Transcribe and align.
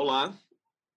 Olá, 0.00 0.32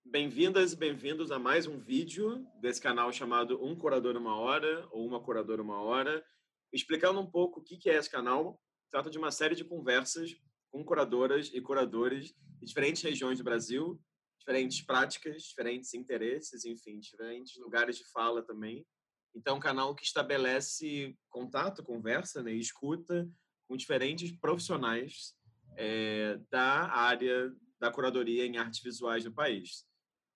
bem-vindas 0.05 0.73
e 0.73 0.75
bem-vindos 0.75 1.31
a 1.31 1.39
mais 1.39 1.65
um 1.65 1.79
vídeo 1.79 2.45
desse 2.61 2.79
canal 2.79 3.11
chamado 3.11 3.59
Um 3.59 3.75
Curador 3.75 4.15
Uma 4.15 4.35
Hora 4.35 4.87
ou 4.91 5.07
Uma 5.07 5.19
Curadora 5.19 5.59
Uma 5.59 5.81
Hora. 5.81 6.23
Explicando 6.71 7.19
um 7.19 7.25
pouco 7.25 7.61
o 7.61 7.63
que 7.63 7.89
é 7.89 7.95
esse 7.95 8.07
canal, 8.07 8.61
trata 8.91 9.09
de 9.09 9.17
uma 9.17 9.31
série 9.31 9.55
de 9.55 9.63
conversas 9.63 10.35
com 10.69 10.85
curadoras 10.85 11.49
e 11.51 11.59
curadores 11.59 12.27
de 12.59 12.67
diferentes 12.67 13.01
regiões 13.01 13.39
do 13.39 13.43
Brasil, 13.43 13.99
diferentes 14.37 14.85
práticas, 14.85 15.45
diferentes 15.45 15.95
interesses, 15.95 16.63
enfim, 16.63 16.99
diferentes 16.99 17.57
lugares 17.57 17.97
de 17.97 18.07
fala 18.11 18.43
também. 18.43 18.85
Então, 19.33 19.55
é 19.55 19.57
um 19.57 19.59
canal 19.59 19.95
que 19.95 20.05
estabelece 20.05 21.17
contato, 21.27 21.81
conversa 21.81 22.43
né, 22.43 22.53
escuta 22.53 23.27
com 23.67 23.75
diferentes 23.75 24.31
profissionais 24.31 25.33
é, 25.75 26.39
da 26.51 26.87
área 26.93 27.51
da 27.81 27.91
curadoria 27.91 28.45
em 28.45 28.57
artes 28.57 28.81
visuais 28.81 29.25
no 29.25 29.33
país. 29.33 29.87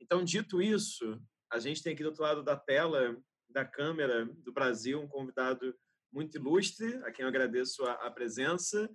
Então, 0.02 0.24
dito 0.24 0.62
isso, 0.62 1.22
a 1.54 1.60
gente 1.60 1.84
tem 1.84 1.94
aqui 1.94 2.02
do 2.02 2.10
outro 2.10 2.24
lado 2.24 2.44
da 2.44 2.58
tela, 2.58 3.16
da 3.48 3.64
câmera 3.64 4.26
do 4.26 4.52
Brasil, 4.52 5.00
um 5.00 5.08
convidado 5.08 5.74
muito 6.12 6.38
ilustre, 6.38 6.96
a 7.04 7.12
quem 7.12 7.24
eu 7.24 7.30
agradeço 7.30 7.86
a, 7.86 7.94
a 8.08 8.12
presença. 8.12 8.90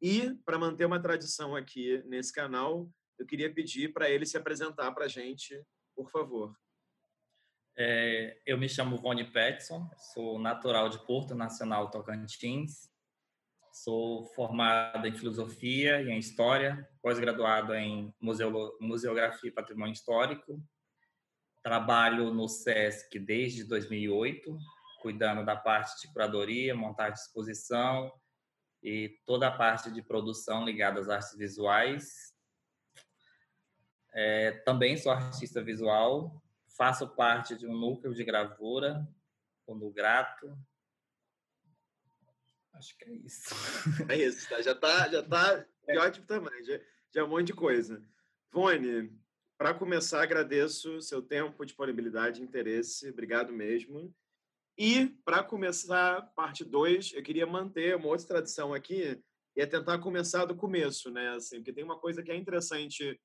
E, 0.00 0.34
para 0.46 0.58
manter 0.58 0.86
uma 0.86 1.00
tradição 1.00 1.54
aqui 1.54 2.02
nesse 2.06 2.32
canal, 2.32 2.90
eu 3.18 3.26
queria 3.26 3.52
pedir 3.52 3.92
para 3.92 4.08
ele 4.08 4.24
se 4.24 4.38
apresentar 4.38 4.90
para 4.92 5.04
a 5.04 5.08
gente, 5.08 5.62
por 5.94 6.10
favor. 6.10 6.56
É, 7.76 8.40
eu 8.46 8.56
me 8.56 8.68
chamo 8.68 8.96
Vone 8.96 9.30
Petson, 9.30 9.88
sou 10.12 10.38
natural 10.38 10.88
de 10.88 11.04
Porto 11.06 11.34
Nacional 11.34 11.90
Tocantins, 11.90 12.89
Sou 13.72 14.26
formado 14.34 15.06
em 15.06 15.14
filosofia 15.14 16.02
e 16.02 16.10
em 16.10 16.18
história, 16.18 16.88
pós-graduado 17.00 17.72
em 17.74 18.12
museografia 18.20 19.48
e 19.48 19.52
patrimônio 19.52 19.92
histórico. 19.92 20.60
Trabalho 21.62 22.34
no 22.34 22.48
SESC 22.48 23.18
desde 23.18 23.62
2008, 23.64 24.58
cuidando 25.00 25.44
da 25.44 25.54
parte 25.54 26.00
de 26.00 26.12
curadoria, 26.12 26.74
montagem 26.74 27.14
de 27.14 27.20
exposição 27.20 28.12
e 28.82 29.20
toda 29.24 29.46
a 29.46 29.56
parte 29.56 29.90
de 29.92 30.02
produção 30.02 30.64
ligada 30.64 30.98
às 30.98 31.08
artes 31.08 31.36
visuais. 31.36 32.34
É, 34.12 34.50
também 34.64 34.96
sou 34.96 35.12
artista 35.12 35.62
visual, 35.62 36.42
faço 36.76 37.06
parte 37.08 37.56
de 37.56 37.68
um 37.68 37.78
núcleo 37.78 38.14
de 38.14 38.24
gravura, 38.24 39.06
o 39.64 39.76
Nugrato, 39.76 40.58
Acho 42.80 42.96
que 42.96 43.04
é 43.04 43.12
isso. 43.12 43.54
É 44.08 44.16
isso, 44.16 44.48
tá? 44.48 44.62
Já 44.62 44.74
tá, 44.74 45.06
já 45.10 45.22
tá 45.22 45.66
de 45.86 45.98
ótimo 45.98 46.26
tamanho, 46.26 46.64
já, 46.64 46.80
já 47.14 47.20
é 47.20 47.24
um 47.24 47.28
monte 47.28 47.48
de 47.48 47.52
coisa. 47.52 48.02
Vone, 48.50 49.12
para 49.58 49.74
começar, 49.74 50.22
agradeço 50.22 51.02
seu 51.02 51.20
tempo, 51.20 51.66
disponibilidade, 51.66 52.42
interesse. 52.42 53.10
Obrigado 53.10 53.52
mesmo. 53.52 54.14
E, 54.78 55.08
para 55.26 55.44
começar 55.44 56.22
parte 56.34 56.64
2, 56.64 57.12
eu 57.12 57.22
queria 57.22 57.46
manter 57.46 57.96
uma 57.96 58.08
outra 58.08 58.28
tradição 58.28 58.72
aqui, 58.72 59.22
e 59.54 59.60
é 59.60 59.66
tentar 59.66 59.98
começar 59.98 60.46
do 60.46 60.56
começo, 60.56 61.10
né? 61.10 61.34
Assim, 61.34 61.56
porque 61.56 61.74
tem 61.74 61.84
uma 61.84 61.98
coisa 61.98 62.22
que 62.22 62.32
é 62.32 62.36
interessante 62.36 63.20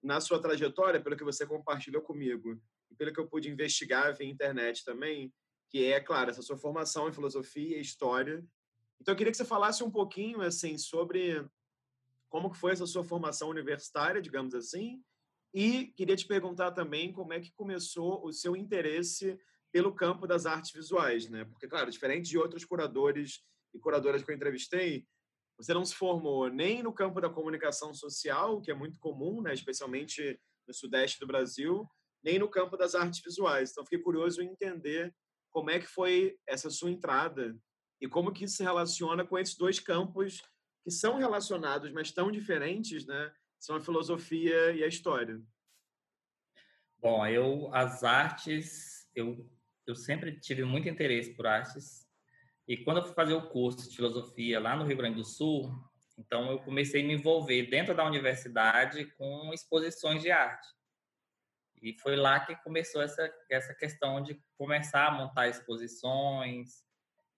na 0.00 0.20
sua 0.20 0.40
trajetória, 0.40 1.02
pelo 1.02 1.16
que 1.16 1.24
você 1.24 1.44
compartilhou 1.44 2.02
comigo, 2.02 2.56
e 2.88 2.94
pelo 2.94 3.12
que 3.12 3.18
eu 3.18 3.26
pude 3.26 3.50
investigar 3.50 4.16
via 4.16 4.28
internet 4.28 4.84
também, 4.84 5.34
que 5.68 5.86
é, 5.86 5.98
claro, 5.98 6.30
essa 6.30 6.42
sua 6.42 6.56
formação 6.56 7.08
em 7.08 7.12
filosofia 7.12 7.78
e 7.78 7.80
história, 7.80 8.44
então, 9.02 9.12
eu 9.12 9.16
queria 9.16 9.32
que 9.32 9.36
você 9.36 9.44
falasse 9.44 9.82
um 9.82 9.90
pouquinho 9.90 10.40
assim 10.42 10.78
sobre 10.78 11.44
como 12.30 12.48
que 12.52 12.56
foi 12.56 12.70
essa 12.70 12.86
sua 12.86 13.02
formação 13.02 13.48
universitária, 13.48 14.22
digamos 14.22 14.54
assim, 14.54 15.02
e 15.52 15.88
queria 15.96 16.14
te 16.14 16.24
perguntar 16.24 16.70
também 16.70 17.12
como 17.12 17.32
é 17.32 17.40
que 17.40 17.52
começou 17.52 18.24
o 18.24 18.32
seu 18.32 18.54
interesse 18.54 19.36
pelo 19.72 19.92
campo 19.92 20.24
das 20.24 20.46
artes 20.46 20.70
visuais, 20.70 21.28
né? 21.28 21.44
Porque, 21.46 21.66
claro, 21.66 21.90
diferente 21.90 22.30
de 22.30 22.38
outros 22.38 22.64
curadores 22.64 23.42
e 23.74 23.78
curadoras 23.80 24.22
que 24.22 24.30
eu 24.30 24.36
entrevistei, 24.36 25.04
você 25.58 25.74
não 25.74 25.84
se 25.84 25.96
formou 25.96 26.48
nem 26.48 26.80
no 26.80 26.92
campo 26.92 27.20
da 27.20 27.28
comunicação 27.28 27.92
social, 27.92 28.60
que 28.60 28.70
é 28.70 28.74
muito 28.74 29.00
comum, 29.00 29.42
né? 29.42 29.52
especialmente 29.52 30.40
no 30.64 30.72
sudeste 30.72 31.18
do 31.18 31.26
Brasil, 31.26 31.88
nem 32.22 32.38
no 32.38 32.48
campo 32.48 32.76
das 32.76 32.94
artes 32.94 33.20
visuais. 33.20 33.72
Então, 33.72 33.84
fiquei 33.84 33.98
curioso 33.98 34.40
em 34.40 34.46
entender 34.46 35.12
como 35.50 35.70
é 35.70 35.80
que 35.80 35.86
foi 35.86 36.38
essa 36.46 36.70
sua 36.70 36.90
entrada 36.90 37.58
e 38.02 38.08
como 38.08 38.32
que 38.32 38.44
isso 38.44 38.56
se 38.56 38.64
relaciona 38.64 39.24
com 39.24 39.38
esses 39.38 39.56
dois 39.56 39.78
campos 39.78 40.42
que 40.82 40.90
são 40.90 41.18
relacionados, 41.18 41.92
mas 41.92 42.10
tão 42.10 42.32
diferentes, 42.32 43.06
né? 43.06 43.32
São 43.60 43.76
a 43.76 43.80
filosofia 43.80 44.72
e 44.72 44.82
a 44.82 44.88
história. 44.88 45.40
Bom, 46.98 47.24
eu 47.24 47.72
as 47.72 48.02
artes, 48.02 49.08
eu 49.14 49.48
eu 49.86 49.94
sempre 49.94 50.38
tive 50.38 50.64
muito 50.64 50.88
interesse 50.88 51.34
por 51.34 51.46
artes. 51.46 52.08
E 52.66 52.76
quando 52.76 52.98
eu 52.98 53.04
fui 53.04 53.14
fazer 53.14 53.34
o 53.34 53.48
curso 53.48 53.88
de 53.88 53.96
filosofia 53.96 54.60
lá 54.60 54.76
no 54.76 54.84
Rio 54.84 54.96
Grande 54.96 55.16
do 55.16 55.24
Sul, 55.24 55.72
então 56.18 56.50
eu 56.50 56.58
comecei 56.60 57.02
a 57.02 57.06
me 57.06 57.14
envolver 57.14 57.66
dentro 57.66 57.94
da 57.94 58.04
universidade 58.04 59.04
com 59.16 59.52
exposições 59.52 60.22
de 60.22 60.30
arte. 60.30 60.66
E 61.80 61.96
foi 62.00 62.16
lá 62.16 62.40
que 62.40 62.56
começou 62.64 63.00
essa 63.00 63.32
essa 63.48 63.74
questão 63.74 64.20
de 64.22 64.40
começar 64.56 65.06
a 65.06 65.12
montar 65.12 65.48
exposições, 65.48 66.84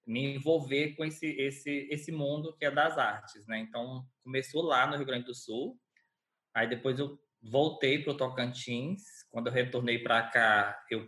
me 0.06 0.34
envolver 0.34 0.94
com 0.96 1.04
esse, 1.04 1.26
esse, 1.26 1.88
esse 1.90 2.12
mundo 2.12 2.54
que 2.56 2.64
é 2.64 2.70
das 2.70 2.98
artes, 2.98 3.46
né? 3.46 3.58
Então, 3.58 4.06
começou 4.22 4.62
lá 4.62 4.86
no 4.86 4.96
Rio 4.96 5.06
Grande 5.06 5.26
do 5.26 5.34
Sul, 5.34 5.78
aí 6.54 6.68
depois 6.68 6.98
eu 6.98 7.18
voltei 7.42 8.02
para 8.02 8.12
o 8.12 8.16
Tocantins, 8.16 9.02
quando 9.30 9.46
eu 9.48 9.52
retornei 9.52 9.98
para 9.98 10.22
cá, 10.28 10.84
eu 10.90 11.06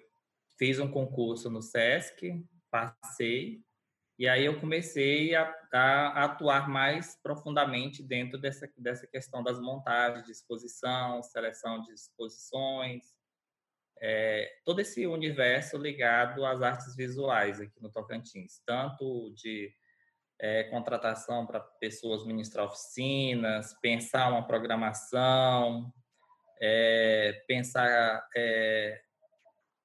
fiz 0.58 0.78
um 0.78 0.90
concurso 0.90 1.50
no 1.50 1.62
SESC, 1.62 2.44
passei, 2.70 3.62
e 4.18 4.26
aí 4.26 4.44
eu 4.46 4.58
comecei 4.58 5.34
a, 5.34 5.54
a, 5.72 6.24
atuar 6.24 6.68
mais 6.68 7.20
profundamente 7.22 8.02
dentro 8.02 8.38
dessa, 8.38 8.70
dessa 8.78 9.06
questão 9.06 9.42
das 9.42 9.60
montagens 9.60 10.24
de 10.24 10.32
exposição, 10.32 11.22
seleção 11.22 11.82
de 11.82 11.92
exposições, 11.92 13.15
é, 14.00 14.50
todo 14.64 14.80
esse 14.80 15.06
universo 15.06 15.78
ligado 15.78 16.44
às 16.44 16.62
artes 16.62 16.94
visuais 16.94 17.60
aqui 17.60 17.80
no 17.80 17.90
Tocantins, 17.90 18.60
tanto 18.66 19.32
de 19.34 19.72
é, 20.38 20.64
contratação 20.64 21.46
para 21.46 21.60
pessoas 21.60 22.26
ministrar 22.26 22.66
oficinas, 22.66 23.74
pensar 23.80 24.28
uma 24.28 24.46
programação, 24.46 25.92
é, 26.60 27.42
pensar 27.46 28.26
é, 28.36 29.00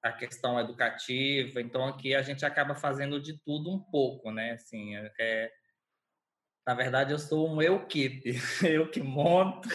a 0.02 0.12
questão 0.12 0.60
educativa. 0.60 1.60
Então, 1.60 1.86
aqui 1.86 2.14
a 2.14 2.22
gente 2.22 2.44
acaba 2.44 2.74
fazendo 2.74 3.20
de 3.20 3.38
tudo 3.44 3.70
um 3.70 3.78
pouco, 3.78 4.30
né? 4.30 4.52
Assim, 4.52 4.96
é, 4.96 5.12
é 5.18 5.52
na 6.66 6.74
verdade, 6.74 7.12
eu 7.12 7.18
sou 7.18 7.48
um 7.48 7.60
eu-keep, 7.60 8.22
eu 8.62 8.88
que 8.88 9.02
monto, 9.02 9.68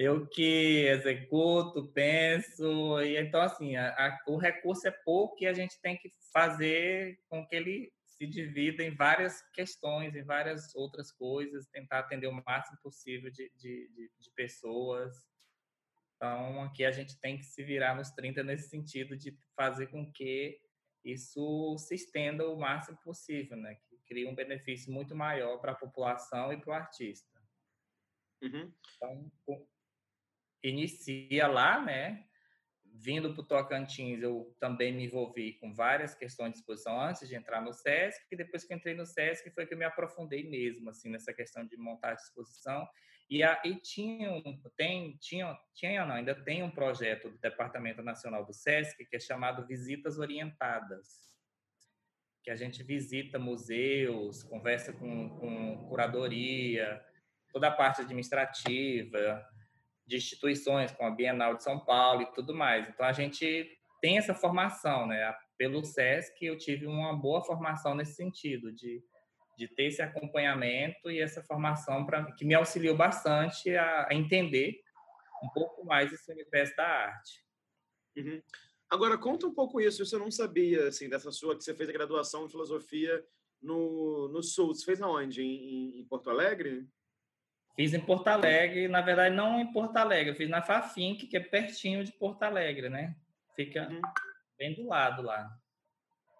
eu 0.00 0.26
que 0.26 0.86
executo, 0.86 1.86
penso, 1.92 3.02
e 3.02 3.18
então 3.18 3.42
assim, 3.42 3.76
a, 3.76 3.90
a, 3.90 4.18
o 4.28 4.38
recurso 4.38 4.88
é 4.88 4.90
pouco 4.90 5.36
e 5.44 5.46
a 5.46 5.52
gente 5.52 5.78
tem 5.82 5.94
que 5.98 6.10
fazer 6.32 7.20
com 7.28 7.46
que 7.46 7.54
ele 7.54 7.92
se 8.06 8.26
divida 8.26 8.82
em 8.82 8.94
várias 8.94 9.42
questões, 9.52 10.16
em 10.16 10.22
várias 10.22 10.74
outras 10.74 11.12
coisas, 11.12 11.68
tentar 11.68 11.98
atender 11.98 12.28
o 12.28 12.42
máximo 12.46 12.78
possível 12.82 13.30
de, 13.30 13.52
de, 13.56 13.88
de, 13.88 14.10
de 14.18 14.30
pessoas. 14.34 15.14
Então, 16.16 16.62
aqui 16.62 16.82
a 16.86 16.92
gente 16.92 17.20
tem 17.20 17.36
que 17.36 17.44
se 17.44 17.62
virar 17.62 17.94
nos 17.94 18.10
30 18.10 18.42
nesse 18.42 18.70
sentido 18.70 19.18
de 19.18 19.38
fazer 19.54 19.88
com 19.88 20.10
que 20.10 20.58
isso 21.04 21.76
se 21.76 21.94
estenda 21.94 22.48
o 22.48 22.58
máximo 22.58 22.96
possível, 23.04 23.56
né? 23.58 23.74
Que 23.86 23.98
crie 24.06 24.26
um 24.26 24.34
benefício 24.34 24.90
muito 24.90 25.14
maior 25.14 25.58
para 25.58 25.72
a 25.72 25.78
população 25.78 26.50
e 26.54 26.58
para 26.58 26.70
o 26.70 26.74
artista. 26.74 27.38
Uhum. 28.42 28.72
Então, 28.96 29.30
inicia 30.62 31.46
lá, 31.46 31.80
né? 31.80 32.24
Vindo 32.84 33.32
para 33.32 33.40
o 33.40 33.46
Tocantins, 33.46 34.20
eu 34.22 34.54
também 34.58 34.92
me 34.92 35.06
envolvi 35.06 35.54
com 35.54 35.72
várias 35.72 36.14
questões 36.14 36.52
de 36.52 36.58
exposição 36.58 37.00
antes 37.00 37.28
de 37.28 37.34
entrar 37.34 37.62
no 37.62 37.72
SESC, 37.72 38.20
e 38.30 38.36
depois 38.36 38.64
que 38.64 38.74
entrei 38.74 38.94
no 38.94 39.06
SESC 39.06 39.50
foi 39.50 39.66
que 39.66 39.74
eu 39.74 39.78
me 39.78 39.84
aprofundei 39.84 40.48
mesmo, 40.48 40.90
assim, 40.90 41.08
nessa 41.10 41.32
questão 41.32 41.64
de 41.64 41.76
montar 41.76 42.14
de 42.14 42.22
exposição. 42.22 42.86
E, 43.30 43.44
a, 43.44 43.60
e 43.64 43.76
tinha, 43.76 44.32
um, 44.32 44.60
tem, 44.76 45.16
tinha, 45.18 45.56
tinha 45.72 46.04
não, 46.04 46.16
ainda 46.16 46.34
tem 46.34 46.64
um 46.64 46.70
projeto 46.70 47.30
do 47.30 47.38
Departamento 47.38 48.02
Nacional 48.02 48.44
do 48.44 48.52
SESC 48.52 49.04
que 49.04 49.16
é 49.16 49.20
chamado 49.20 49.64
Visitas 49.66 50.18
Orientadas, 50.18 51.20
que 52.42 52.50
a 52.50 52.56
gente 52.56 52.82
visita 52.82 53.38
museus, 53.38 54.42
conversa 54.42 54.92
com, 54.92 55.28
com 55.38 55.86
curadoria, 55.88 57.00
toda 57.52 57.68
a 57.68 57.72
parte 57.72 58.00
administrativa, 58.00 59.46
de 60.10 60.16
instituições, 60.16 60.90
como 60.90 61.08
a 61.08 61.14
Bienal 61.14 61.54
de 61.54 61.62
São 61.62 61.78
Paulo 61.78 62.22
e 62.22 62.32
tudo 62.32 62.52
mais. 62.52 62.88
Então, 62.88 63.06
a 63.06 63.12
gente 63.12 63.70
tem 64.00 64.18
essa 64.18 64.34
formação, 64.34 65.06
né? 65.06 65.32
Pelo 65.56 65.84
SESC, 65.84 66.44
eu 66.44 66.58
tive 66.58 66.86
uma 66.86 67.14
boa 67.14 67.44
formação 67.44 67.94
nesse 67.94 68.14
sentido, 68.14 68.72
de, 68.72 69.00
de 69.56 69.68
ter 69.68 69.84
esse 69.84 70.02
acompanhamento 70.02 71.10
e 71.10 71.20
essa 71.20 71.44
formação 71.44 72.04
pra, 72.04 72.32
que 72.32 72.44
me 72.44 72.54
auxiliou 72.54 72.96
bastante 72.96 73.76
a, 73.76 74.08
a 74.10 74.14
entender 74.14 74.80
um 75.44 75.48
pouco 75.50 75.84
mais 75.86 76.12
esse 76.12 76.30
universo 76.32 76.74
da 76.76 76.86
arte. 76.86 77.44
Uhum. 78.16 78.42
Agora, 78.90 79.16
conta 79.16 79.46
um 79.46 79.54
pouco 79.54 79.80
isso. 79.80 80.02
Isso 80.02 80.16
eu 80.16 80.20
não 80.20 80.30
sabia, 80.30 80.88
assim, 80.88 81.08
dessa 81.08 81.30
sua, 81.30 81.56
que 81.56 81.62
você 81.62 81.72
fez 81.72 81.88
a 81.88 81.92
graduação 81.92 82.44
em 82.46 82.50
filosofia 82.50 83.24
no, 83.62 84.28
no 84.28 84.42
Sul. 84.42 84.74
Você 84.74 84.84
fez 84.84 85.00
aonde? 85.00 85.40
Em, 85.40 86.00
em 86.00 86.04
Porto 86.06 86.30
Alegre? 86.30 86.84
Fiz 87.74 87.94
em 87.94 88.00
Porto 88.00 88.28
Alegre, 88.28 88.88
na 88.88 89.00
verdade, 89.00 89.34
não 89.34 89.60
em 89.60 89.72
Porto 89.72 89.96
Alegre, 89.96 90.30
eu 90.30 90.36
fiz 90.36 90.48
na 90.48 90.62
Fafink, 90.62 91.26
que 91.26 91.36
é 91.36 91.40
pertinho 91.40 92.04
de 92.04 92.12
Porto 92.12 92.42
Alegre, 92.42 92.88
né? 92.88 93.16
Fica 93.54 93.88
uhum. 93.88 94.00
bem 94.58 94.74
do 94.74 94.86
lado 94.86 95.22
lá. 95.22 95.50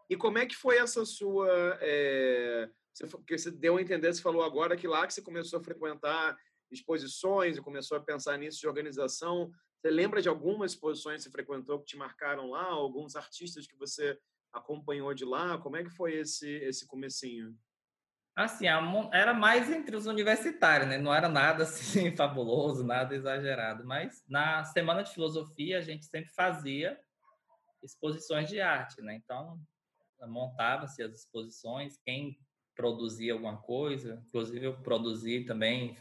E 0.08 0.16
como 0.16 0.38
é 0.38 0.46
que 0.46 0.56
foi 0.56 0.78
essa 0.78 1.04
sua. 1.04 1.78
É... 1.80 2.68
Você, 2.92 3.06
porque 3.06 3.38
você 3.38 3.50
deu 3.50 3.76
a 3.76 3.82
entender, 3.82 4.12
você 4.12 4.20
falou 4.20 4.42
agora 4.42 4.76
que 4.76 4.88
lá 4.88 5.06
que 5.06 5.14
você 5.14 5.22
começou 5.22 5.60
a 5.60 5.62
frequentar 5.62 6.36
exposições 6.70 7.56
e 7.56 7.62
começou 7.62 7.96
a 7.96 8.00
pensar 8.00 8.36
nisso 8.36 8.60
de 8.60 8.66
organização. 8.66 9.50
Você 9.80 9.90
lembra 9.90 10.20
de 10.20 10.28
algumas 10.28 10.72
exposições 10.72 11.18
que 11.18 11.22
você 11.24 11.30
frequentou 11.30 11.78
que 11.78 11.86
te 11.86 11.96
marcaram 11.96 12.50
lá? 12.50 12.64
Alguns 12.64 13.16
artistas 13.16 13.66
que 13.66 13.76
você 13.76 14.18
acompanhou 14.52 15.14
de 15.14 15.24
lá? 15.24 15.56
Como 15.58 15.76
é 15.76 15.84
que 15.84 15.90
foi 15.90 16.14
esse, 16.14 16.48
esse 16.48 16.86
comecinho? 16.86 17.56
Assim, 18.36 18.66
era 19.12 19.34
mais 19.34 19.70
entre 19.70 19.96
os 19.96 20.06
universitários, 20.06 20.88
né? 20.88 20.96
Não 20.96 21.14
era 21.14 21.28
nada 21.28 21.64
assim 21.64 22.14
fabuloso, 22.14 22.84
nada 22.84 23.14
exagerado. 23.14 23.84
Mas 23.84 24.24
na 24.28 24.64
semana 24.64 25.02
de 25.02 25.12
filosofia 25.12 25.78
a 25.78 25.82
gente 25.82 26.06
sempre 26.06 26.30
fazia 26.32 26.98
exposições 27.82 28.48
de 28.48 28.60
arte, 28.60 29.02
né? 29.02 29.14
Então 29.14 29.58
montava-se 30.28 31.02
as 31.02 31.12
exposições, 31.14 31.98
quem 32.04 32.36
produzia 32.76 33.32
alguma 33.32 33.56
coisa, 33.56 34.22
inclusive 34.26 34.66
eu 34.66 34.80
produzi 34.82 35.44
também 35.44 35.96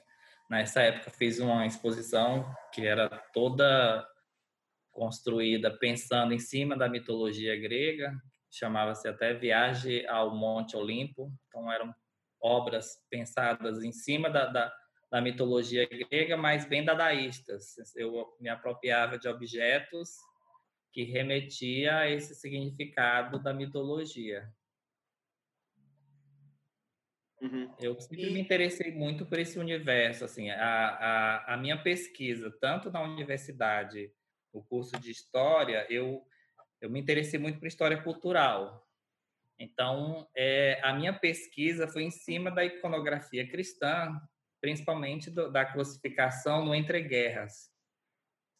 nessa 0.49 0.81
época 0.81 1.11
fiz 1.11 1.39
uma 1.39 1.65
exposição 1.65 2.53
que 2.73 2.85
era 2.85 3.07
toda 3.33 4.05
construída 4.91 5.71
pensando 5.71 6.33
em 6.33 6.39
cima 6.39 6.77
da 6.77 6.89
mitologia 6.89 7.57
grega, 7.57 8.13
chamava-se 8.51 9.07
até 9.07 9.33
Viagem 9.33 10.05
ao 10.07 10.35
Monte 10.35 10.75
Olimpo. 10.75 11.31
Então 11.47 11.71
eram 11.71 11.93
obras 12.41 12.97
pensadas 13.09 13.83
em 13.83 13.91
cima 13.91 14.29
da, 14.29 14.45
da, 14.45 14.73
da 15.11 15.21
mitologia 15.21 15.87
grega, 15.87 16.37
mas 16.37 16.65
bem 16.65 16.83
dadaístas. 16.83 17.75
Eu 17.95 18.35
me 18.39 18.49
apropriava 18.49 19.17
de 19.17 19.27
objetos 19.27 20.15
que 20.91 21.03
remetia 21.03 21.97
a 21.97 22.09
esse 22.09 22.35
significado 22.35 23.41
da 23.41 23.53
mitologia. 23.53 24.51
Uhum. 27.41 27.73
Eu 27.79 27.99
sempre 27.99 28.29
e... 28.29 28.33
me 28.33 28.39
interessei 28.39 28.91
muito 28.91 29.25
por 29.25 29.39
esse 29.39 29.57
universo, 29.57 30.25
assim, 30.25 30.49
a, 30.49 30.59
a, 30.59 31.53
a 31.53 31.57
minha 31.57 31.81
pesquisa, 31.81 32.51
tanto 32.59 32.91
na 32.91 33.01
universidade, 33.01 34.11
o 34.51 34.63
curso 34.63 34.99
de 34.99 35.11
História, 35.11 35.85
eu, 35.89 36.25
eu 36.81 36.89
me 36.89 36.99
interessei 36.99 37.39
muito 37.39 37.59
por 37.59 37.67
História 37.67 38.01
Cultural. 38.01 38.85
Então, 39.59 40.25
é, 40.35 40.79
a 40.81 40.93
minha 40.93 41.13
pesquisa 41.13 41.85
foi 41.85 42.03
em 42.03 42.11
cima 42.11 42.49
da 42.49 42.63
iconografia 42.63 43.45
cristã, 43.45 44.17
principalmente 44.61 45.29
do, 45.29 45.51
da 45.51 45.65
classificação 45.65 46.63
no 46.63 46.73
Entre 46.73 47.01
Guerras, 47.01 47.69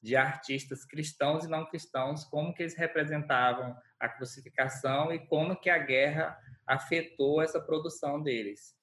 de 0.02 0.18
artistas 0.18 0.84
cristãos 0.84 1.46
e 1.46 1.50
não 1.50 1.66
cristãos, 1.66 2.26
como 2.26 2.54
que 2.54 2.64
eles 2.64 2.76
representavam 2.76 3.76
a 3.98 4.10
crucificação 4.10 5.12
e 5.14 5.20
como 5.28 5.60
que 5.60 5.70
a 5.70 5.78
guerra 5.78 6.38
afetou 6.68 7.42
essa 7.42 7.62
produção 7.62 8.22
deles. 8.22 8.78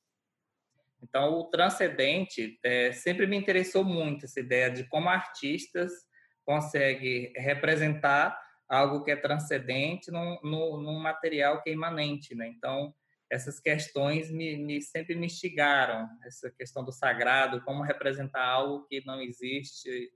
Então, 1.02 1.34
o 1.34 1.44
transcendente 1.44 2.58
é, 2.62 2.92
sempre 2.92 3.26
me 3.26 3.36
interessou 3.36 3.84
muito 3.84 4.24
essa 4.24 4.40
ideia 4.40 4.70
de 4.70 4.84
como 4.84 5.08
artistas 5.08 5.92
conseguem 6.44 7.32
representar 7.36 8.38
algo 8.68 9.04
que 9.04 9.10
é 9.10 9.16
transcendente 9.16 10.10
num, 10.10 10.38
num, 10.42 10.76
num 10.80 10.98
material 10.98 11.62
que 11.62 11.70
é 11.70 11.72
imanente, 11.72 12.34
né? 12.34 12.48
Então, 12.48 12.94
essas 13.30 13.58
questões 13.58 14.30
me, 14.30 14.56
me, 14.56 14.80
sempre 14.80 15.14
me 15.14 15.26
instigaram, 15.26 16.08
essa 16.24 16.50
questão 16.50 16.84
do 16.84 16.92
sagrado, 16.92 17.62
como 17.62 17.82
representar 17.82 18.44
algo 18.44 18.86
que 18.86 19.04
não 19.04 19.20
existe 19.20 20.12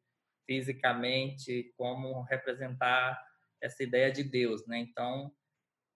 fisicamente, 0.47 1.73
como 1.77 2.23
representar 2.23 3.21
essa 3.61 3.83
ideia 3.83 4.11
de 4.11 4.25
Deus, 4.25 4.67
né? 4.67 4.79
Então, 4.79 5.33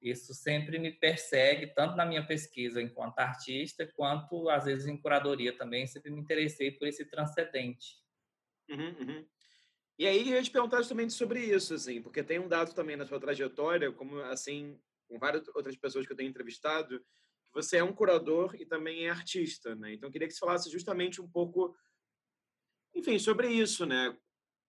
isso 0.03 0.35
sempre 0.35 0.79
me 0.79 0.93
persegue, 0.93 1.69
tanto 1.69 1.97
na 1.97 2.05
minha 2.05 2.27
pesquisa 2.27 2.83
enquanto 2.83 3.19
artista, 3.19 3.87
quanto 3.97 4.51
às 4.51 4.65
vezes 4.65 4.87
em 4.87 4.97
curadoria 4.97 5.57
também, 5.57 5.87
sempre 5.87 6.11
me 6.11 6.21
interessei 6.21 6.71
por 6.71 6.87
esse 6.87 7.07
transcendente. 7.07 8.03
Uhum, 8.69 8.97
uhum. 9.01 9.27
E 9.99 10.07
aí 10.07 10.31
eu 10.31 10.37
ia 10.37 10.43
te 10.43 10.51
perguntar 10.51 10.79
justamente 10.79 11.13
sobre 11.13 11.41
isso, 11.45 11.75
assim, 11.75 12.03
porque 12.03 12.23
tem 12.23 12.39
um 12.39 12.49
dado 12.49 12.75
também 12.75 12.97
na 12.97 13.07
sua 13.07 13.21
trajetória, 13.21 13.93
como 13.93 14.19
assim, 14.23 14.79
com 15.09 15.19
várias 15.19 15.47
outras 15.49 15.77
pessoas 15.77 16.07
que 16.07 16.13
eu 16.13 16.17
tenho 16.17 16.31
entrevistado, 16.31 16.99
que 16.99 17.53
você 17.53 17.77
é 17.77 17.85
um 17.85 17.93
curador 17.93 18.57
e 18.57 18.67
também 18.67 19.07
é 19.07 19.11
artista, 19.11 19.75
né? 19.77 19.95
Então 19.95 20.09
eu 20.09 20.13
queria 20.13 20.27
que 20.27 20.35
você 20.35 20.41
falasse 20.41 20.71
justamente 20.71 21.23
um 21.23 21.29
pouco, 21.29 21.77
enfim, 22.95 23.19
sobre 23.19 23.49
isso, 23.49 23.87
né? 23.87 24.17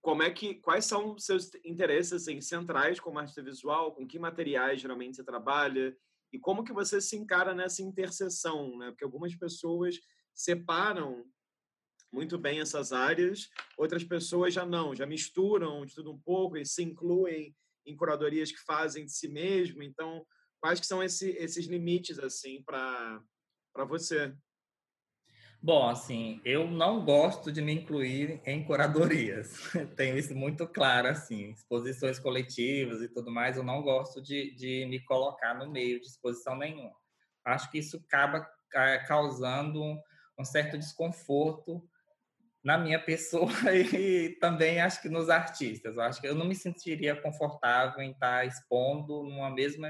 como 0.05 0.21
é 0.21 0.29
que 0.29 0.53
quais 0.53 0.85
são 0.85 1.17
seus 1.17 1.49
interesses 1.65 2.13
assim, 2.13 2.39
centrais 2.39 2.99
como 2.99 3.17
artista 3.17 3.41
visual, 3.41 3.91
com 3.91 4.05
que 4.05 4.19
materiais 4.19 4.79
geralmente 4.79 5.15
você 5.15 5.23
trabalha 5.23 5.97
e 6.31 6.37
como 6.37 6.63
que 6.63 6.71
você 6.71 7.01
se 7.01 7.17
encara 7.17 7.55
nessa 7.55 7.81
interseção, 7.81 8.77
né? 8.77 8.91
Porque 8.91 9.03
algumas 9.03 9.35
pessoas 9.35 9.95
separam 10.31 11.25
muito 12.15 12.37
bem 12.37 12.61
essas 12.61 12.93
áreas, 12.93 13.49
outras 13.77 14.03
pessoas 14.05 14.53
já 14.53 14.65
não, 14.65 14.95
já 14.95 15.05
misturam 15.05 15.85
tudo 15.85 16.13
um 16.13 16.17
pouco 16.17 16.55
e 16.55 16.65
se 16.65 16.81
incluem 16.81 17.53
em 17.85 17.95
curadorias 17.95 18.53
que 18.53 18.59
fazem 18.59 19.05
de 19.05 19.11
si 19.11 19.27
mesmo. 19.27 19.83
Então, 19.83 20.25
quais 20.61 20.79
que 20.79 20.87
são 20.87 21.03
esse, 21.03 21.31
esses 21.31 21.65
limites 21.67 22.17
assim 22.17 22.63
para 22.63 23.21
para 23.73 23.83
você? 23.83 24.33
Bom, 25.61 25.89
assim, 25.89 26.39
eu 26.45 26.65
não 26.65 27.03
gosto 27.03 27.51
de 27.51 27.61
me 27.61 27.73
incluir 27.73 28.39
em 28.45 28.63
curadorias. 28.63 29.57
Tenho 29.97 30.17
isso 30.17 30.33
muito 30.33 30.65
claro, 30.65 31.09
assim, 31.09 31.49
exposições 31.49 32.17
coletivas 32.17 33.01
e 33.01 33.09
tudo 33.09 33.29
mais, 33.29 33.57
eu 33.57 33.63
não 33.63 33.81
gosto 33.81 34.21
de, 34.21 34.55
de 34.55 34.85
me 34.85 35.03
colocar 35.03 35.53
no 35.55 35.69
meio 35.69 35.99
de 35.99 36.07
exposição 36.07 36.55
nenhuma. 36.55 36.95
Acho 37.43 37.69
que 37.69 37.79
isso 37.79 37.97
acaba 37.97 38.47
causando 39.05 39.83
um, 39.83 39.99
um 40.39 40.45
certo 40.45 40.77
desconforto 40.77 41.85
na 42.65 42.79
minha 42.79 42.99
pessoa 42.99 43.51
e 43.95 44.31
também 44.41 44.81
acho 44.81 44.99
que 44.99 45.07
nos 45.07 45.29
artistas. 45.29 45.95
Eu 45.95 46.01
acho 46.01 46.19
que 46.19 46.27
eu 46.27 46.33
não 46.33 46.47
me 46.47 46.55
sentiria 46.55 47.15
confortável 47.15 48.01
em 48.01 48.09
estar 48.09 48.43
expondo 48.45 49.21
numa 49.23 49.51
mesma 49.51 49.87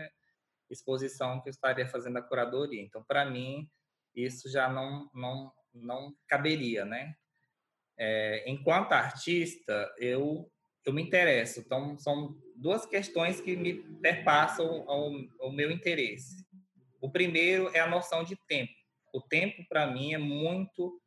exposição 0.69 1.41
que 1.41 1.47
eu 1.47 1.51
estaria 1.51 1.87
fazendo 1.87 2.17
a 2.17 2.21
curadoria. 2.21 2.81
Então, 2.81 3.01
para 3.07 3.23
mim, 3.23 3.65
isso 4.13 4.51
já 4.51 4.67
não, 4.67 5.09
não 5.13 5.53
não 5.73 6.13
caberia, 6.27 6.85
né? 6.85 7.15
É, 7.97 8.49
enquanto 8.49 8.91
artista, 8.91 9.93
eu 9.97 10.51
eu 10.85 10.93
me 10.93 11.01
interesso. 11.01 11.61
Então, 11.61 11.97
são 11.97 12.37
duas 12.55 12.85
questões 12.85 13.41
que 13.41 13.55
me 13.55 13.73
perpassam 14.01 14.87
ao, 14.87 15.11
ao 15.39 15.51
meu 15.51 15.71
interesse. 15.71 16.45
O 17.01 17.09
primeiro 17.09 17.69
é 17.73 17.79
a 17.79 17.89
noção 17.89 18.23
de 18.23 18.35
tempo. 18.47 18.71
O 19.11 19.19
tempo, 19.19 19.65
para 19.67 19.87
mim, 19.87 20.13
é 20.13 20.17
muito, 20.19 21.01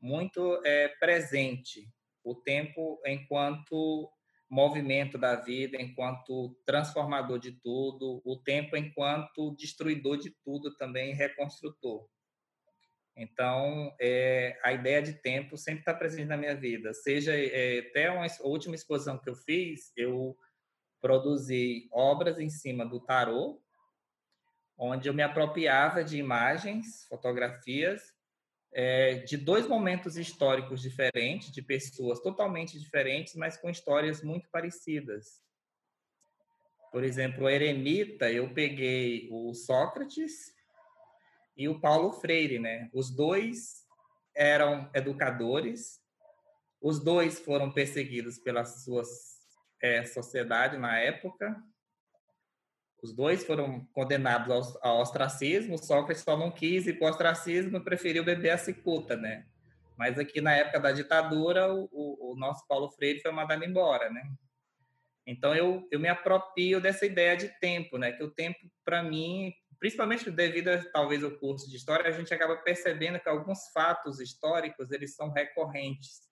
muito 0.00 0.60
é, 0.64 0.88
presente. 1.00 1.88
O 2.24 2.34
tempo 2.34 3.00
enquanto 3.06 4.10
movimento 4.50 5.18
da 5.18 5.36
vida, 5.36 5.80
enquanto 5.80 6.56
transformador 6.64 7.38
de 7.38 7.52
tudo, 7.52 8.22
o 8.24 8.36
tempo 8.38 8.76
enquanto 8.76 9.54
destruidor 9.56 10.16
de 10.16 10.30
tudo 10.42 10.74
também, 10.76 11.14
reconstrutor. 11.14 12.08
Então, 13.14 13.94
é, 14.00 14.58
a 14.62 14.72
ideia 14.72 15.02
de 15.02 15.12
tempo 15.14 15.56
sempre 15.56 15.80
está 15.80 15.92
presente 15.92 16.28
na 16.28 16.36
minha 16.36 16.54
vida. 16.54 16.94
Seja 16.94 17.34
é, 17.34 17.80
até 17.80 18.06
a 18.06 18.26
última 18.44 18.76
exposição 18.76 19.18
que 19.18 19.28
eu 19.28 19.34
fiz, 19.34 19.92
eu 19.96 20.36
produzi 21.00 21.88
obras 21.92 22.38
em 22.38 22.48
cima 22.48 22.86
do 22.86 23.00
tarô, 23.00 23.60
onde 24.78 25.08
eu 25.08 25.14
me 25.14 25.22
apropriava 25.22 26.04
de 26.04 26.16
imagens, 26.16 27.06
fotografias, 27.08 28.14
é, 28.72 29.14
de 29.14 29.36
dois 29.36 29.66
momentos 29.66 30.16
históricos 30.16 30.82
diferentes, 30.82 31.50
de 31.50 31.62
pessoas 31.62 32.20
totalmente 32.20 32.78
diferentes, 32.78 33.34
mas 33.34 33.56
com 33.56 33.70
histórias 33.70 34.22
muito 34.22 34.48
parecidas. 34.50 35.42
Por 36.90 37.04
exemplo, 37.04 37.44
o 37.44 37.48
Eremita, 37.48 38.30
eu 38.30 38.52
peguei 38.52 39.28
o 39.30 39.52
Sócrates 39.54 40.54
e 41.56 41.68
o 41.68 41.80
Paulo 41.80 42.12
Freire, 42.12 42.58
né? 42.58 42.88
Os 42.92 43.10
dois 43.10 43.86
eram 44.34 44.88
educadores, 44.94 46.00
os 46.80 47.02
dois 47.02 47.40
foram 47.40 47.70
perseguidos 47.70 48.38
pela 48.38 48.64
sua 48.64 49.02
é, 49.82 50.04
sociedade 50.04 50.78
na 50.78 50.98
época, 50.98 51.60
os 53.02 53.12
dois 53.12 53.44
foram 53.44 53.84
condenados 53.92 54.76
ao, 54.82 54.92
ao 54.92 55.00
ostracismo, 55.00 55.78
Sócrates 55.78 56.24
só 56.24 56.36
não 56.36 56.50
quis 56.50 56.86
ir 56.86 56.98
para 56.98 57.06
o 57.06 57.10
ostracismo 57.10 57.76
e 57.76 57.84
preferiu 57.84 58.24
beber 58.24 58.50
a 58.50 58.58
cicuta, 58.58 59.16
né? 59.16 59.46
Mas 59.96 60.18
aqui 60.18 60.40
na 60.40 60.54
época 60.54 60.80
da 60.80 60.92
ditadura, 60.92 61.72
o, 61.72 61.88
o, 61.90 62.32
o 62.32 62.36
nosso 62.36 62.66
Paulo 62.66 62.90
Freire 62.90 63.20
foi 63.20 63.32
mandado 63.32 63.64
embora, 63.64 64.10
né? 64.10 64.22
Então 65.26 65.54
eu, 65.54 65.86
eu 65.90 66.00
me 66.00 66.08
apropio 66.08 66.80
dessa 66.80 67.04
ideia 67.04 67.36
de 67.36 67.48
tempo, 67.60 67.98
né? 67.98 68.12
Que 68.12 68.22
o 68.22 68.30
tempo 68.30 68.58
para 68.84 69.02
mim, 69.02 69.52
principalmente 69.78 70.30
devido 70.30 70.68
a, 70.68 70.78
talvez 70.90 71.22
ao 71.22 71.32
curso 71.32 71.68
de 71.68 71.76
história, 71.76 72.08
a 72.08 72.12
gente 72.12 72.32
acaba 72.32 72.56
percebendo 72.56 73.20
que 73.20 73.28
alguns 73.28 73.68
fatos 73.72 74.20
históricos 74.20 74.90
eles 74.90 75.14
são 75.14 75.30
recorrentes. 75.30 76.28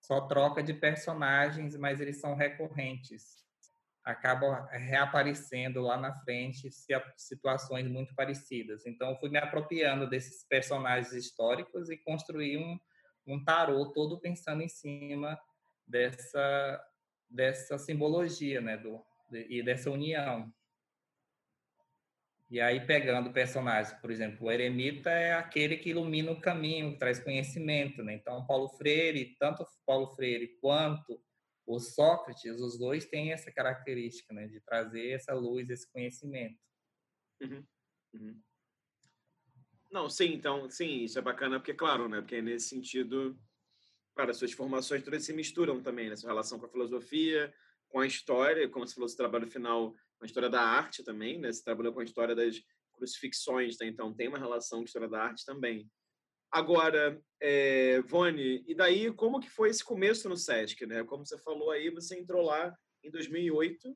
Só 0.00 0.22
troca 0.22 0.62
de 0.62 0.72
personagens, 0.74 1.76
mas 1.76 2.00
eles 2.00 2.20
são 2.20 2.34
recorrentes. 2.34 3.43
Acabam 4.04 4.66
reaparecendo 4.70 5.80
lá 5.80 5.96
na 5.96 6.12
frente 6.12 6.68
situações 7.16 7.88
muito 7.88 8.14
parecidas. 8.14 8.84
Então 8.86 9.10
eu 9.10 9.16
fui 9.16 9.30
me 9.30 9.38
apropriando 9.38 10.08
desses 10.08 10.46
personagens 10.46 11.12
históricos 11.12 11.88
e 11.88 11.96
construí 11.96 12.58
um, 12.58 12.78
um 13.26 13.42
tarô 13.42 13.92
todo 13.92 14.20
pensando 14.20 14.62
em 14.62 14.68
cima 14.68 15.38
dessa 15.86 16.84
dessa 17.30 17.78
simbologia, 17.78 18.60
né, 18.60 18.76
do 18.76 19.02
e 19.32 19.62
dessa 19.62 19.90
união. 19.90 20.52
E 22.50 22.60
aí 22.60 22.86
pegando 22.86 23.32
personagens, 23.32 23.98
por 24.00 24.10
exemplo, 24.10 24.46
o 24.46 24.50
eremita 24.50 25.10
é 25.10 25.32
aquele 25.32 25.76
que 25.76 25.90
ilumina 25.90 26.30
o 26.30 26.40
caminho, 26.40 26.92
que 26.92 26.98
traz 26.98 27.18
conhecimento, 27.18 28.02
né? 28.04 28.14
Então 28.14 28.46
Paulo 28.46 28.68
Freire, 28.68 29.34
tanto 29.38 29.66
Paulo 29.86 30.14
Freire 30.14 30.56
quanto 30.60 31.20
o 31.66 31.78
Sócrates, 31.78 32.60
os 32.60 32.78
dois 32.78 33.06
têm 33.06 33.32
essa 33.32 33.50
característica, 33.50 34.32
né, 34.34 34.46
de 34.46 34.60
trazer 34.60 35.10
essa 35.10 35.32
luz, 35.34 35.70
esse 35.70 35.90
conhecimento. 35.90 36.58
Uhum. 37.40 37.66
Uhum. 38.14 38.42
Não, 39.90 40.10
sim, 40.10 40.32
então, 40.34 40.68
sim, 40.68 41.04
isso 41.04 41.18
é 41.18 41.22
bacana, 41.22 41.58
porque, 41.58 41.74
claro, 41.74 42.08
né, 42.08 42.20
porque 42.20 42.42
nesse 42.42 42.68
sentido 42.68 43.38
as 44.16 44.36
suas 44.36 44.52
formações 44.52 45.02
todas 45.02 45.24
se 45.24 45.32
misturam 45.32 45.82
também, 45.82 46.08
né? 46.08 46.16
Sua 46.16 46.30
relação 46.30 46.58
com 46.58 46.66
a 46.66 46.68
filosofia, 46.68 47.52
com 47.88 47.98
a 47.98 48.06
história, 48.06 48.68
como 48.68 48.86
você 48.86 48.94
falou, 48.94 49.08
seu 49.08 49.16
trabalho 49.16 49.46
final 49.46 49.92
com 49.92 50.24
a 50.24 50.26
história 50.26 50.48
da 50.48 50.62
arte 50.62 51.02
também, 51.02 51.38
né? 51.38 51.52
Você 51.52 51.62
trabalhou 51.62 51.92
com 51.92 52.00
a 52.00 52.04
história 52.04 52.34
das 52.34 52.56
crucifixões, 52.92 53.76
tá? 53.76 53.84
então 53.84 54.14
tem 54.14 54.28
uma 54.28 54.38
relação 54.38 54.78
com 54.78 54.84
a 54.84 54.86
história 54.86 55.08
da 55.08 55.22
arte 55.22 55.44
também. 55.44 55.90
Agora, 56.54 57.20
é, 57.42 58.00
Vone, 58.02 58.64
e 58.64 58.76
daí 58.76 59.12
como 59.12 59.40
que 59.40 59.50
foi 59.50 59.70
esse 59.70 59.82
começo 59.82 60.28
no 60.28 60.36
SESC, 60.36 60.86
né? 60.86 61.02
Como 61.02 61.26
você 61.26 61.36
falou 61.36 61.72
aí, 61.72 61.90
você 61.90 62.16
entrou 62.16 62.42
lá 62.44 62.72
em 63.02 63.10
2008, 63.10 63.88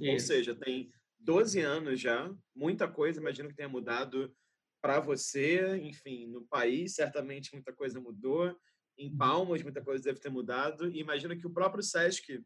Isso. 0.00 0.10
ou 0.10 0.18
seja, 0.18 0.56
tem 0.56 0.90
12 1.20 1.60
anos 1.60 2.00
já, 2.00 2.34
muita 2.52 2.88
coisa, 2.88 3.20
imagino 3.20 3.48
que 3.48 3.54
tenha 3.54 3.68
mudado 3.68 4.34
para 4.82 4.98
você, 4.98 5.76
enfim, 5.76 6.26
no 6.26 6.44
país, 6.46 6.96
certamente 6.96 7.52
muita 7.52 7.72
coisa 7.72 8.00
mudou 8.00 8.58
em 8.98 9.16
Palmas, 9.16 9.62
muita 9.62 9.80
coisa 9.80 10.02
deve 10.02 10.18
ter 10.18 10.30
mudado, 10.30 10.90
e 10.90 10.98
imagino 10.98 11.38
que 11.38 11.46
o 11.46 11.52
próprio 11.52 11.84
SESC 11.84 12.44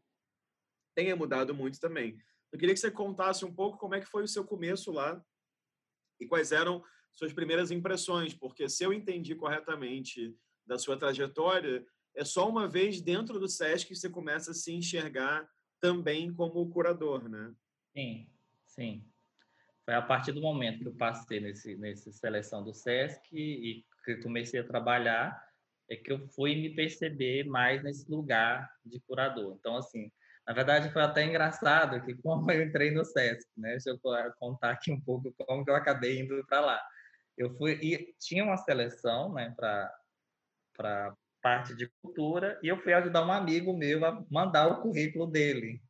tenha 0.95 1.15
mudado 1.15 1.55
muito 1.55 1.79
também. 1.79 2.15
Eu 2.51 2.59
queria 2.59 2.75
que 2.75 2.79
você 2.79 2.91
contasse 2.91 3.43
um 3.43 3.51
pouco 3.51 3.79
como 3.79 3.95
é 3.95 3.99
que 3.99 4.05
foi 4.05 4.23
o 4.23 4.27
seu 4.27 4.45
começo 4.45 4.91
lá 4.91 5.19
e 6.19 6.27
quais 6.27 6.51
eram 6.51 6.83
suas 7.13 7.33
primeiras 7.33 7.71
impressões, 7.71 8.33
porque 8.33 8.67
se 8.67 8.83
eu 8.83 8.93
entendi 8.93 9.35
corretamente 9.35 10.35
da 10.65 10.77
sua 10.77 10.97
trajetória, 10.97 11.85
é 12.15 12.23
só 12.23 12.47
uma 12.47 12.67
vez 12.67 13.01
dentro 13.01 13.39
do 13.39 13.47
SESC 13.47 13.87
que 13.87 13.95
você 13.95 14.09
começa 14.09 14.51
a 14.51 14.53
se 14.53 14.71
enxergar 14.71 15.47
também 15.79 16.33
como 16.33 16.69
curador, 16.69 17.27
né? 17.27 17.53
Sim, 17.95 18.27
sim. 18.65 19.05
Foi 19.85 19.93
a 19.93 20.01
partir 20.01 20.31
do 20.31 20.41
momento 20.41 20.79
que 20.79 20.87
eu 20.87 20.95
passei 20.95 21.39
nesse, 21.39 21.75
nessa 21.75 22.11
seleção 22.11 22.63
do 22.63 22.73
SESC 22.73 23.35
e 23.35 23.85
que 24.05 24.15
comecei 24.17 24.59
a 24.59 24.67
trabalhar 24.67 25.41
é 25.89 25.95
que 25.95 26.11
eu 26.11 26.27
fui 26.29 26.55
me 26.55 26.73
perceber 26.73 27.45
mais 27.45 27.83
nesse 27.83 28.09
lugar 28.09 28.69
de 28.85 28.99
curador. 29.01 29.55
Então, 29.59 29.75
assim, 29.75 30.09
na 30.47 30.53
verdade 30.53 30.91
foi 30.91 31.01
até 31.01 31.25
engraçado 31.25 32.03
que 32.05 32.15
como 32.23 32.49
eu 32.51 32.63
entrei 32.63 32.91
no 32.91 33.03
SESC, 33.03 33.49
né? 33.57 33.71
Deixa 33.71 33.89
eu 33.89 33.99
contar 34.39 34.71
aqui 34.71 34.91
um 34.91 35.01
pouco 35.01 35.33
como 35.37 35.65
que 35.65 35.71
eu 35.71 35.75
acabei 35.75 36.21
indo 36.21 36.45
para 36.47 36.61
lá. 36.61 36.81
Eu 37.37 37.55
fui 37.57 37.73
e 37.81 38.13
tinha 38.19 38.43
uma 38.43 38.57
seleção, 38.57 39.33
né, 39.33 39.53
para 39.55 39.93
para 40.75 41.15
parte 41.41 41.75
de 41.75 41.87
cultura 42.01 42.59
e 42.63 42.67
eu 42.67 42.77
fui 42.81 42.93
ajudar 42.93 43.25
um 43.25 43.31
amigo 43.31 43.77
meu 43.77 44.03
a 44.05 44.25
mandar 44.31 44.67
o 44.67 44.81
currículo 44.81 45.27
dele. 45.27 45.81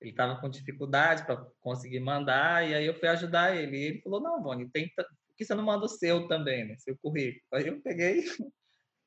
Ele 0.00 0.10
estava 0.10 0.40
com 0.40 0.48
dificuldade 0.48 1.24
para 1.24 1.36
conseguir 1.60 2.00
mandar 2.00 2.68
e 2.68 2.74
aí 2.74 2.86
eu 2.86 2.94
fui 2.98 3.08
ajudar 3.08 3.56
ele. 3.56 3.76
E 3.76 3.84
ele 3.84 4.02
falou: 4.02 4.20
"Não, 4.20 4.42
Vone, 4.42 4.68
tem 4.70 4.92
por 4.94 5.06
que 5.36 5.44
você 5.44 5.54
não 5.54 5.64
manda 5.64 5.84
o 5.86 5.88
seu 5.88 6.28
também, 6.28 6.66
né? 6.66 6.76
Seu 6.78 6.96
currículo?" 6.98 7.42
Aí 7.54 7.66
eu 7.68 7.80
peguei 7.82 8.24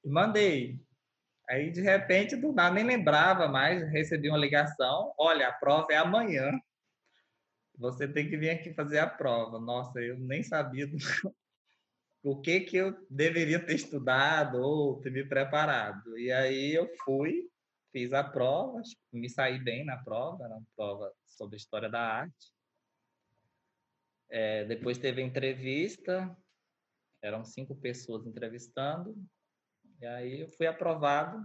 e 0.05 0.09
mandei. 0.09 0.79
Aí, 1.49 1.69
de 1.71 1.81
repente, 1.81 2.35
do 2.35 2.53
nada, 2.53 2.75
nem 2.75 2.85
lembrava 2.85 3.47
mais, 3.47 3.83
recebi 3.91 4.29
uma 4.29 4.37
ligação. 4.37 5.13
Olha, 5.17 5.49
a 5.49 5.53
prova 5.53 5.87
é 5.91 5.97
amanhã. 5.97 6.51
Você 7.81 8.07
tem 8.07 8.29
que 8.29 8.37
vir 8.37 8.51
aqui 8.51 8.71
fazer 8.75 8.99
a 8.99 9.07
prova. 9.09 9.59
Nossa, 9.59 9.99
eu 9.99 10.17
nem 10.19 10.43
sabia 10.43 10.85
do... 10.85 10.95
o 12.23 12.39
que, 12.39 12.59
que 12.61 12.77
eu 12.77 12.95
deveria 13.09 13.59
ter 13.59 13.73
estudado 13.73 14.61
ou 14.61 15.01
ter 15.01 15.11
me 15.11 15.27
preparado. 15.27 16.15
E 16.15 16.31
aí 16.31 16.75
eu 16.75 16.87
fui, 17.03 17.49
fiz 17.91 18.13
a 18.13 18.23
prova, 18.23 18.83
me 19.11 19.27
saí 19.27 19.59
bem 19.59 19.83
na 19.83 19.97
prova, 19.97 20.45
era 20.45 20.55
uma 20.55 20.67
prova 20.75 21.11
sobre 21.25 21.57
história 21.57 21.89
da 21.89 22.01
arte. 22.01 22.53
É, 24.29 24.63
depois 24.65 24.99
teve 24.99 25.23
a 25.23 25.25
entrevista, 25.25 26.37
eram 27.19 27.43
cinco 27.43 27.75
pessoas 27.75 28.27
entrevistando, 28.27 29.15
e 29.99 30.05
aí 30.05 30.41
eu 30.41 30.49
fui 30.49 30.67
aprovado. 30.67 31.43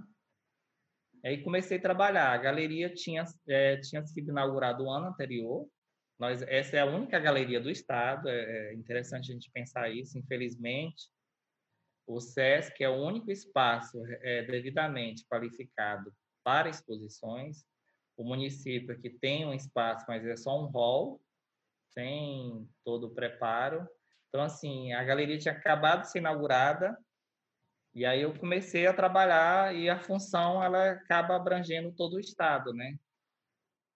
E 1.24 1.28
aí 1.28 1.42
comecei 1.42 1.78
a 1.78 1.82
trabalhar. 1.82 2.30
A 2.30 2.36
galeria 2.36 2.92
tinha, 2.92 3.24
é, 3.48 3.78
tinha 3.78 4.06
sido 4.06 4.30
inaugurada 4.30 4.82
o 4.82 4.90
ano 4.90 5.06
anterior. 5.06 5.66
Nós, 6.18 6.42
essa 6.42 6.76
é 6.76 6.80
a 6.80 6.86
única 6.86 7.18
galeria 7.18 7.60
do 7.60 7.70
estado. 7.70 8.28
É, 8.28 8.70
é 8.70 8.74
interessante 8.74 9.30
a 9.30 9.34
gente 9.34 9.50
pensar 9.50 9.90
isso. 9.90 10.18
Infelizmente, 10.18 11.10
o 12.06 12.20
SESC 12.20 12.82
é 12.82 12.88
o 12.88 13.02
único 13.02 13.30
espaço 13.30 14.02
é, 14.22 14.42
devidamente 14.44 15.26
qualificado 15.26 16.12
para 16.44 16.68
exposições. 16.68 17.64
O 18.16 18.24
município 18.24 18.98
que 19.00 19.10
tem 19.10 19.44
um 19.44 19.52
espaço, 19.52 20.06
mas 20.08 20.24
é 20.24 20.36
só 20.36 20.58
um 20.58 20.66
hall, 20.66 21.20
sem 21.92 22.68
todo 22.84 23.08
o 23.08 23.14
preparo. 23.14 23.86
Então, 24.28 24.42
assim, 24.42 24.92
a 24.92 25.04
galeria 25.04 25.38
tinha 25.38 25.52
acabado 25.52 26.02
de 26.02 26.10
ser 26.10 26.18
inaugurada 26.18 26.96
e 27.96 28.04
aí 28.04 28.20
eu 28.20 28.38
comecei 28.38 28.86
a 28.86 28.92
trabalhar 28.92 29.74
e 29.74 29.88
a 29.88 29.98
função 29.98 30.62
ela 30.62 30.90
acaba 30.90 31.34
abrangendo 31.34 31.90
todo 31.92 32.16
o 32.16 32.20
estado, 32.20 32.74
né? 32.74 32.98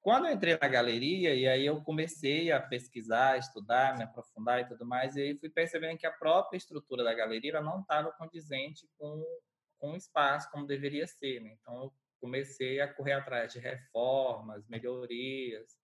Quando 0.03 0.27
eu 0.27 0.33
entrei 0.33 0.59
na 0.61 0.69
galeria 0.69 1.35
e 1.35 1.47
aí 1.47 1.67
eu 1.67 1.83
comecei 1.83 2.51
a 2.51 2.61
pesquisar, 2.61 3.39
estudar, 3.39 3.97
me 3.99 4.05
aprofundar 4.05 4.61
e 4.61 4.69
tudo 4.69 4.87
mais, 4.87 5.15
e 5.17 5.21
aí 5.21 5.39
fui 5.39 5.51
percebendo 5.51 5.99
que 5.99 6.07
a 6.07 6.13
própria 6.13 6.57
estrutura 6.57 7.05
da 7.05 7.13
galeria 7.13 7.61
não 7.61 7.81
estava 7.81 8.11
condizente 8.13 8.89
com, 8.99 9.23
com 9.79 9.93
o 9.93 9.97
espaço 9.97 10.51
como 10.51 10.67
deveria 10.67 11.07
ser, 11.07 11.41
né? 11.41 11.57
Então 11.61 11.85
eu 11.85 11.95
comecei 12.21 12.81
a 12.81 12.93
correr 12.93 13.13
atrás 13.13 13.53
de 13.53 13.59
reformas, 13.59 14.67
melhorias, 14.69 15.79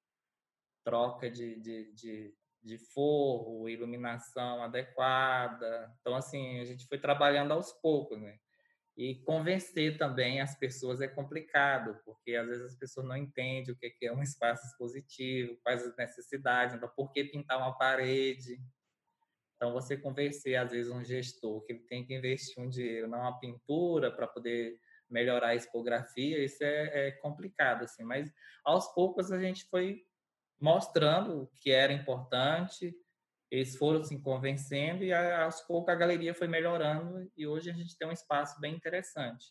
troca 0.82 1.30
de, 1.30 1.60
de, 1.60 1.92
de 1.92 2.34
de 2.66 2.78
forro, 2.78 3.68
iluminação 3.68 4.62
adequada. 4.62 5.94
Então, 6.00 6.16
assim, 6.16 6.58
a 6.58 6.64
gente 6.64 6.86
foi 6.88 6.98
trabalhando 6.98 7.52
aos 7.52 7.72
poucos, 7.72 8.20
né? 8.20 8.38
E 8.96 9.16
convencer 9.24 9.98
também 9.98 10.40
as 10.40 10.58
pessoas 10.58 11.02
é 11.02 11.08
complicado, 11.08 12.00
porque 12.04 12.34
às 12.34 12.48
vezes 12.48 12.64
as 12.64 12.74
pessoas 12.76 13.06
não 13.06 13.16
entendem 13.16 13.74
o 13.74 13.76
que 13.76 13.94
é 14.02 14.12
um 14.12 14.22
espaço 14.22 14.66
expositivo, 14.66 15.58
quais 15.62 15.86
as 15.86 15.94
necessidades, 15.96 16.74
então 16.74 16.88
por 16.96 17.12
que 17.12 17.24
pintar 17.24 17.58
uma 17.58 17.76
parede. 17.76 18.58
Então, 19.56 19.72
você 19.72 19.96
convencer, 19.96 20.56
às 20.56 20.70
vezes, 20.70 20.92
um 20.92 21.02
gestor 21.02 21.62
que 21.64 21.72
ele 21.72 21.80
tem 21.80 22.04
que 22.04 22.14
investir 22.14 22.62
um 22.62 22.68
dinheiro 22.68 23.08
numa 23.08 23.38
pintura 23.38 24.10
para 24.10 24.26
poder 24.26 24.78
melhorar 25.08 25.48
a 25.48 25.54
expografia, 25.54 26.44
isso 26.44 26.62
é, 26.62 27.08
é 27.08 27.10
complicado, 27.10 27.84
assim. 27.84 28.02
Mas, 28.02 28.30
aos 28.64 28.92
poucos, 28.94 29.32
a 29.32 29.40
gente 29.40 29.64
foi 29.66 30.04
mostrando 30.60 31.42
o 31.42 31.46
que 31.46 31.70
era 31.70 31.92
importante, 31.92 32.94
eles 33.50 33.76
foram 33.76 34.02
se 34.02 34.18
convencendo 34.20 35.04
e 35.04 35.12
aos 35.12 35.60
poucos 35.60 35.92
a 35.92 35.96
galeria 35.96 36.34
foi 36.34 36.48
melhorando 36.48 37.30
e 37.36 37.46
hoje 37.46 37.70
a 37.70 37.72
gente 37.72 37.96
tem 37.96 38.08
um 38.08 38.12
espaço 38.12 38.60
bem 38.60 38.74
interessante. 38.74 39.46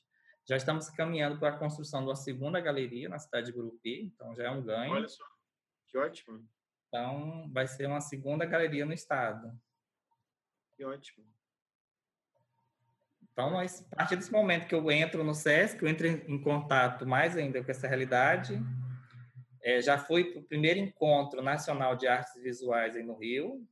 Já 0.47 0.57
estamos 0.57 0.89
caminhando 0.89 1.39
para 1.39 1.49
a 1.49 1.57
construção 1.57 2.01
de 2.01 2.07
uma 2.07 2.15
segunda 2.15 2.59
galeria 2.59 3.09
na 3.09 3.17
cidade 3.17 3.47
de 3.47 3.53
Gurupi, 3.53 4.11
então 4.13 4.35
já 4.35 4.45
é 4.45 4.51
um 4.51 4.61
ganho. 4.61 4.93
Olha 4.93 5.07
só, 5.07 5.23
que 5.87 5.97
ótimo. 5.97 6.47
Então 6.87 7.49
vai 7.51 7.67
ser 7.67 7.87
uma 7.87 8.01
segunda 8.01 8.45
galeria 8.45 8.85
no 8.85 8.93
estado. 8.93 9.51
Que 10.75 10.85
ótimo. 10.85 11.25
Então, 13.35 13.59
a 13.59 13.95
partir 13.97 14.15
desse 14.15 14.31
momento 14.31 14.65
que 14.65 14.75
eu 14.75 14.89
entro 14.89 15.21
no 15.21 15.33
SESC, 15.33 15.81
eu 15.81 15.89
entro 15.89 16.07
em 16.07 16.41
contato 16.41 17.05
mais 17.05 17.35
ainda 17.35 17.61
com 17.61 17.69
essa 17.69 17.85
realidade, 17.85 18.57
é, 19.61 19.81
já 19.81 19.97
fui 19.97 20.25
para 20.25 20.39
o 20.39 20.43
primeiro 20.45 20.79
encontro 20.79 21.41
nacional 21.41 21.95
de 21.95 22.07
artes 22.07 22.41
visuais 22.41 22.95
aí 22.95 23.03
no 23.03 23.17
Rio. 23.17 23.67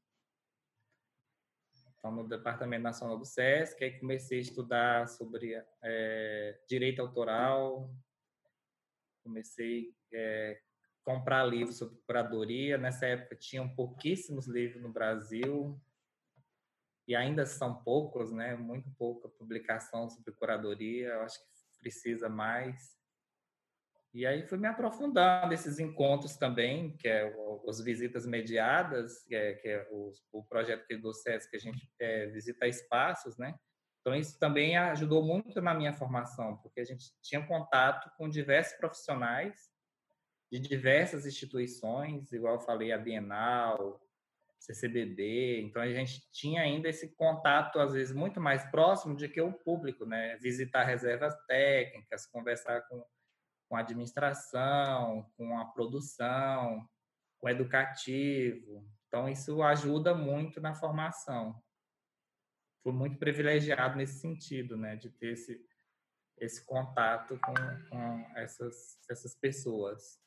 Então, 2.03 2.12
no 2.12 2.27
Departamento 2.27 2.83
Nacional 2.83 3.17
do 3.17 3.24
SESC, 3.24 3.81
aí 3.81 3.98
comecei 3.98 4.39
a 4.39 4.41
estudar 4.41 5.07
sobre 5.07 5.53
é, 5.81 6.60
direito 6.67 7.01
autoral, 7.01 7.89
comecei 9.24 9.95
a 10.12 10.17
é, 10.17 10.62
comprar 11.01 11.45
livros 11.45 11.77
sobre 11.77 11.98
curadoria. 12.05 12.77
Nessa 12.77 13.05
época 13.05 13.38
tinham 13.38 13.74
pouquíssimos 13.74 14.48
livros 14.48 14.83
no 14.83 14.91
Brasil, 14.91 15.81
e 17.07 17.15
ainda 17.15 17.45
são 17.45 17.81
poucos, 17.83 18.33
né? 18.33 18.53
Muito 18.57 18.91
pouca 18.98 19.29
publicação 19.29 20.10
sobre 20.10 20.33
curadoria, 20.33 21.07
eu 21.07 21.22
acho 21.22 21.39
que 21.39 21.79
precisa 21.79 22.27
mais. 22.27 22.98
E 24.13 24.27
aí 24.27 24.43
fui 24.43 24.60
me 24.60 24.67
aprofundando 24.67 25.48
nesses 25.48 25.79
encontros 25.79 26.38
também, 26.38 26.96
que 26.98 27.08
é 27.08 27.34
as 27.67 27.82
visitas 27.82 28.27
mediadas, 28.27 29.24
que 29.24 29.34
é, 29.34 29.53
que 29.53 29.67
é 29.67 29.88
o, 29.89 30.12
o, 30.32 30.43
projeto 30.43 30.86
do 31.00 31.12
SESC 31.12 31.50
que 31.50 31.58
a 31.58 31.60
gente 31.60 31.89
é, 32.00 32.27
visita 32.27 32.67
espaços, 32.67 33.36
né? 33.38 33.55
Então 34.01 34.13
isso 34.13 34.38
também 34.38 34.77
ajudou 34.77 35.25
muito 35.25 35.60
na 35.62 35.74
minha 35.74 35.93
formação, 35.93 36.58
porque 36.58 36.82
a 36.82 36.84
gente 36.84 37.12
tinha 37.24 37.43
contato 37.48 38.12
com 38.15 38.29
diversos 38.29 38.77
profissionais 38.77 39.72
de 40.51 40.60
diversas 40.60 41.25
instituições, 41.25 42.32
igual 42.32 42.55
eu 42.55 42.62
falei, 42.62 42.91
a 42.91 42.98
Bienal, 43.00 44.00
CCBB, 44.60 45.62
então 45.62 45.82
a 45.82 45.91
gente 45.91 46.22
tinha 46.32 46.62
ainda 46.62 46.88
esse 46.88 47.15
contato 47.15 47.79
às 47.79 47.93
vezes 47.93 48.13
muito 48.13 48.39
mais 48.39 48.63
próximo 48.70 49.15
de 49.15 49.27
que 49.27 49.41
o 49.41 49.51
público, 49.51 50.05
né? 50.05 50.38
Visitar 50.38 50.84
reservas 50.84 51.34
técnicas, 51.48 52.27
conversar 52.27 52.82
com 52.88 53.03
com 53.74 53.77
a 53.77 53.80
administração, 53.80 55.27
com 55.36 55.58
a 55.58 55.65
produção, 55.65 56.88
com 57.39 57.48
o 57.48 57.50
educativo. 57.50 58.88
Então, 59.08 59.27
isso 59.27 59.63
ajuda 59.63 60.13
muito 60.13 60.62
na 60.62 60.75
formação. 60.75 61.60
Fui 62.84 62.94
muito 62.94 63.18
privilegiado 63.18 63.98
nesse 63.98 64.20
sentido, 64.20 64.77
né, 64.77 64.96
de 64.96 65.10
ter 65.10 65.34
esse, 65.34 65.60
esse 66.38 66.63
contato 66.63 67.39
com, 67.39 67.53
com 67.89 68.38
essas, 68.38 69.00
essas 69.10 69.34
pessoas. 69.34 70.20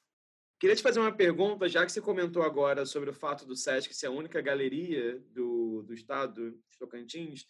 Queria 0.59 0.75
te 0.75 0.83
fazer 0.83 0.99
uma 0.99 1.17
pergunta, 1.17 1.69
já 1.69 1.87
que 1.87 1.93
você 1.93 2.01
comentou 2.01 2.43
agora 2.43 2.85
sobre 2.85 3.11
o 3.11 3.15
fato 3.15 3.47
do 3.47 3.55
SESC 3.55 3.95
ser 3.95 4.09
a 4.09 4.11
única 4.11 4.41
galeria 4.41 5.21
do, 5.33 5.85
do 5.85 5.95
estado 5.95 6.51
de 6.69 6.79
Tocantins. 6.81 7.47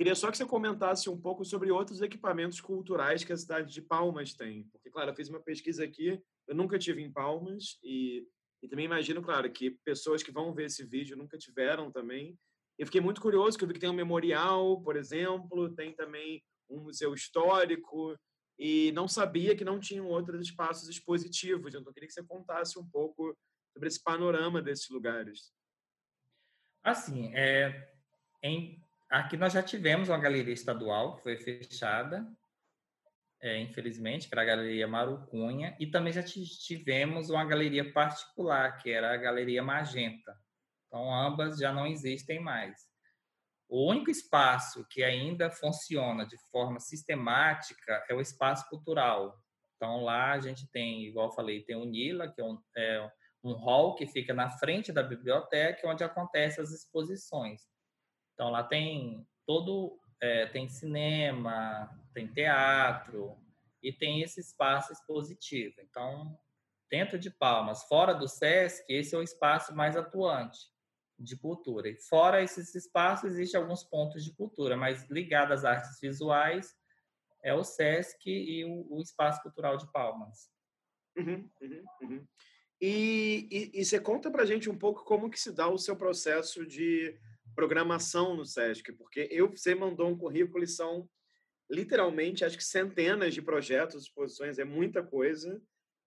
Queria 0.00 0.14
só 0.14 0.30
que 0.30 0.38
você 0.38 0.46
comentasse 0.46 1.10
um 1.10 1.20
pouco 1.20 1.44
sobre 1.44 1.70
outros 1.70 2.00
equipamentos 2.00 2.58
culturais 2.58 3.22
que 3.22 3.34
a 3.34 3.36
cidade 3.36 3.70
de 3.70 3.82
Palmas 3.82 4.32
tem. 4.32 4.64
Porque, 4.72 4.88
claro, 4.88 5.10
eu 5.10 5.14
fiz 5.14 5.28
uma 5.28 5.42
pesquisa 5.42 5.84
aqui, 5.84 6.18
eu 6.48 6.54
nunca 6.54 6.78
tive 6.78 7.02
em 7.02 7.12
Palmas 7.12 7.78
e, 7.84 8.26
e 8.62 8.66
também 8.66 8.86
imagino, 8.86 9.20
claro, 9.20 9.52
que 9.52 9.72
pessoas 9.84 10.22
que 10.22 10.32
vão 10.32 10.54
ver 10.54 10.68
esse 10.68 10.86
vídeo 10.86 11.18
nunca 11.18 11.36
tiveram 11.36 11.92
também. 11.92 12.34
Eu 12.78 12.86
fiquei 12.86 12.98
muito 12.98 13.20
curioso, 13.20 13.58
que 13.58 13.62
eu 13.62 13.68
vi 13.68 13.74
que 13.74 13.80
tem 13.80 13.90
um 13.90 13.92
memorial, 13.92 14.80
por 14.80 14.96
exemplo, 14.96 15.68
tem 15.74 15.92
também 15.92 16.42
um 16.70 16.80
museu 16.80 17.12
histórico 17.12 18.18
e 18.58 18.92
não 18.92 19.06
sabia 19.06 19.54
que 19.54 19.66
não 19.66 19.78
tinham 19.78 20.06
outros 20.06 20.40
espaços 20.40 20.88
expositivos. 20.88 21.74
Então, 21.74 21.86
eu 21.86 21.92
queria 21.92 22.06
que 22.06 22.14
você 22.14 22.24
contasse 22.24 22.78
um 22.78 22.88
pouco 22.88 23.36
sobre 23.74 23.86
esse 23.86 24.02
panorama 24.02 24.62
desses 24.62 24.88
lugares. 24.88 25.52
Assim, 26.82 27.34
é, 27.34 27.92
em 28.42 28.82
Aqui 29.10 29.36
nós 29.36 29.52
já 29.52 29.60
tivemos 29.60 30.08
uma 30.08 30.18
galeria 30.18 30.54
estadual 30.54 31.16
que 31.16 31.24
foi 31.24 31.36
fechada, 31.36 32.24
é, 33.42 33.58
infelizmente, 33.58 34.28
era 34.30 34.42
a 34.42 34.44
Galeria 34.44 34.86
Marucunha, 34.86 35.74
e 35.80 35.86
também 35.86 36.12
já 36.12 36.22
tivemos 36.22 37.28
uma 37.28 37.44
galeria 37.44 37.92
particular, 37.92 38.76
que 38.76 38.90
era 38.90 39.12
a 39.12 39.16
Galeria 39.16 39.62
Magenta. 39.64 40.38
Então, 40.86 41.12
ambas 41.12 41.58
já 41.58 41.72
não 41.72 41.86
existem 41.86 42.38
mais. 42.38 42.88
O 43.68 43.88
único 43.90 44.10
espaço 44.10 44.86
que 44.88 45.02
ainda 45.02 45.50
funciona 45.50 46.24
de 46.26 46.36
forma 46.50 46.78
sistemática 46.78 48.04
é 48.08 48.14
o 48.14 48.20
espaço 48.20 48.68
cultural. 48.68 49.42
Então, 49.76 50.04
lá 50.04 50.32
a 50.32 50.40
gente 50.40 50.70
tem, 50.70 51.06
igual 51.06 51.34
falei, 51.34 51.64
tem 51.64 51.76
o 51.76 51.84
Nila, 51.84 52.30
que 52.30 52.40
é 52.40 52.44
um, 52.44 52.62
é 52.76 53.10
um 53.42 53.52
hall 53.54 53.94
que 53.94 54.06
fica 54.06 54.34
na 54.34 54.50
frente 54.50 54.92
da 54.92 55.02
biblioteca, 55.02 55.88
onde 55.88 56.04
acontecem 56.04 56.62
as 56.62 56.70
exposições. 56.70 57.62
Então 58.40 58.48
lá 58.48 58.62
tem 58.62 59.28
todo 59.44 60.00
é, 60.18 60.46
tem 60.46 60.66
cinema, 60.66 61.94
tem 62.14 62.26
teatro 62.26 63.36
e 63.82 63.92
tem 63.92 64.22
esse 64.22 64.40
espaço 64.40 64.94
expositivo. 64.94 65.74
Então 65.82 66.40
dentro 66.90 67.18
de 67.18 67.30
Palmas, 67.30 67.82
fora 67.84 68.14
do 68.14 68.26
SESC, 68.26 68.82
esse 68.88 69.14
é 69.14 69.18
o 69.18 69.22
espaço 69.22 69.76
mais 69.76 69.94
atuante 69.94 70.58
de 71.18 71.36
cultura. 71.36 71.90
E 71.90 71.96
fora 71.96 72.42
esses 72.42 72.74
espaços 72.74 73.32
existem 73.32 73.60
alguns 73.60 73.84
pontos 73.84 74.24
de 74.24 74.32
cultura, 74.32 74.74
mas 74.74 75.06
ligado 75.10 75.52
às 75.52 75.66
artes 75.66 76.00
visuais 76.00 76.74
é 77.44 77.52
o 77.52 77.62
SESC 77.62 78.26
e 78.26 78.64
o, 78.64 78.86
o 78.90 79.02
Espaço 79.02 79.42
Cultural 79.42 79.76
de 79.76 79.86
Palmas. 79.92 80.50
Uhum, 81.14 81.46
uhum, 81.60 81.84
uhum. 82.00 82.26
E, 82.80 83.46
e, 83.50 83.80
e, 83.80 83.84
você 83.84 84.00
conta 84.00 84.30
para 84.30 84.46
gente 84.46 84.70
um 84.70 84.78
pouco 84.78 85.04
como 85.04 85.28
que 85.28 85.38
se 85.38 85.52
dá 85.52 85.68
o 85.68 85.76
seu 85.76 85.94
processo 85.94 86.66
de 86.66 87.14
programação 87.54 88.34
no 88.36 88.44
SESC, 88.44 88.92
porque 88.92 89.28
eu 89.30 89.48
você 89.50 89.74
mandou 89.74 90.08
um 90.08 90.16
currículo 90.16 90.64
e 90.64 90.68
são 90.68 91.08
literalmente 91.70 92.44
acho 92.44 92.56
que 92.56 92.64
centenas 92.64 93.32
de 93.32 93.40
projetos, 93.40 94.02
exposições, 94.02 94.58
é 94.58 94.64
muita 94.64 95.02
coisa, 95.02 95.60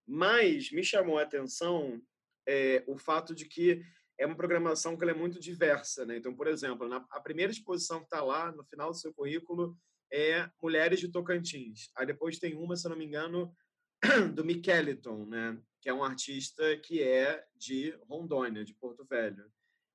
mas 0.06 0.72
me 0.72 0.84
chamou 0.84 1.18
a 1.18 1.24
atenção 1.24 2.02
é, 2.48 2.84
o 2.88 2.98
fato 2.98 3.34
de 3.34 3.46
que 3.46 3.82
é 4.18 4.26
uma 4.26 4.36
programação 4.36 4.98
que 4.98 5.06
é 5.06 5.14
muito 5.14 5.40
diversa, 5.40 6.06
né? 6.06 6.18
Então, 6.18 6.36
por 6.36 6.48
exemplo, 6.48 6.88
na, 6.88 7.06
a 7.10 7.20
primeira 7.20 7.52
exposição 7.52 8.00
que 8.00 8.06
está 8.06 8.22
lá 8.22 8.52
no 8.52 8.64
final 8.66 8.92
do 8.92 8.98
seu 8.98 9.14
currículo 9.14 9.78
é 10.12 10.48
Mulheres 10.62 11.00
de 11.00 11.12
Tocantins. 11.12 11.90
Aí 11.96 12.06
depois 12.06 12.38
tem 12.38 12.56
uma, 12.56 12.76
se 12.76 12.88
não 12.88 12.96
me 12.96 13.06
engano, 13.06 13.56
do 14.36 14.46
Miqueliton, 14.46 15.26
né? 15.26 15.58
Que 15.82 15.90
é 15.90 15.94
um 15.94 16.04
artista 16.04 16.78
que 16.78 17.02
é 17.02 17.44
de 17.56 17.92
Rondônia, 18.08 18.64
de 18.64 18.74
Porto 18.76 19.06
Velho. 19.06 19.46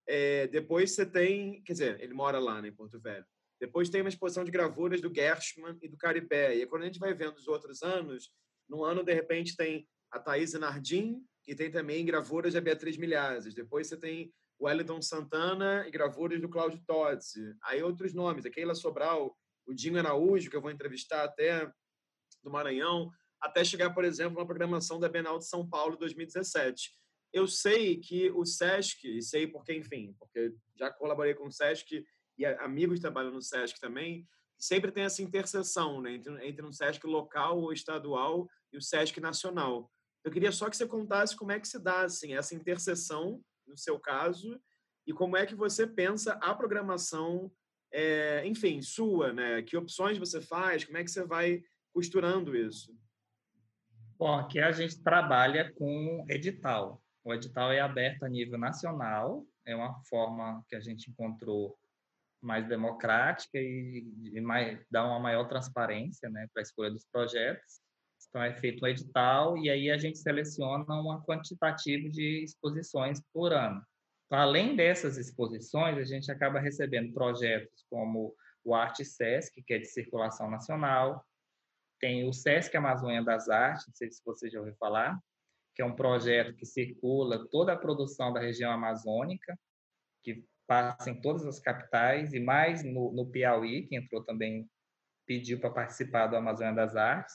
É, 0.09 0.47
depois 0.47 0.93
você 0.93 1.05
tem, 1.05 1.63
quer 1.63 1.73
dizer, 1.75 2.01
ele 2.01 2.15
mora 2.15 2.39
lá 2.39 2.63
né, 2.63 2.69
em 2.69 2.75
Porto 2.75 2.99
Velho. 2.99 3.27
Depois 3.61 3.91
tem 3.91 4.01
uma 4.01 4.09
exposição 4.09 4.43
de 4.43 4.51
gravuras 4.51 5.03
do 5.03 5.13
Gershman 5.15 5.77
e 5.83 5.89
do 5.89 5.99
Caribé. 5.99 6.55
E 6.55 6.67
quando 6.67 6.83
a 6.83 6.87
gente 6.87 6.99
vai 6.99 7.13
vendo 7.13 7.37
os 7.37 7.47
outros 7.47 7.83
anos, 7.83 8.31
no 8.67 8.85
ano, 8.85 9.05
de 9.05 9.13
repente, 9.13 9.55
tem 9.55 9.87
a 10.11 10.19
Thaís 10.19 10.55
Nardim 10.55 11.23
e 11.47 11.55
tem 11.55 11.71
também 11.71 12.07
gravuras 12.07 12.55
da 12.55 12.61
Beatriz 12.61 12.97
Milhazes. 12.97 13.55
Depois 13.55 13.87
você 13.87 13.99
tem 13.99 14.33
o 14.59 14.67
Wellington 14.67 15.03
Santana 15.03 15.85
e 15.87 15.91
gravuras 15.91 16.41
do 16.41 16.49
Cláudio 16.49 16.83
Tozzi. 16.87 17.55
Aí 17.63 17.83
outros 17.83 18.15
nomes, 18.15 18.47
a 18.47 18.51
Keila 18.51 18.75
Sobral, 18.75 19.37
o 19.67 19.75
Dinho 19.75 19.99
Araújo, 19.99 20.49
que 20.49 20.57
eu 20.57 20.63
vou 20.63 20.71
entrevistar 20.71 21.25
até 21.25 21.71
do 22.43 22.51
Maranhão, 22.51 23.11
até 23.41 23.63
chegar, 23.63 23.91
por 23.91 24.05
exemplo, 24.05 24.39
na 24.39 24.47
programação 24.47 24.99
da 24.99 25.09
Bienal 25.09 25.39
de 25.39 25.47
São 25.47 25.69
Paulo 25.69 25.97
2017 25.97 26.99
eu 27.33 27.47
sei 27.47 27.97
que 27.97 28.31
o 28.31 28.45
SESC, 28.45 29.21
sei 29.23 29.47
porque, 29.47 29.75
enfim, 29.75 30.15
porque 30.19 30.55
já 30.77 30.91
colaborei 30.91 31.35
com 31.35 31.47
o 31.47 31.53
SESC 31.53 32.05
e 32.37 32.47
amigos 32.47 33.01
trabalham 33.01 33.33
no 33.33 33.43
SESC 33.43 33.79
também, 33.81 34.27
sempre 34.59 34.91
tem 34.91 35.05
essa 35.05 35.23
interseção 35.23 36.01
né, 36.01 36.15
entre, 36.15 36.47
entre 36.47 36.67
um 36.67 36.73
SESC 36.73 37.07
local 37.07 37.61
ou 37.61 37.73
estadual 37.73 38.49
e 38.73 38.77
o 38.77 38.83
SESC 38.83 39.21
nacional. 39.21 39.91
Eu 40.25 40.31
queria 40.31 40.53
só 40.53 40.69
que 40.69 40.77
você 40.77 40.87
contasse 40.87 41.37
como 41.37 41.53
é 41.53 41.61
que 41.61 41.69
se 41.69 41.79
dá 41.79 42.03
assim, 42.03 42.35
essa 42.35 42.55
interseção, 42.55 43.41
no 43.67 43.77
seu 43.77 43.99
caso, 43.99 44.61
e 45.07 45.13
como 45.13 45.37
é 45.37 45.47
que 45.47 45.55
você 45.55 45.87
pensa 45.87 46.33
a 46.35 46.55
programação, 46.55 47.51
é, 47.93 48.47
enfim, 48.47 48.83
sua, 48.83 49.33
né? 49.33 49.63
Que 49.63 49.77
opções 49.77 50.19
você 50.19 50.41
faz, 50.41 50.85
como 50.85 50.99
é 50.99 51.05
que 51.05 51.11
você 51.11 51.25
vai 51.25 51.63
costurando 51.93 52.57
isso? 52.57 52.95
Bom, 54.19 54.35
aqui 54.35 54.59
a 54.59 54.73
gente 54.73 55.03
trabalha 55.03 55.73
com 55.75 56.27
edital. 56.29 57.03
O 57.25 57.35
edital 57.35 57.73
é 57.73 57.81
aberto 57.81 58.25
a 58.25 58.29
nível 58.29 58.59
nacional, 58.59 59.45
é 59.67 59.75
uma 59.75 60.01
forma 60.05 60.65
que 60.69 60.77
a 60.77 60.81
gente 60.81 61.11
encontrou 61.11 61.79
mais 62.41 62.67
democrática 62.69 63.59
e, 63.59 64.33
e 64.33 64.41
mais, 64.41 64.81
dá 64.91 65.05
uma 65.05 65.19
maior 65.19 65.49
transparência 65.49 66.31
né, 66.31 66.49
para 66.53 66.63
a 66.63 66.65
escolha 66.65 66.91
dos 66.91 67.05
projetos. 67.05 67.81
Então, 68.29 68.43
é 68.43 68.53
feito 68.55 68.85
um 68.85 68.89
edital 68.89 69.57
e 69.57 69.71
aí 69.71 69.91
a 69.91 69.97
gente 69.97 70.19
seleciona 70.19 70.85
um 70.95 71.21
quantitativo 71.23 72.09
de 72.11 72.45
exposições 72.45 73.21
por 73.33 73.53
ano. 73.53 73.83
Além 74.31 74.77
dessas 74.77 75.17
exposições, 75.17 75.97
a 75.97 76.05
gente 76.05 76.31
acaba 76.31 76.61
recebendo 76.61 77.15
projetos 77.15 77.85
como 77.89 78.35
o 78.63 78.75
Arte 78.75 79.05
Sesc, 79.05 79.63
que 79.63 79.75
é 79.75 79.79
de 79.79 79.87
circulação 79.87 80.51
nacional, 80.51 81.25
tem 81.99 82.29
o 82.29 82.33
Sesc 82.33 82.77
Amazônia 82.77 83.25
das 83.25 83.49
Artes, 83.49 83.87
não 83.87 83.95
sei 83.95 84.11
se 84.11 84.23
você 84.25 84.51
já 84.51 84.59
ouviu 84.59 84.77
falar, 84.77 85.19
que 85.79 85.83
é 85.83 85.87
um 85.87 85.95
projeto 85.95 86.57
que 86.57 86.67
circula 86.67 87.49
toda 87.53 87.73
a 87.73 87.77
produção 87.77 88.33
da 88.33 88.41
região 88.41 88.73
amazônica, 88.73 89.57
que 90.25 90.45
passa 90.67 91.09
em 91.09 91.21
todas 91.21 91.47
as 91.47 91.61
capitais, 91.61 92.35
e 92.35 92.41
mais 92.41 92.83
no, 92.83 93.13
no 93.13 93.31
Piauí, 93.31 93.87
que 93.87 93.95
entrou 93.95 94.25
também, 94.25 94.69
pediu 95.25 95.61
para 95.61 95.71
participar 95.71 96.27
do 96.27 96.35
Amazônia 96.35 96.75
das 96.75 96.97
Artes. 96.97 97.33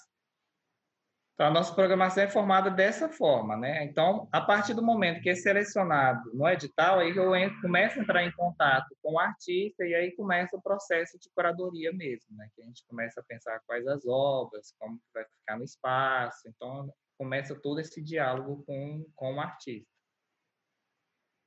Então, 1.34 1.48
a 1.48 1.50
nossa 1.50 1.74
programação 1.74 2.22
é 2.22 2.28
formada 2.28 2.70
dessa 2.70 3.08
forma, 3.08 3.56
né? 3.56 3.86
Então, 3.86 4.28
a 4.30 4.42
partir 4.42 4.74
do 4.74 4.84
momento 4.84 5.22
que 5.22 5.30
é 5.30 5.36
selecionado 5.36 6.30
no 6.34 6.46
edital, 6.46 7.00
aí 7.00 7.16
eu 7.16 7.34
entro, 7.34 7.62
começo 7.62 7.98
a 7.98 8.04
entrar 8.04 8.24
em 8.26 8.32
contato 8.34 8.94
com 9.02 9.14
o 9.14 9.20
artista 9.20 9.86
e 9.86 9.96
aí 9.96 10.12
começa 10.18 10.58
o 10.58 10.62
processo 10.62 11.18
de 11.18 11.30
curadoria 11.34 11.94
mesmo, 11.94 12.36
né? 12.36 12.50
Que 12.54 12.62
a 12.62 12.66
gente 12.66 12.86
começa 12.88 13.22
a 13.22 13.24
pensar 13.24 13.62
quais 13.66 13.88
as 13.88 14.06
obras, 14.06 14.76
como 14.78 15.00
vai 15.14 15.24
ficar 15.24 15.58
no 15.58 15.64
espaço. 15.64 16.50
Então, 16.50 16.94
começa 17.24 17.56
todo 17.56 17.80
esse 17.80 18.02
diálogo 18.02 18.64
com, 18.66 19.10
com 19.16 19.36
o 19.36 19.40
artista. 19.40 19.90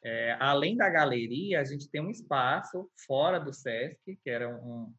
É, 0.02 0.32
além 0.40 0.74
da 0.74 0.88
galeria, 0.88 1.60
a 1.60 1.64
gente 1.64 1.90
tem 1.90 2.00
um 2.00 2.10
espaço 2.10 2.90
fora 3.06 3.38
do 3.38 3.52
SESC, 3.52 4.16
que 4.22 4.30
era 4.30 4.48
um, 4.48 4.94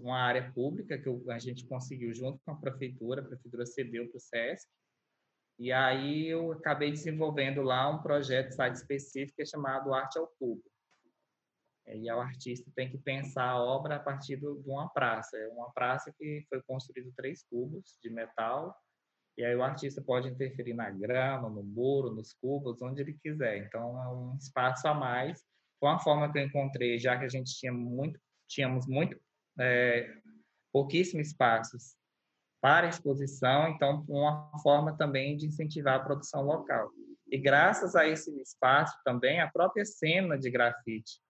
uma 0.00 0.18
área 0.18 0.52
pública 0.52 0.98
que 0.98 1.08
a 1.30 1.38
gente 1.38 1.66
conseguiu 1.66 2.12
junto 2.12 2.38
com 2.44 2.52
a 2.52 2.56
prefeitura, 2.56 3.22
a 3.22 3.24
prefeitura 3.24 3.64
cedeu 3.64 4.06
para 4.08 4.18
o 4.18 4.20
SESC, 4.20 4.68
e 5.58 5.72
aí 5.72 6.28
eu 6.28 6.52
acabei 6.52 6.90
desenvolvendo 6.90 7.62
lá 7.62 7.88
um 7.88 8.02
projeto 8.02 8.50
site 8.52 8.74
específico 8.74 9.40
é 9.40 9.46
chamado 9.46 9.94
Arte 9.94 10.18
ao 10.18 10.26
Cubo. 10.38 10.62
E 11.86 12.10
o 12.10 12.20
artista 12.20 12.70
tem 12.74 12.90
que 12.90 12.98
pensar 12.98 13.44
a 13.44 13.62
obra 13.62 13.96
a 13.96 14.00
partir 14.00 14.36
de 14.36 14.46
uma 14.46 14.88
praça. 14.90 15.36
É 15.36 15.48
uma 15.48 15.70
praça 15.72 16.12
que 16.18 16.44
foi 16.48 16.60
construído 16.62 17.12
três 17.16 17.44
cubos 17.44 17.98
de 18.02 18.10
metal, 18.10 18.76
e 19.36 19.44
aí 19.44 19.54
o 19.56 19.62
artista 19.62 20.02
pode 20.02 20.28
interferir 20.28 20.74
na 20.74 20.90
grama, 20.90 21.48
no 21.48 21.62
muro, 21.62 22.14
nos 22.14 22.34
cubos, 22.34 22.82
onde 22.82 23.00
ele 23.00 23.14
quiser. 23.14 23.58
Então 23.58 24.00
é 24.02 24.08
um 24.08 24.36
espaço 24.36 24.86
a 24.86 24.94
mais. 24.94 25.44
Foi 25.80 25.88
uma 25.88 25.98
forma 25.98 26.30
que 26.30 26.38
eu 26.38 26.44
encontrei, 26.44 26.98
já 26.98 27.18
que 27.18 27.24
a 27.24 27.28
gente 27.28 27.56
tinha 27.58 27.72
muito, 27.72 28.20
tínhamos 28.46 28.86
muito 28.86 29.18
é, 29.58 30.12
pouquíssimos 30.72 31.28
espaços 31.28 31.96
para 32.60 32.88
exposição, 32.88 33.68
então 33.68 34.04
uma 34.08 34.56
forma 34.62 34.96
também 34.96 35.36
de 35.36 35.46
incentivar 35.46 35.96
a 35.96 36.04
produção 36.04 36.42
local. 36.42 36.90
E 37.26 37.38
graças 37.38 37.96
a 37.96 38.06
esse 38.06 38.30
espaço 38.40 38.96
também, 39.04 39.40
a 39.40 39.50
própria 39.50 39.84
cena 39.84 40.38
de 40.38 40.50
grafite 40.50 41.20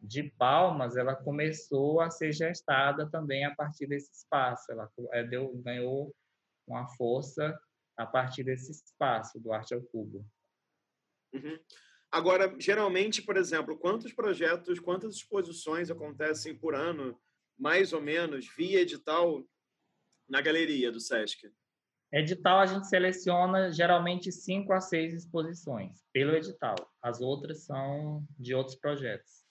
de 0.00 0.24
Palmas, 0.38 0.96
ela 0.96 1.14
começou 1.14 2.00
a 2.00 2.10
ser 2.10 2.32
gestada 2.32 3.08
também 3.10 3.44
a 3.44 3.54
partir 3.54 3.86
desse 3.86 4.10
espaço. 4.12 4.70
Ela 4.72 4.90
é, 5.12 5.22
deu, 5.22 5.54
ganhou 5.58 6.12
uma 6.72 6.88
força 6.88 7.58
a 7.96 8.06
partir 8.06 8.42
desse 8.44 8.72
espaço 8.72 9.38
do 9.40 9.52
Arte 9.52 9.74
ao 9.74 9.82
Cubo. 9.82 10.26
Uhum. 11.32 11.58
Agora, 12.10 12.54
geralmente, 12.58 13.22
por 13.22 13.36
exemplo, 13.36 13.78
quantos 13.78 14.12
projetos, 14.12 14.78
quantas 14.78 15.14
exposições 15.14 15.90
acontecem 15.90 16.56
por 16.56 16.74
ano 16.74 17.18
mais 17.58 17.92
ou 17.92 18.00
menos, 18.00 18.46
via 18.56 18.80
edital 18.80 19.42
na 20.28 20.40
galeria 20.40 20.90
do 20.90 21.00
SESC? 21.00 21.50
Edital 22.12 22.58
a 22.58 22.66
gente 22.66 22.86
seleciona 22.86 23.70
geralmente 23.70 24.30
cinco 24.30 24.72
a 24.72 24.80
seis 24.80 25.14
exposições 25.14 26.04
pelo 26.12 26.34
edital. 26.34 26.76
As 27.00 27.20
outras 27.22 27.64
são 27.64 28.26
de 28.38 28.54
outros 28.54 28.76
projetos. 28.76 29.42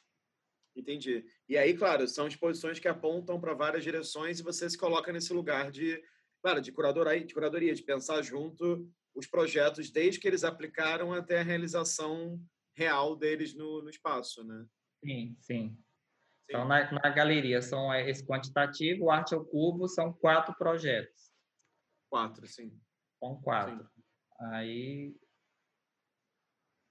Entendi. 0.75 1.25
E 1.49 1.57
aí, 1.57 1.73
claro, 1.73 2.07
são 2.07 2.27
exposições 2.27 2.79
que 2.79 2.87
apontam 2.87 3.41
para 3.41 3.53
várias 3.55 3.83
direções 3.83 4.39
e 4.39 4.43
você 4.43 4.69
se 4.69 4.77
coloca 4.77 5.11
nesse 5.11 5.33
lugar 5.33 5.71
de, 5.71 6.01
claro, 6.41 6.61
de 6.61 6.71
curadoria, 6.71 7.23
de 7.23 7.33
curadoria, 7.33 7.73
de 7.73 7.83
pensar 7.83 8.21
junto 8.21 8.89
os 9.15 9.27
projetos 9.27 9.91
desde 9.91 10.19
que 10.19 10.27
eles 10.27 10.43
aplicaram 10.43 11.13
até 11.13 11.39
a 11.39 11.43
realização 11.43 12.39
real 12.75 13.15
deles 13.15 13.53
no, 13.53 13.81
no 13.81 13.89
espaço, 13.89 14.43
né? 14.43 14.65
Sim, 15.03 15.35
sim. 15.39 15.77
Então, 16.49 16.65
na, 16.65 16.91
na 16.91 17.09
galeria 17.09 17.61
são 17.61 17.93
é, 17.93 18.09
esse 18.09 18.25
quantitativo, 18.25 19.05
o 19.05 19.11
Arte 19.11 19.33
ao 19.33 19.45
Cubo 19.45 19.87
são 19.87 20.11
quatro 20.11 20.53
projetos. 20.55 21.31
Quatro, 22.09 22.45
sim. 22.47 22.77
São 23.19 23.41
quatro. 23.41 23.83
Sim. 23.83 24.03
Aí 24.51 25.15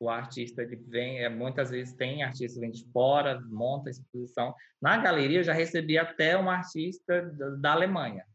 o 0.00 0.08
artista 0.08 0.62
ele 0.62 0.76
vem, 0.76 1.22
é, 1.22 1.28
muitas 1.28 1.70
vezes 1.70 1.92
tem 1.94 2.22
artista 2.22 2.58
vem 2.58 2.70
de 2.70 2.90
fora, 2.90 3.38
monta 3.48 3.90
a 3.90 3.92
exposição. 3.92 4.54
Na 4.80 4.96
galeria 4.96 5.40
eu 5.40 5.44
já 5.44 5.52
recebi 5.52 5.98
até 5.98 6.36
uma 6.38 6.54
artista 6.54 7.22
da, 7.22 7.50
da 7.50 7.72
Alemanha. 7.72 8.26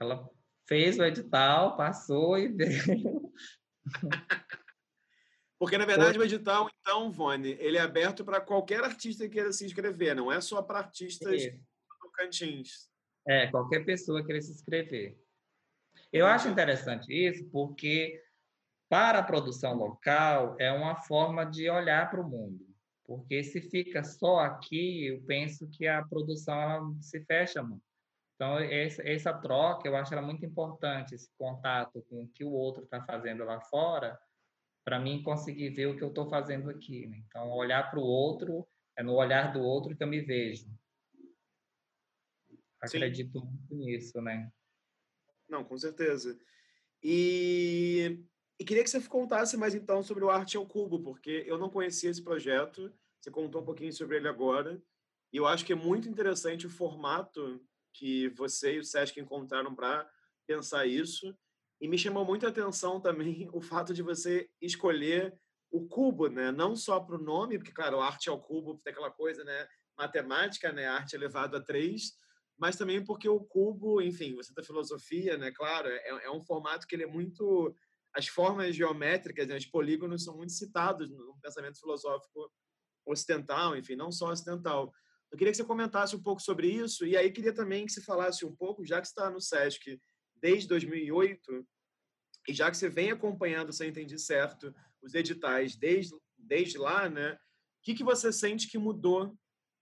Ela 0.00 0.28
fez 0.66 0.98
o 0.98 1.04
edital, 1.04 1.76
passou 1.76 2.38
e 2.38 2.48
veio. 2.54 3.32
Porque, 5.58 5.76
na 5.76 5.84
verdade, 5.84 6.18
o 6.18 6.24
edital, 6.24 6.70
então, 6.80 7.12
Vone, 7.12 7.56
ele 7.60 7.76
é 7.76 7.80
aberto 7.80 8.24
para 8.24 8.40
qualquer 8.40 8.82
artista 8.82 9.24
que 9.24 9.34
queira 9.34 9.52
se 9.52 9.66
inscrever, 9.66 10.16
não 10.16 10.32
é 10.32 10.40
só 10.40 10.62
para 10.62 10.78
artistas 10.78 11.42
tocantins. 12.00 12.88
É, 13.28 13.48
qualquer 13.48 13.84
pessoa 13.84 14.24
queira 14.24 14.40
se 14.40 14.52
inscrever. 14.52 15.18
Eu 16.12 16.26
acho 16.26 16.48
interessante 16.48 17.12
isso 17.12 17.44
porque, 17.50 18.20
para 18.88 19.18
a 19.18 19.22
produção 19.22 19.74
local, 19.74 20.56
é 20.58 20.72
uma 20.72 20.96
forma 20.96 21.44
de 21.44 21.68
olhar 21.68 22.10
para 22.10 22.20
o 22.20 22.28
mundo. 22.28 22.66
Porque 23.04 23.42
se 23.44 23.60
fica 23.60 24.02
só 24.02 24.38
aqui, 24.38 25.06
eu 25.06 25.22
penso 25.22 25.68
que 25.68 25.86
a 25.86 26.02
produção 26.02 26.96
se 27.02 27.20
fecha 27.24 27.62
muito. 27.62 27.89
Então, 28.40 28.58
essa, 28.58 29.34
troca, 29.34 29.86
eu 29.86 29.94
acho 29.94 30.14
ela 30.14 30.22
muito 30.22 30.46
importante, 30.46 31.14
esse 31.14 31.30
contato 31.36 32.02
com 32.08 32.22
o 32.22 32.28
que 32.28 32.42
o 32.42 32.50
outro 32.50 32.84
está 32.84 33.04
fazendo 33.04 33.44
lá 33.44 33.60
fora, 33.60 34.18
para 34.82 34.98
mim 34.98 35.22
conseguir 35.22 35.68
ver 35.68 35.88
o 35.88 35.94
que 35.94 36.02
eu 36.02 36.08
estou 36.08 36.26
fazendo 36.26 36.70
aqui. 36.70 37.06
Né? 37.06 37.22
Então, 37.28 37.50
olhar 37.50 37.90
para 37.90 38.00
o 38.00 38.02
outro, 38.02 38.66
é 38.96 39.02
no 39.02 39.12
olhar 39.12 39.52
do 39.52 39.60
outro 39.60 39.94
que 39.94 40.02
eu 40.02 40.06
me 40.06 40.22
vejo. 40.22 40.66
Acredito 42.80 43.38
Sim. 43.38 43.44
muito 43.44 43.74
nisso, 43.74 44.22
né? 44.22 44.50
Não, 45.46 45.62
com 45.62 45.76
certeza. 45.76 46.40
E, 47.02 48.24
e 48.58 48.64
queria 48.64 48.82
que 48.82 48.88
você 48.88 49.02
contasse 49.02 49.54
mais 49.54 49.74
então 49.74 50.02
sobre 50.02 50.24
o 50.24 50.30
Arte 50.30 50.56
ao 50.56 50.64
Cubo, 50.64 51.02
porque 51.02 51.44
eu 51.46 51.58
não 51.58 51.68
conhecia 51.68 52.08
esse 52.08 52.24
projeto, 52.24 52.90
você 53.20 53.30
contou 53.30 53.60
um 53.60 53.66
pouquinho 53.66 53.92
sobre 53.92 54.16
ele 54.16 54.28
agora, 54.28 54.82
e 55.30 55.36
eu 55.36 55.46
acho 55.46 55.62
que 55.62 55.74
é 55.74 55.76
muito 55.76 56.08
interessante 56.08 56.66
o 56.66 56.70
formato 56.70 57.60
que 57.92 58.28
você 58.30 58.74
e 58.74 58.78
o 58.78 58.84
Sesc 58.84 59.18
encontraram 59.20 59.74
para 59.74 60.08
pensar 60.46 60.86
isso. 60.86 61.36
E 61.80 61.88
me 61.88 61.96
chamou 61.96 62.24
muito 62.24 62.44
a 62.46 62.50
atenção 62.50 63.00
também 63.00 63.48
o 63.54 63.60
fato 63.60 63.94
de 63.94 64.02
você 64.02 64.48
escolher 64.60 65.34
o 65.70 65.86
cubo, 65.86 66.28
né? 66.28 66.50
Não 66.50 66.74
só 66.74 66.98
para 67.00 67.16
o 67.16 67.22
nome, 67.22 67.56
porque, 67.56 67.72
claro, 67.72 68.00
arte 68.00 68.28
é 68.28 68.32
o 68.32 68.40
cubo, 68.40 68.80
tem 68.82 68.92
aquela 68.92 69.10
coisa, 69.10 69.44
né? 69.44 69.68
Matemática, 69.96 70.72
né? 70.72 70.86
Arte 70.86 71.14
elevado 71.14 71.56
a 71.56 71.60
três, 71.60 72.12
mas 72.58 72.76
também 72.76 73.02
porque 73.02 73.28
o 73.28 73.40
cubo, 73.40 74.02
enfim, 74.02 74.34
você 74.34 74.52
da 74.52 74.64
filosofia, 74.64 75.38
né? 75.38 75.52
Claro, 75.52 75.88
é, 75.88 76.24
é, 76.24 76.30
um 76.30 76.42
formato 76.42 76.86
que 76.86 76.94
ele 76.94 77.04
é 77.04 77.06
muito... 77.06 77.74
As 78.12 78.26
formas 78.26 78.74
geométricas, 78.74 79.46
né? 79.46 79.56
os 79.56 79.66
polígonos 79.66 80.24
são 80.24 80.36
muito 80.36 80.52
citados 80.52 81.08
no 81.08 81.38
pensamento 81.40 81.78
filosófico 81.78 82.50
ocidental, 83.06 83.76
enfim, 83.76 83.94
não 83.94 84.10
só 84.10 84.30
ocidental. 84.30 84.92
Eu 85.30 85.38
queria 85.38 85.52
que 85.52 85.56
você 85.56 85.64
comentasse 85.64 86.16
um 86.16 86.22
pouco 86.22 86.42
sobre 86.42 86.68
isso, 86.68 87.06
e 87.06 87.16
aí 87.16 87.30
queria 87.30 87.52
também 87.52 87.86
que 87.86 87.92
você 87.92 88.02
falasse 88.02 88.44
um 88.44 88.54
pouco, 88.54 88.84
já 88.84 89.00
que 89.00 89.06
está 89.06 89.30
no 89.30 89.40
SESC 89.40 90.00
desde 90.36 90.68
2008, 90.68 91.66
e 92.48 92.52
já 92.52 92.70
que 92.70 92.76
você 92.76 92.88
vem 92.88 93.10
acompanhando, 93.10 93.72
se 93.72 93.84
eu 93.84 93.88
entendi 93.88 94.18
certo, 94.18 94.74
os 95.02 95.14
editais 95.14 95.76
desde, 95.76 96.16
desde 96.36 96.78
lá, 96.78 97.08
né? 97.08 97.34
O 97.34 97.38
que, 97.82 97.94
que 97.94 98.04
você 98.04 98.32
sente 98.32 98.68
que 98.68 98.78
mudou 98.78 99.36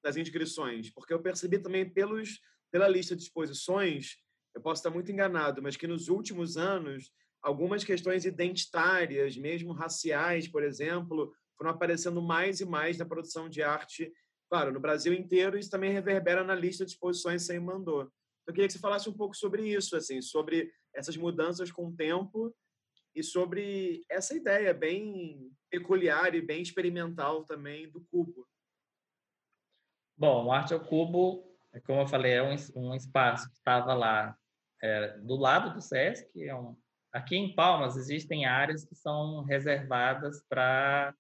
nas 0.05 0.17
inscrições? 0.17 0.91
Porque 0.91 1.13
eu 1.13 1.23
percebi 1.23 1.59
também 1.59 1.89
pelos, 1.89 2.41
pela 2.71 2.89
lista 2.89 3.17
de 3.17 3.23
exposições, 3.23 4.17
eu 4.55 4.61
posso 4.61 4.81
estar 4.81 4.91
muito 4.91 5.11
enganado, 5.11 5.63
mas 5.63 5.77
que 5.77 5.87
nos 5.87 6.09
últimos 6.09 6.57
anos, 6.57 7.11
algumas 7.41 7.85
questões 7.85 8.25
identitárias, 8.25 9.37
mesmo 9.37 9.73
raciais, 9.73 10.49
por 10.49 10.63
exemplo, 10.63 11.33
foram 11.57 11.71
aparecendo 11.71 12.21
mais 12.21 12.61
e 12.61 12.65
mais 12.65 12.99
na 12.99 13.07
produção 13.07 13.49
de 13.49 13.63
arte, 13.63 14.13
claro, 14.49 14.73
no 14.73 14.81
Brasil 14.81 15.13
inteiro, 15.13 15.59
isso 15.59 15.71
também 15.71 15.93
reverbera 15.93 16.43
na 16.43 16.55
lista 16.55 16.85
de 16.85 16.93
exposições 16.93 17.45
sem 17.45 17.61
mandou. 17.61 18.11
Eu 18.47 18.55
queria 18.55 18.67
que 18.67 18.73
você 18.73 18.79
falasse 18.79 19.09
um 19.09 19.13
pouco 19.13 19.37
sobre 19.37 19.69
isso, 19.69 19.95
assim, 19.97 20.23
sobre 20.23 20.73
essas 20.95 21.17
mudanças 21.17 21.71
com 21.71 21.89
o 21.89 21.95
tempo 21.95 22.55
e 23.15 23.23
sobre 23.23 24.05
essa 24.09 24.35
ideia 24.35 24.73
bem 24.73 25.51
peculiar 25.71 26.35
e 26.35 26.41
bem 26.41 26.63
experimental 26.63 27.45
também 27.45 27.91
do 27.91 28.01
cubo. 28.11 28.47
Bom, 30.17 30.51
Arte 30.51 30.75
ao 30.75 30.81
Cubo, 30.81 31.45
como 31.85 32.01
eu 32.01 32.09
falei, 32.09 32.33
é 32.33 32.43
um, 32.43 32.57
um 32.75 32.95
espaço 32.95 33.49
que 33.49 33.57
estava 33.57 33.95
lá 33.95 34.37
é, 34.83 35.19
do 35.19 35.37
lado 35.37 35.75
do 35.75 35.81
SESC. 35.81 36.43
É 36.43 36.55
um, 36.55 36.77
aqui 37.13 37.37
em 37.37 37.55
Palmas 37.55 37.97
existem 37.97 38.47
áreas 38.47 38.85
que 38.85 38.95
são 38.95 39.43
reservadas 39.45 40.43
para 40.49 41.15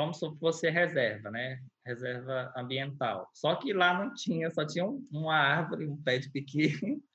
como 0.00 0.14
se 0.14 0.38
fosse 0.38 0.70
reserva, 0.70 1.30
né? 1.30 1.60
Reserva 1.84 2.52
ambiental. 2.56 3.28
Só 3.34 3.54
que 3.56 3.72
lá 3.72 3.98
não 3.98 4.14
tinha, 4.14 4.50
só 4.50 4.66
tinha 4.66 4.86
uma 4.86 5.36
árvore, 5.36 5.86
um 5.86 6.02
pé 6.02 6.18
de 6.18 6.30
piqui. 6.30 6.72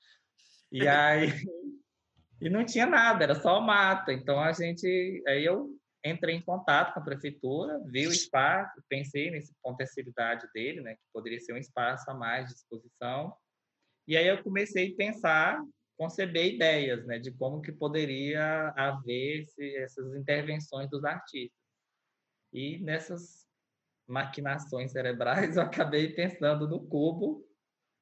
E 0.72 0.86
aí 0.88 1.30
e 2.40 2.50
não 2.50 2.64
tinha 2.64 2.86
nada, 2.86 3.24
era 3.24 3.34
só 3.34 3.60
mata. 3.60 4.12
Então 4.12 4.38
a 4.38 4.52
gente, 4.52 5.22
aí 5.26 5.44
eu 5.44 5.70
entrei 6.04 6.36
em 6.36 6.42
contato 6.42 6.92
com 6.92 7.00
a 7.00 7.04
prefeitura, 7.04 7.80
vi 7.86 8.06
o 8.06 8.12
espaço, 8.12 8.80
pensei 8.88 9.30
nessa 9.30 9.52
potencialidade 9.62 10.46
dele, 10.54 10.80
né, 10.80 10.94
que 10.94 11.02
poderia 11.12 11.40
ser 11.40 11.52
um 11.52 11.56
espaço 11.56 12.08
a 12.10 12.14
mais 12.14 12.48
de 12.48 12.54
exposição. 12.54 13.34
E 14.06 14.16
aí 14.16 14.26
eu 14.26 14.42
comecei 14.42 14.92
a 14.92 14.96
pensar, 14.96 15.60
conceber 15.96 16.54
ideias, 16.54 17.04
né, 17.06 17.18
de 17.18 17.32
como 17.32 17.60
que 17.60 17.72
poderia 17.72 18.68
haver 18.76 19.42
esse, 19.42 19.76
essas 19.76 20.14
intervenções 20.14 20.88
dos 20.90 21.04
artistas. 21.04 21.65
E 22.56 22.78
nessas 22.78 23.46
maquinações 24.08 24.90
cerebrais, 24.92 25.58
eu 25.58 25.62
acabei 25.62 26.14
pensando 26.14 26.66
no 26.66 26.80
cubo, 26.86 27.46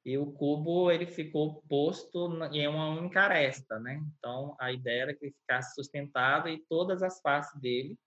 e 0.05 0.17
o 0.17 0.31
cubo 0.31 0.89
ele 0.89 1.07
ficou 1.07 1.61
posto 1.67 2.29
em 2.53 2.65
uma 2.65 2.87
única 2.89 3.23
aresta, 3.23 3.77
né? 3.79 4.01
Então 4.17 4.55
a 4.57 4.71
ideia 4.71 5.01
era 5.01 5.13
que 5.13 5.25
ele 5.25 5.35
ficasse 5.41 5.75
sustentado 5.75 6.47
e 6.47 6.63
todas 6.69 7.03
as 7.03 7.19
faces 7.19 7.59
dele 7.59 7.99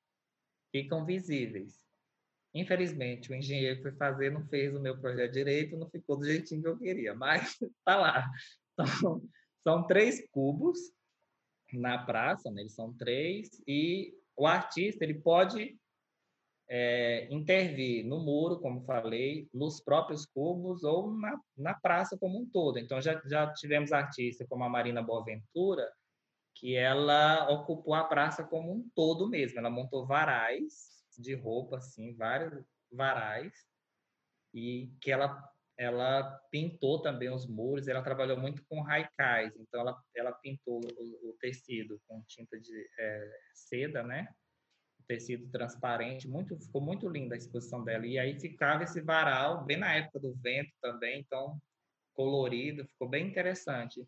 ficam 0.72 1.04
visíveis. 1.04 1.84
Infelizmente, 2.54 3.30
o 3.30 3.34
engenheiro 3.34 3.76
que 3.76 3.82
foi 3.82 3.92
fazer 3.92 4.30
não 4.30 4.46
fez 4.48 4.74
o 4.74 4.80
meu 4.80 4.98
projeto 4.98 5.32
direito, 5.32 5.76
não 5.76 5.90
ficou 5.90 6.16
do 6.16 6.24
jeitinho 6.24 6.62
que 6.62 6.68
eu 6.68 6.78
queria, 6.78 7.14
mas 7.14 7.58
tá 7.84 7.96
lá. 7.96 8.26
Então, 8.72 9.22
são 9.62 9.86
três 9.86 10.26
cubos 10.30 10.78
na 11.74 11.98
praça, 12.06 12.50
né? 12.50 12.62
eles 12.62 12.74
são 12.74 12.94
três, 12.94 13.62
e 13.66 14.14
o 14.34 14.46
artista 14.46 15.04
ele 15.04 15.20
pode 15.20 15.78
é, 16.68 17.26
intervir 17.30 18.04
no 18.04 18.20
muro, 18.20 18.60
como 18.60 18.84
falei, 18.84 19.48
nos 19.52 19.80
próprios 19.80 20.26
cubos 20.26 20.84
ou 20.84 21.10
na, 21.12 21.40
na 21.56 21.74
praça 21.74 22.16
como 22.18 22.38
um 22.40 22.46
todo. 22.50 22.78
Então, 22.78 23.00
já, 23.00 23.20
já 23.26 23.52
tivemos 23.54 23.92
artistas 23.92 24.46
como 24.48 24.64
a 24.64 24.68
Marina 24.68 25.02
Boaventura, 25.02 25.90
que 26.54 26.76
ela 26.76 27.48
ocupou 27.50 27.94
a 27.94 28.04
praça 28.04 28.44
como 28.44 28.72
um 28.72 28.88
todo 28.94 29.28
mesmo. 29.28 29.58
Ela 29.58 29.70
montou 29.70 30.06
varais 30.06 31.04
de 31.16 31.34
roupa, 31.34 31.78
assim, 31.78 32.14
vários 32.14 32.64
varais, 32.92 33.52
e 34.54 34.92
que 35.00 35.10
ela 35.10 35.42
ela 35.78 36.24
pintou 36.50 37.00
também 37.00 37.30
os 37.30 37.46
muros, 37.46 37.86
ela 37.86 38.02
trabalhou 38.02 38.36
muito 38.36 38.64
com 38.68 38.80
raicais, 38.80 39.54
então 39.56 39.80
ela, 39.80 39.96
ela 40.12 40.32
pintou 40.32 40.80
o, 40.80 41.30
o 41.30 41.36
tecido 41.40 42.00
com 42.08 42.20
tinta 42.26 42.58
de 42.58 42.90
é, 42.98 43.38
seda, 43.54 44.02
né? 44.02 44.28
Tecido 45.08 45.50
transparente, 45.50 46.28
muito, 46.28 46.56
ficou 46.58 46.82
muito 46.82 47.08
linda 47.08 47.34
a 47.34 47.38
exposição 47.38 47.82
dela. 47.82 48.06
E 48.06 48.18
aí 48.18 48.38
ficava 48.38 48.84
esse 48.84 49.00
varal, 49.00 49.64
bem 49.64 49.78
na 49.78 49.94
época 49.94 50.20
do 50.20 50.34
vento 50.34 50.70
também, 50.80 51.20
então 51.20 51.58
colorido, 52.14 52.86
ficou 52.86 53.08
bem 53.08 53.26
interessante. 53.28 54.06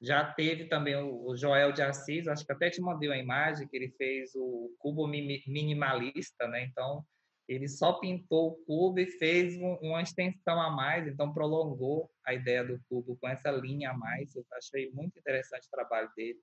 Já 0.00 0.32
teve 0.32 0.66
também 0.66 0.94
o, 0.96 1.36
Joel 1.36 1.72
de 1.72 1.82
Assis, 1.82 2.28
acho 2.28 2.46
que 2.46 2.52
até 2.52 2.70
te 2.70 2.80
mandei 2.80 3.08
uma 3.08 3.18
imagem 3.18 3.66
que 3.66 3.76
ele 3.76 3.90
fez 3.90 4.30
o 4.36 4.72
cubo 4.78 5.08
minimalista, 5.08 6.46
né? 6.46 6.64
Então, 6.64 7.04
ele 7.48 7.66
só 7.66 7.94
pintou 7.94 8.50
o 8.50 8.64
cubo 8.64 9.00
e 9.00 9.06
fez 9.06 9.56
um, 9.56 9.74
uma 9.82 10.02
extensão 10.02 10.60
a 10.60 10.70
mais, 10.70 11.08
então 11.08 11.32
prolongou 11.34 12.08
a 12.24 12.32
ideia 12.32 12.62
do 12.62 12.80
cubo 12.88 13.16
com 13.20 13.28
essa 13.28 13.50
linha 13.50 13.90
a 13.90 13.94
mais. 13.94 14.36
Eu 14.36 14.44
achei 14.52 14.90
muito 14.92 15.18
interessante 15.18 15.66
o 15.66 15.70
trabalho 15.70 16.10
dele. 16.14 16.38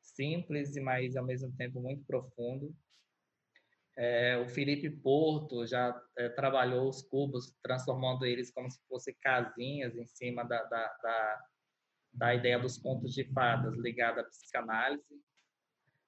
Simples, 0.00 0.72
mas 0.76 1.16
ao 1.16 1.24
mesmo 1.24 1.50
tempo 1.56 1.80
muito 1.80 2.04
profundo. 2.04 2.72
É, 4.00 4.38
o 4.38 4.48
Felipe 4.48 4.88
Porto 4.88 5.66
já 5.66 6.00
é, 6.16 6.28
trabalhou 6.28 6.88
os 6.88 7.02
cubos, 7.02 7.52
transformando 7.60 8.24
eles 8.24 8.48
como 8.52 8.70
se 8.70 8.78
fossem 8.86 9.12
casinhas 9.20 9.96
em 9.96 10.06
cima 10.06 10.44
da, 10.44 10.62
da, 10.62 10.86
da, 11.02 11.44
da 12.12 12.34
ideia 12.34 12.60
dos 12.60 12.78
contos 12.78 13.12
de 13.12 13.24
fadas 13.32 13.76
ligada 13.76 14.20
à 14.20 14.24
psicanálise. 14.24 15.02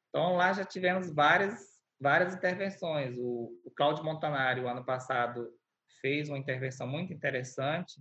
Então, 0.09 0.37
lá 0.37 0.53
já 0.53 0.65
tivemos 0.65 1.13
várias, 1.13 1.81
várias 2.01 2.33
intervenções. 2.33 3.17
O, 3.19 3.61
o 3.65 3.73
Cláudio 3.73 4.05
Montanari, 4.05 4.61
o 4.61 4.69
ano 4.69 4.85
passado, 4.85 5.53
fez 6.01 6.29
uma 6.29 6.39
intervenção 6.39 6.87
muito 6.87 7.13
interessante, 7.13 8.01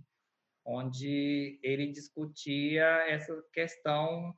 onde 0.64 1.58
ele 1.64 1.90
discutia 1.90 2.84
essa 3.08 3.42
questão 3.52 4.32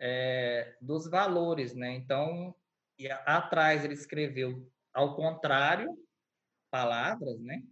é, 0.00 0.76
dos 0.80 1.08
valores, 1.08 1.72
né? 1.72 1.94
Então, 1.94 2.52
e 2.98 3.10
atrás 3.10 3.84
ele 3.84 3.94
escreveu 3.94 4.70
ao 4.92 5.14
contrário 5.14 5.96
palavras, 6.70 7.40
né? 7.40 7.62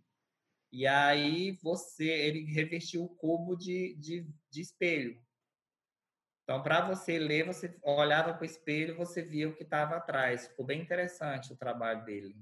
E 0.72 0.86
aí 0.86 1.52
você, 1.62 2.04
ele 2.04 2.44
revestiu 2.44 3.04
o 3.04 3.08
cubo 3.08 3.56
de, 3.56 3.94
de, 3.94 4.26
de 4.50 4.60
espelho. 4.60 5.22
Então, 6.42 6.62
para 6.62 6.86
você 6.86 7.18
ler, 7.18 7.46
você 7.46 7.74
olhava 7.82 8.34
para 8.34 8.42
o 8.42 8.44
espelho, 8.44 8.96
você 8.96 9.22
via 9.22 9.48
o 9.48 9.54
que 9.54 9.62
estava 9.62 9.96
atrás. 9.96 10.48
Ficou 10.48 10.66
bem 10.66 10.82
interessante 10.82 11.52
o 11.52 11.56
trabalho 11.56 12.04
dele. 12.04 12.36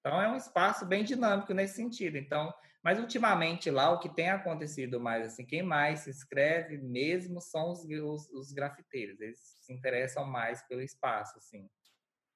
Então, 0.00 0.20
é 0.20 0.28
um 0.28 0.36
espaço 0.36 0.86
bem 0.86 1.04
dinâmico 1.04 1.52
nesse 1.52 1.74
sentido. 1.74 2.16
Então, 2.16 2.54
mas 2.84 3.00
ultimamente 3.00 3.70
lá 3.70 3.90
o 3.90 3.98
que 3.98 4.14
tem 4.14 4.28
acontecido 4.28 5.00
mais 5.00 5.26
assim, 5.26 5.46
quem 5.46 5.62
mais 5.62 6.00
se 6.00 6.10
inscreve 6.10 6.76
mesmo 6.76 7.40
são 7.40 7.70
os, 7.70 7.82
os, 7.82 8.28
os 8.28 8.52
grafiteiros. 8.52 9.18
Eles 9.22 9.38
se 9.38 9.72
interessam 9.72 10.26
mais 10.26 10.62
pelo 10.68 10.82
espaço, 10.82 11.38
assim. 11.38 11.66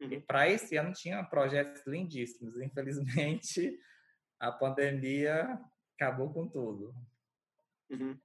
Uhum. 0.00 0.12
E 0.12 0.20
para 0.20 0.48
esse 0.48 0.74
ano 0.76 0.94
tinha 0.94 1.22
projetos 1.22 1.86
lindíssimos. 1.86 2.56
Infelizmente, 2.62 3.78
a 4.40 4.50
pandemia 4.50 5.60
acabou 5.94 6.32
com 6.32 6.48
tudo. 6.48 6.94
Uhum. 7.90 8.18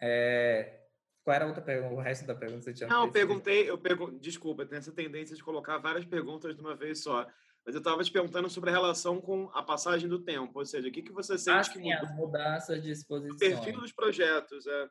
É, 0.00 0.86
qual 1.24 1.34
era 1.34 1.44
a 1.46 1.48
outra 1.48 1.62
pergunta? 1.62 1.94
O 1.94 2.00
resto 2.00 2.26
da 2.26 2.34
pergunta 2.36 2.62
você 2.62 2.72
tinha 2.72 2.88
Não, 2.88 3.06
eu 3.06 3.12
perguntei, 3.12 3.68
eu 3.68 3.76
pergun 3.76 4.16
desculpa, 4.18 4.64
tem 4.64 4.78
essa 4.78 4.92
tendência 4.92 5.34
de 5.34 5.42
colocar 5.42 5.78
várias 5.78 6.04
perguntas 6.04 6.54
de 6.54 6.60
uma 6.60 6.76
vez 6.76 7.02
só. 7.02 7.26
Mas 7.68 7.74
eu 7.74 7.80
estava 7.80 8.02
te 8.02 8.10
perguntando 8.10 8.48
sobre 8.48 8.70
a 8.70 8.72
relação 8.72 9.20
com 9.20 9.50
a 9.52 9.62
passagem 9.62 10.08
do 10.08 10.18
tempo, 10.18 10.58
ou 10.58 10.64
seja, 10.64 10.88
o 10.88 10.90
que, 10.90 11.02
que 11.02 11.12
você 11.12 11.36
sente 11.36 11.68
ah, 11.68 11.72
que 11.74 11.78
sim, 11.78 11.92
mudou? 11.92 12.08
as 12.08 12.16
mudanças 12.16 12.82
de 12.82 12.90
exposição. 12.90 13.36
O 13.36 13.38
perfil 13.38 13.80
dos 13.82 13.92
projetos, 13.92 14.66
é. 14.66 14.88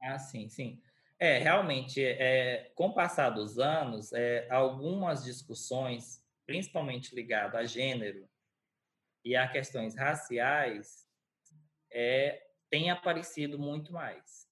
Ah, 0.00 0.16
sim, 0.16 0.48
sim. 0.48 0.80
É, 1.18 1.38
realmente, 1.38 2.00
é, 2.00 2.70
com 2.76 2.86
o 2.86 2.94
passar 2.94 3.30
dos 3.30 3.58
anos, 3.58 4.12
é, 4.12 4.48
algumas 4.48 5.24
discussões, 5.24 6.24
principalmente 6.46 7.16
ligadas 7.16 7.56
a 7.56 7.64
gênero 7.64 8.28
e 9.24 9.34
a 9.34 9.48
questões 9.48 9.96
raciais, 9.96 11.08
é, 11.92 12.46
têm 12.70 12.92
aparecido 12.92 13.58
muito 13.58 13.92
mais. 13.92 14.48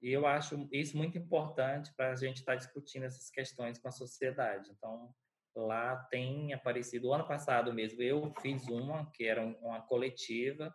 E 0.00 0.12
eu 0.12 0.28
acho 0.28 0.68
isso 0.70 0.96
muito 0.96 1.18
importante 1.18 1.92
para 1.96 2.12
a 2.12 2.14
gente 2.14 2.36
estar 2.36 2.52
tá 2.52 2.58
discutindo 2.58 3.02
essas 3.02 3.28
questões 3.30 3.80
com 3.80 3.88
a 3.88 3.90
sociedade. 3.90 4.70
Então, 4.70 5.12
lá 5.56 5.96
tem 6.10 6.52
aparecido, 6.52 7.08
o 7.08 7.14
ano 7.14 7.26
passado 7.26 7.72
mesmo, 7.72 8.02
eu 8.02 8.32
fiz 8.40 8.68
uma, 8.68 9.10
que 9.10 9.24
era 9.24 9.42
uma 9.42 9.80
coletiva, 9.82 10.74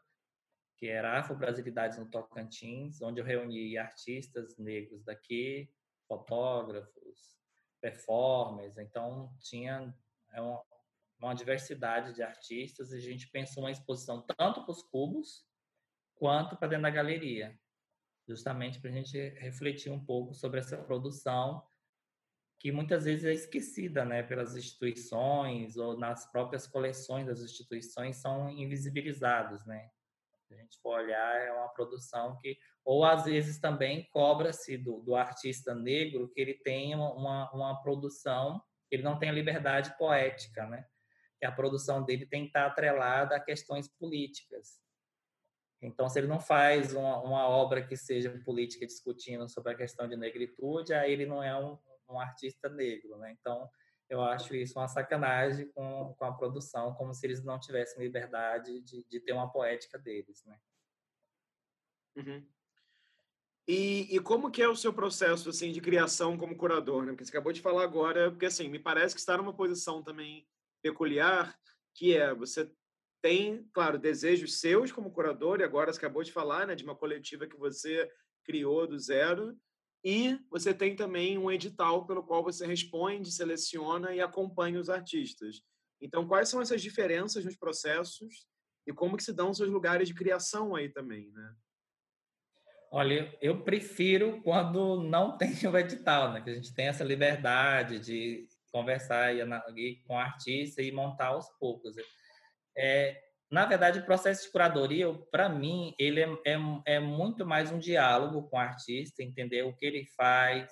que 0.78 0.88
era 0.88 1.20
Afro-Brasilidades 1.20 2.00
no 2.00 2.10
Tocantins, 2.10 3.02
onde 3.02 3.22
eu 3.22 3.26
reuni 3.26 3.78
artistas 3.78 4.58
negros 4.58 5.04
daqui, 5.04 5.72
fotógrafos, 6.08 7.40
performers, 7.80 8.78
então 8.78 9.32
tinha 9.40 9.94
é 10.34 10.42
uma, 10.42 10.64
uma 11.20 11.34
diversidade 11.34 12.14
de 12.14 12.24
artistas 12.24 12.92
e 12.92 12.98
a 12.98 13.00
gente 13.00 13.28
pensou 13.30 13.64
uma 13.64 13.72
exposição 13.72 14.22
tanto 14.38 14.64
para 14.64 14.72
os 14.72 14.82
cubos 14.84 15.46
quanto 16.16 16.56
para 16.56 16.70
dentro 16.70 16.84
da 16.84 16.90
galeria, 16.90 17.60
justamente 18.28 18.80
para 18.80 18.90
a 18.90 18.94
gente 18.94 19.18
refletir 19.40 19.92
um 19.92 20.04
pouco 20.04 20.34
sobre 20.34 20.60
essa 20.60 20.78
produção 20.78 21.64
que 22.62 22.72
muitas 22.72 23.06
vezes 23.06 23.26
é 23.26 23.34
esquecida, 23.34 24.06
né, 24.06 24.22
pelas 24.22 24.56
instituições 24.56 25.78
ou 25.78 25.98
nas 25.98 26.32
próprias 26.32 26.68
coleções 26.68 27.26
das 27.26 27.42
instituições 27.42 28.18
são 28.18 28.52
invisibilizados, 28.52 29.66
né? 29.66 29.90
Se 30.48 30.54
a 30.54 30.58
gente 30.58 30.80
for 30.80 31.00
olhar, 31.00 31.42
é 31.42 31.52
uma 31.52 31.70
produção 31.70 32.38
que, 32.40 32.60
ou 32.86 33.04
às 33.04 33.26
vezes 33.26 33.60
também 33.60 34.08
cobra-se 34.12 34.78
do, 34.78 35.02
do 35.02 35.16
artista 35.16 35.74
negro 35.74 36.30
que 36.30 36.40
ele 36.40 36.54
tenha 36.54 36.98
uma, 36.98 37.52
uma 37.52 37.82
produção, 37.82 38.62
ele 38.92 39.02
não 39.02 39.18
tem 39.18 39.30
a 39.30 39.34
liberdade 39.34 39.98
poética, 39.98 40.68
né? 40.68 40.86
Que 41.40 41.48
a 41.48 41.52
produção 41.52 42.04
dele 42.06 42.28
tem 42.28 42.44
que 42.44 42.50
estar 42.50 42.68
atrelada 42.68 43.36
a 43.36 43.40
questões 43.40 43.88
políticas. 43.88 44.80
Então, 45.82 46.08
se 46.08 46.20
ele 46.20 46.28
não 46.28 46.40
faz 46.40 46.94
uma, 46.94 47.20
uma 47.24 47.48
obra 47.48 47.82
que 47.82 47.98
seja 47.98 48.30
política 48.46 48.86
discutindo 48.86 49.50
sobre 49.50 49.74
a 49.74 49.76
questão 49.76 50.08
de 50.08 50.16
negritude, 50.16 50.94
aí 50.94 51.12
ele 51.12 51.26
não 51.26 51.42
é 51.42 51.58
um, 51.58 51.76
um 52.12 52.20
artista 52.20 52.70
negro, 52.70 53.18
né? 53.18 53.36
Então, 53.40 53.70
eu 54.10 54.22
acho 54.22 54.54
isso 54.56 54.78
uma 54.78 54.88
sacanagem 54.88 55.72
com, 55.72 56.14
com 56.18 56.26
a 56.26 56.34
produção, 56.34 56.94
como 56.96 57.14
se 57.14 57.26
eles 57.26 57.44
não 57.44 57.60
tivessem 57.60 58.04
liberdade 58.04 58.82
de, 58.82 59.06
de 59.08 59.20
ter 59.22 59.32
uma 59.32 59.52
poética 59.52 59.98
deles, 59.98 60.44
né? 60.46 60.60
Uhum. 62.18 62.46
E, 63.68 64.14
e, 64.14 64.20
como 64.20 64.52
que 64.52 64.62
é 64.62 64.68
o 64.68 64.76
seu 64.76 64.92
processo 64.92 65.50
assim 65.50 65.72
de 65.72 65.80
criação 65.80 66.38
como 66.38 66.58
curador? 66.58 67.06
Né? 67.06 67.12
Porque 67.12 67.24
você 67.24 67.32
acabou 67.32 67.54
de 67.54 67.62
falar 67.62 67.84
agora, 67.84 68.30
porque 68.30 68.46
assim 68.46 68.68
me 68.68 68.80
parece 68.80 69.16
que 69.16 69.22
está 69.22 69.38
numa 69.38 69.54
posição 69.54 70.04
também 70.04 70.46
peculiar, 70.82 71.58
que 71.96 72.18
é 72.18 72.34
você 72.34 72.70
tem, 73.22 73.64
claro, 73.72 74.00
desejos 74.00 74.60
seus 74.60 74.92
como 74.92 75.14
curador 75.14 75.60
e 75.60 75.64
agora 75.64 75.94
você 75.94 76.00
acabou 76.00 76.24
de 76.24 76.34
falar, 76.34 76.68
né, 76.68 76.76
de 76.76 76.84
uma 76.84 76.96
coletiva 76.96 77.48
que 77.48 77.56
você 77.56 78.12
criou 78.44 78.88
do 78.88 79.00
zero 79.00 79.56
e 80.04 80.40
você 80.50 80.74
tem 80.74 80.96
também 80.96 81.38
um 81.38 81.52
edital 81.52 82.06
pelo 82.06 82.24
qual 82.24 82.44
você 82.44 82.66
responde, 82.66 83.32
seleciona 83.32 84.14
e 84.14 84.22
acompanha 84.22 84.80
os 84.80 84.90
artistas. 84.90 85.62
Então, 86.02 86.28
quais 86.28 86.50
são 86.50 86.62
essas 86.62 86.82
diferenças 86.82 87.46
nos 87.46 87.56
processos 87.56 88.48
e 88.88 88.92
como 88.92 89.16
que 89.16 89.24
se 89.24 89.34
dão 89.34 89.54
seus 89.54 89.70
lugares 89.70 90.08
de 90.08 90.16
criação 90.16 90.76
aí 90.76 90.90
também, 90.90 91.30
né? 91.32 91.56
Olha, 92.94 93.38
eu 93.42 93.64
prefiro 93.64 94.42
quando 94.42 95.02
não 95.04 95.38
tem 95.38 95.52
o 95.68 95.78
edital, 95.78 96.34
né? 96.34 96.42
Que 96.42 96.50
a 96.50 96.56
gente 96.56 96.74
tem 96.74 96.88
essa 96.88 97.04
liberdade 97.04 98.00
de 98.00 98.48
conversar 98.72 99.36
e, 99.36 100.02
com 100.08 100.16
o 100.16 100.18
artista 100.18 100.82
e 100.82 100.92
montar 100.92 101.28
aos 101.28 101.48
poucos. 101.60 101.96
É, 102.76 103.22
na 103.52 103.66
verdade, 103.66 104.00
o 104.00 104.06
processo 104.06 104.46
de 104.46 104.52
curadoria, 104.52 105.14
para 105.30 105.50
mim, 105.50 105.94
ele 106.00 106.22
é, 106.22 106.30
é, 106.46 106.58
é, 106.86 107.00
muito 107.02 107.46
mais 107.46 107.70
um 107.70 107.78
diálogo 107.78 108.48
com 108.48 108.56
o 108.56 108.60
artista, 108.60 109.22
entender 109.22 109.64
o 109.64 109.76
que 109.76 109.86
ele 109.86 110.06
faz, 110.16 110.72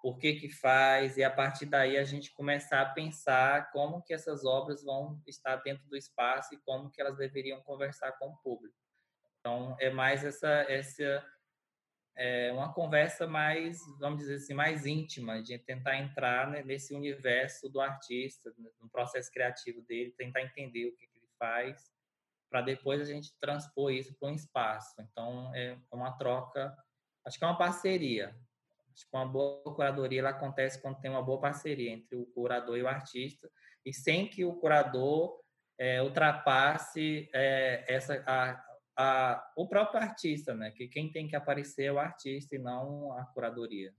por 0.00 0.16
que 0.18 0.34
que 0.34 0.48
faz, 0.48 1.16
e 1.16 1.24
a 1.24 1.30
partir 1.30 1.66
daí 1.66 1.96
a 1.98 2.04
gente 2.04 2.32
começar 2.32 2.82
a 2.82 2.88
pensar 2.90 3.72
como 3.72 4.00
que 4.00 4.14
essas 4.14 4.44
obras 4.44 4.84
vão 4.84 5.20
estar 5.26 5.56
dentro 5.56 5.84
do 5.88 5.96
espaço 5.96 6.54
e 6.54 6.58
como 6.58 6.88
que 6.88 7.00
elas 7.00 7.16
deveriam 7.16 7.60
conversar 7.62 8.12
com 8.12 8.28
o 8.28 8.36
público. 8.36 8.76
Então, 9.40 9.76
é 9.80 9.90
mais 9.90 10.24
essa, 10.24 10.48
essa 10.68 11.26
é 12.16 12.52
uma 12.52 12.72
conversa 12.72 13.26
mais, 13.26 13.80
vamos 13.98 14.20
dizer 14.20 14.36
assim, 14.36 14.54
mais 14.54 14.86
íntima, 14.86 15.42
de 15.42 15.58
tentar 15.58 15.98
entrar 15.98 16.48
nesse 16.64 16.94
universo 16.94 17.68
do 17.68 17.80
artista, 17.80 18.54
no 18.80 18.88
processo 18.88 19.32
criativo 19.32 19.82
dele, 19.82 20.14
tentar 20.16 20.42
entender 20.42 20.86
o 20.86 20.96
que, 20.96 21.08
que 21.08 21.18
ele 21.18 21.28
faz, 21.36 21.92
para 22.54 22.60
depois 22.60 23.00
a 23.00 23.04
gente 23.04 23.36
transpor 23.40 23.90
isso 23.90 24.14
para 24.14 24.28
um 24.28 24.32
espaço. 24.32 24.94
Então, 25.00 25.52
é 25.56 25.76
uma 25.90 26.12
troca, 26.12 26.72
acho 27.26 27.36
que 27.36 27.44
é 27.44 27.48
uma 27.48 27.58
parceria. 27.58 28.28
Acho 28.92 29.10
que 29.10 29.16
uma 29.16 29.26
boa 29.26 29.74
curadoria 29.74 30.20
ela 30.20 30.30
acontece 30.30 30.80
quando 30.80 31.00
tem 31.00 31.10
uma 31.10 31.20
boa 31.20 31.40
parceria 31.40 31.90
entre 31.90 32.14
o 32.14 32.26
curador 32.26 32.78
e 32.78 32.82
o 32.84 32.86
artista, 32.86 33.50
e 33.84 33.92
sem 33.92 34.28
que 34.28 34.44
o 34.44 34.54
curador 34.54 35.42
é, 35.76 36.00
ultrapasse 36.00 37.28
é, 37.34 37.92
essa, 37.92 38.22
a, 38.24 38.64
a, 38.96 39.52
o 39.56 39.66
próprio 39.66 40.00
artista, 40.00 40.54
né? 40.54 40.70
Que 40.70 40.86
quem 40.86 41.10
tem 41.10 41.26
que 41.26 41.34
aparecer 41.34 41.86
é 41.86 41.92
o 41.92 41.98
artista 41.98 42.54
e 42.54 42.60
não 42.60 43.18
a 43.18 43.24
curadoria. 43.24 43.92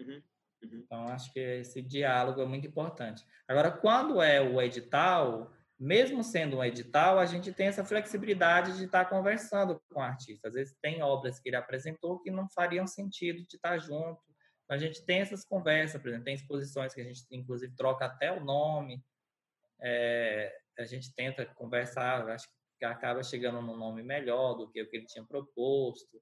Uhum, 0.00 0.20
uhum. 0.64 0.82
Então, 0.84 1.04
acho 1.10 1.32
que 1.32 1.38
esse 1.38 1.80
diálogo 1.80 2.40
é 2.40 2.44
muito 2.44 2.66
importante. 2.66 3.24
Agora, 3.46 3.70
quando 3.70 4.20
é 4.20 4.40
o 4.40 4.60
edital, 4.60 5.54
mesmo 5.78 6.22
sendo 6.24 6.56
um 6.56 6.64
edital, 6.64 7.18
a 7.18 7.26
gente 7.26 7.52
tem 7.52 7.66
essa 7.66 7.84
flexibilidade 7.84 8.76
de 8.78 8.84
estar 8.84 9.04
conversando 9.04 9.80
com 9.90 10.00
o 10.00 10.02
artista. 10.02 10.48
Às 10.48 10.54
vezes 10.54 10.76
tem 10.80 11.02
obras 11.02 11.38
que 11.38 11.48
ele 11.48 11.56
apresentou 11.56 12.18
que 12.20 12.30
não 12.30 12.48
fariam 12.48 12.86
sentido 12.86 13.46
de 13.46 13.56
estar 13.56 13.78
junto. 13.78 14.20
A 14.68 14.78
gente 14.78 15.04
tem 15.04 15.20
essas 15.20 15.44
conversas, 15.44 16.00
por 16.00 16.08
exemplo, 16.08 16.24
tem 16.24 16.34
exposições 16.34 16.94
que 16.94 17.00
a 17.00 17.04
gente, 17.04 17.22
inclusive, 17.30 17.74
troca 17.76 18.06
até 18.06 18.32
o 18.32 18.42
nome. 18.42 19.02
É, 19.80 20.56
a 20.78 20.84
gente 20.84 21.14
tenta 21.14 21.44
conversar, 21.44 22.26
acho 22.30 22.48
que 22.78 22.84
acaba 22.84 23.22
chegando 23.22 23.60
num 23.60 23.76
nome 23.76 24.02
melhor 24.02 24.54
do 24.54 24.70
que 24.70 24.80
o 24.82 24.88
que 24.88 24.96
ele 24.96 25.06
tinha 25.06 25.24
proposto. 25.24 26.20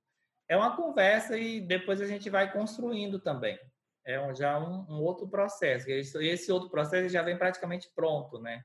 É 0.48 0.56
uma 0.56 0.76
conversa 0.76 1.38
e 1.38 1.60
depois 1.60 2.00
a 2.00 2.06
gente 2.06 2.28
vai 2.28 2.52
construindo 2.52 3.20
também. 3.20 3.58
É 4.04 4.34
já 4.34 4.58
um, 4.58 4.84
um 4.90 5.00
outro 5.00 5.26
processo. 5.28 5.88
Esse, 5.90 6.22
esse 6.26 6.52
outro 6.52 6.68
processo 6.68 7.08
já 7.08 7.22
vem 7.22 7.38
praticamente 7.38 7.88
pronto, 7.94 8.38
né? 8.38 8.62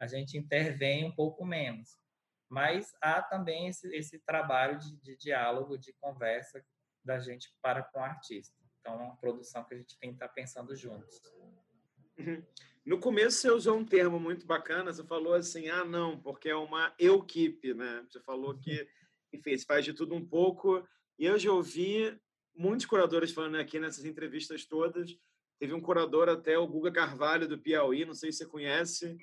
A 0.00 0.06
gente 0.06 0.38
intervém 0.38 1.04
um 1.04 1.12
pouco 1.12 1.44
menos. 1.44 1.98
Mas 2.48 2.92
há 3.00 3.22
também 3.22 3.68
esse, 3.68 3.86
esse 3.94 4.18
trabalho 4.20 4.78
de, 4.78 4.96
de 4.96 5.16
diálogo, 5.16 5.78
de 5.78 5.92
conversa 6.00 6.64
da 7.04 7.18
gente 7.20 7.52
para 7.62 7.82
com 7.82 8.00
o 8.00 8.02
artista. 8.02 8.54
Então, 8.80 8.94
é 8.94 9.04
uma 9.04 9.16
produção 9.16 9.64
que 9.64 9.74
a 9.74 9.76
gente 9.76 9.98
tem 9.98 10.10
que 10.10 10.16
estar 10.16 10.28
pensando 10.28 10.74
juntos. 10.74 11.20
Uhum. 12.18 12.42
No 12.84 12.98
começo 12.98 13.38
você 13.38 13.50
usou 13.50 13.76
um 13.76 13.84
termo 13.84 14.18
muito 14.18 14.46
bacana, 14.46 14.92
você 14.92 15.04
falou 15.04 15.34
assim, 15.34 15.68
ah, 15.68 15.84
não, 15.84 16.18
porque 16.18 16.48
é 16.48 16.56
uma 16.56 16.92
equipe, 16.98 17.74
né? 17.74 18.04
Você 18.10 18.20
falou 18.20 18.58
que, 18.58 18.88
enfim, 19.32 19.56
você 19.56 19.64
faz 19.64 19.84
de 19.84 19.92
tudo 19.92 20.14
um 20.14 20.26
pouco. 20.26 20.86
E 21.18 21.26
eu 21.26 21.38
já 21.38 21.52
ouvi 21.52 22.18
muitos 22.54 22.86
curadores 22.86 23.30
falando 23.30 23.56
aqui 23.56 23.78
nessas 23.78 24.04
entrevistas 24.04 24.64
todas. 24.64 25.16
Teve 25.58 25.74
um 25.74 25.80
curador 25.80 26.28
até, 26.28 26.58
o 26.58 26.66
Guga 26.66 26.90
Carvalho, 26.90 27.46
do 27.46 27.58
Piauí, 27.58 28.06
não 28.06 28.14
sei 28.14 28.32
se 28.32 28.38
você 28.38 28.46
conhece, 28.46 29.16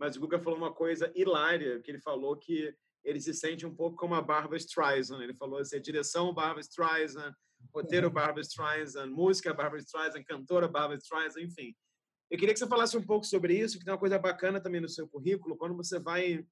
mas 0.00 0.16
o 0.16 0.20
Guga 0.20 0.40
falou 0.40 0.58
uma 0.58 0.72
coisa 0.72 1.12
hilária, 1.14 1.78
que 1.80 1.90
ele 1.90 2.00
falou 2.00 2.34
que 2.34 2.74
ele 3.04 3.20
se 3.20 3.34
sente 3.34 3.66
um 3.66 3.74
pouco 3.74 3.98
como 3.98 4.14
a 4.14 4.22
Barbara 4.22 4.56
Streisand. 4.56 5.22
Ele 5.22 5.34
falou 5.34 5.58
assim, 5.58 5.78
direção 5.78 6.32
Barbara 6.32 6.60
Streisand, 6.60 7.34
roteiro 7.72 8.10
Barbara 8.10 8.40
Streisand, 8.40 9.10
música 9.10 9.52
Barbara 9.52 9.82
Streisand, 9.82 10.24
cantora 10.24 10.66
Barbara 10.66 10.98
Streisand, 10.98 11.42
enfim. 11.42 11.76
Eu 12.30 12.38
queria 12.38 12.54
que 12.54 12.58
você 12.58 12.66
falasse 12.66 12.96
um 12.96 13.04
pouco 13.04 13.26
sobre 13.26 13.58
isso, 13.58 13.78
que 13.78 13.84
tem 13.84 13.92
uma 13.92 14.00
coisa 14.00 14.18
bacana 14.18 14.58
também 14.58 14.80
no 14.80 14.88
seu 14.88 15.06
currículo, 15.06 15.56
quando 15.56 15.76
você 15.76 15.98
vai 15.98 16.46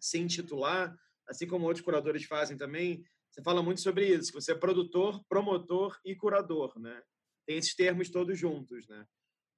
se 0.00 0.18
intitular, 0.18 0.96
assim 1.28 1.46
como 1.46 1.66
outros 1.66 1.84
curadores 1.84 2.24
fazem 2.24 2.56
também, 2.56 3.04
você 3.30 3.40
fala 3.42 3.62
muito 3.62 3.82
sobre 3.82 4.08
isso, 4.08 4.32
que 4.32 4.40
você 4.40 4.50
é 4.50 4.56
produtor, 4.56 5.22
promotor 5.28 5.96
e 6.04 6.16
curador, 6.16 6.76
né? 6.80 7.00
Tem 7.46 7.56
esses 7.56 7.74
termos 7.74 8.10
todos 8.10 8.36
juntos, 8.36 8.88
né? 8.88 9.06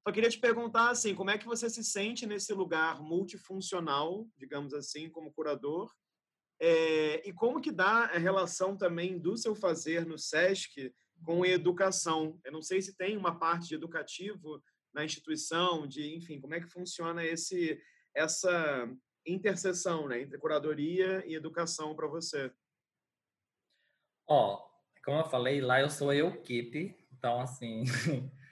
Só 0.07 0.13
queria 0.13 0.31
te 0.31 0.39
perguntar, 0.39 0.91
assim, 0.91 1.17
como 1.17 1.31
é 1.31 1.37
que 1.37 1.47
você 1.47 1.69
se 1.69 1.83
sente 1.83 2.27
nesse 2.27 2.55
lugar 2.55 3.03
multifuncional, 3.03 4.25
digamos 4.37 4.73
assim, 4.73 5.11
como 5.11 5.33
curador, 5.33 5.93
é, 6.61 7.29
e 7.29 7.33
como 7.33 7.61
que 7.61 7.73
dá 7.73 8.05
a 8.05 8.17
relação 8.17 8.77
também 8.77 9.19
do 9.19 9.37
seu 9.37 9.57
fazer 9.57 10.07
no 10.07 10.17
SESC 10.17 10.95
com 11.25 11.45
educação? 11.45 12.39
Eu 12.45 12.53
não 12.53 12.63
sei 12.63 12.81
se 12.81 12.97
tem 12.97 13.17
uma 13.17 13.37
parte 13.37 13.67
de 13.67 13.75
educativo 13.75 14.63
na 14.95 15.05
instituição, 15.05 15.89
de, 15.89 16.15
enfim, 16.15 16.41
como 16.41 16.55
é 16.55 16.61
que 16.61 16.71
funciona 16.71 17.25
esse 17.25 17.77
essa 18.15 18.89
interseção, 19.27 20.07
né, 20.07 20.23
entre 20.23 20.39
curadoria 20.39 21.25
e 21.27 21.35
educação 21.35 21.97
para 21.97 22.07
você? 22.07 22.53
Ó, 24.29 24.55
oh, 24.55 25.03
como 25.05 25.19
eu 25.19 25.29
falei, 25.29 25.61
lá 25.61 25.81
eu 25.81 25.91
sou 25.91 26.13
eu 26.13 26.29
equipe, 26.29 26.97
então 27.11 27.41
assim, 27.41 27.83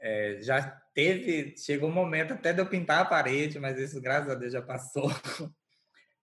é, 0.00 0.38
já 0.40 0.62
teve, 0.94 1.56
chegou 1.56 1.88
um 1.88 1.92
momento 1.92 2.34
até 2.34 2.52
de 2.52 2.60
eu 2.60 2.66
pintar 2.66 3.00
a 3.00 3.04
parede, 3.04 3.58
mas 3.58 3.78
isso 3.78 4.00
graças 4.00 4.30
a 4.30 4.34
Deus 4.34 4.52
já 4.52 4.62
passou. 4.62 5.08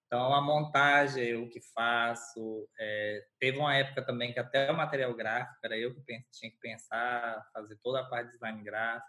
Então, 0.08 0.34
a 0.34 0.42
montagem, 0.42 1.22
eu 1.22 1.50
que 1.50 1.60
faço. 1.74 2.66
É, 2.80 3.26
teve 3.38 3.58
uma 3.58 3.76
época 3.76 4.02
também 4.02 4.32
que 4.32 4.40
até 4.40 4.72
o 4.72 4.78
material 4.78 5.14
gráfico 5.14 5.60
era 5.66 5.78
eu 5.78 5.94
que 5.94 6.02
tinha 6.32 6.50
que 6.50 6.58
pensar, 6.62 7.46
fazer 7.54 7.78
toda 7.84 8.00
a 8.00 8.06
parte 8.06 8.28
de 8.28 8.34
design 8.36 8.64
gráfico. 8.64 9.06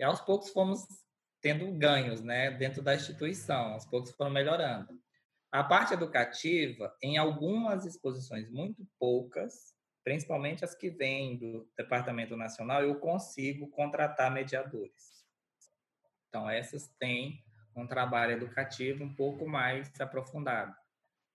E 0.00 0.02
aos 0.02 0.20
poucos 0.20 0.50
fomos 0.50 0.80
tendo 1.40 1.70
ganhos 1.78 2.22
né, 2.22 2.50
dentro 2.50 2.82
da 2.82 2.94
instituição, 2.94 3.74
aos 3.74 3.86
poucos 3.86 4.10
foram 4.10 4.32
melhorando. 4.32 4.88
A 5.52 5.62
parte 5.62 5.94
educativa, 5.94 6.92
em 7.00 7.16
algumas 7.16 7.86
exposições, 7.86 8.50
muito 8.50 8.84
poucas, 8.98 9.74
principalmente 10.02 10.64
as 10.64 10.74
que 10.74 10.90
vêm 10.90 11.36
do 11.36 11.68
Departamento 11.76 12.36
Nacional, 12.36 12.82
eu 12.82 12.98
consigo 12.98 13.68
contratar 13.68 14.32
mediadores. 14.32 15.24
Então, 16.28 16.48
essas 16.48 16.88
têm 16.98 17.44
um 17.74 17.86
trabalho 17.86 18.32
educativo 18.32 19.04
um 19.04 19.14
pouco 19.14 19.48
mais 19.48 20.00
aprofundado. 20.00 20.74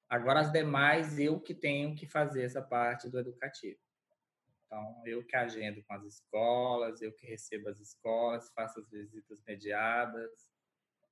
Agora, 0.08 0.40
as 0.40 0.52
demais, 0.52 1.20
eu 1.20 1.40
que 1.40 1.54
tenho 1.54 1.96
que 1.96 2.06
fazer 2.06 2.44
essa 2.44 2.62
parte 2.62 3.10
do 3.10 3.20
educativo. 3.20 3.80
Então, 4.66 5.02
eu 5.06 5.26
que 5.26 5.36
agendo 5.36 5.84
com 5.84 5.94
as 5.94 6.04
escolas, 6.04 7.02
eu 7.02 7.12
que 7.14 7.26
recebo 7.26 7.70
as 7.70 7.80
escolas, 7.80 8.52
faço 8.54 8.80
as 8.80 8.90
visitas 8.90 9.42
mediadas, 9.46 10.32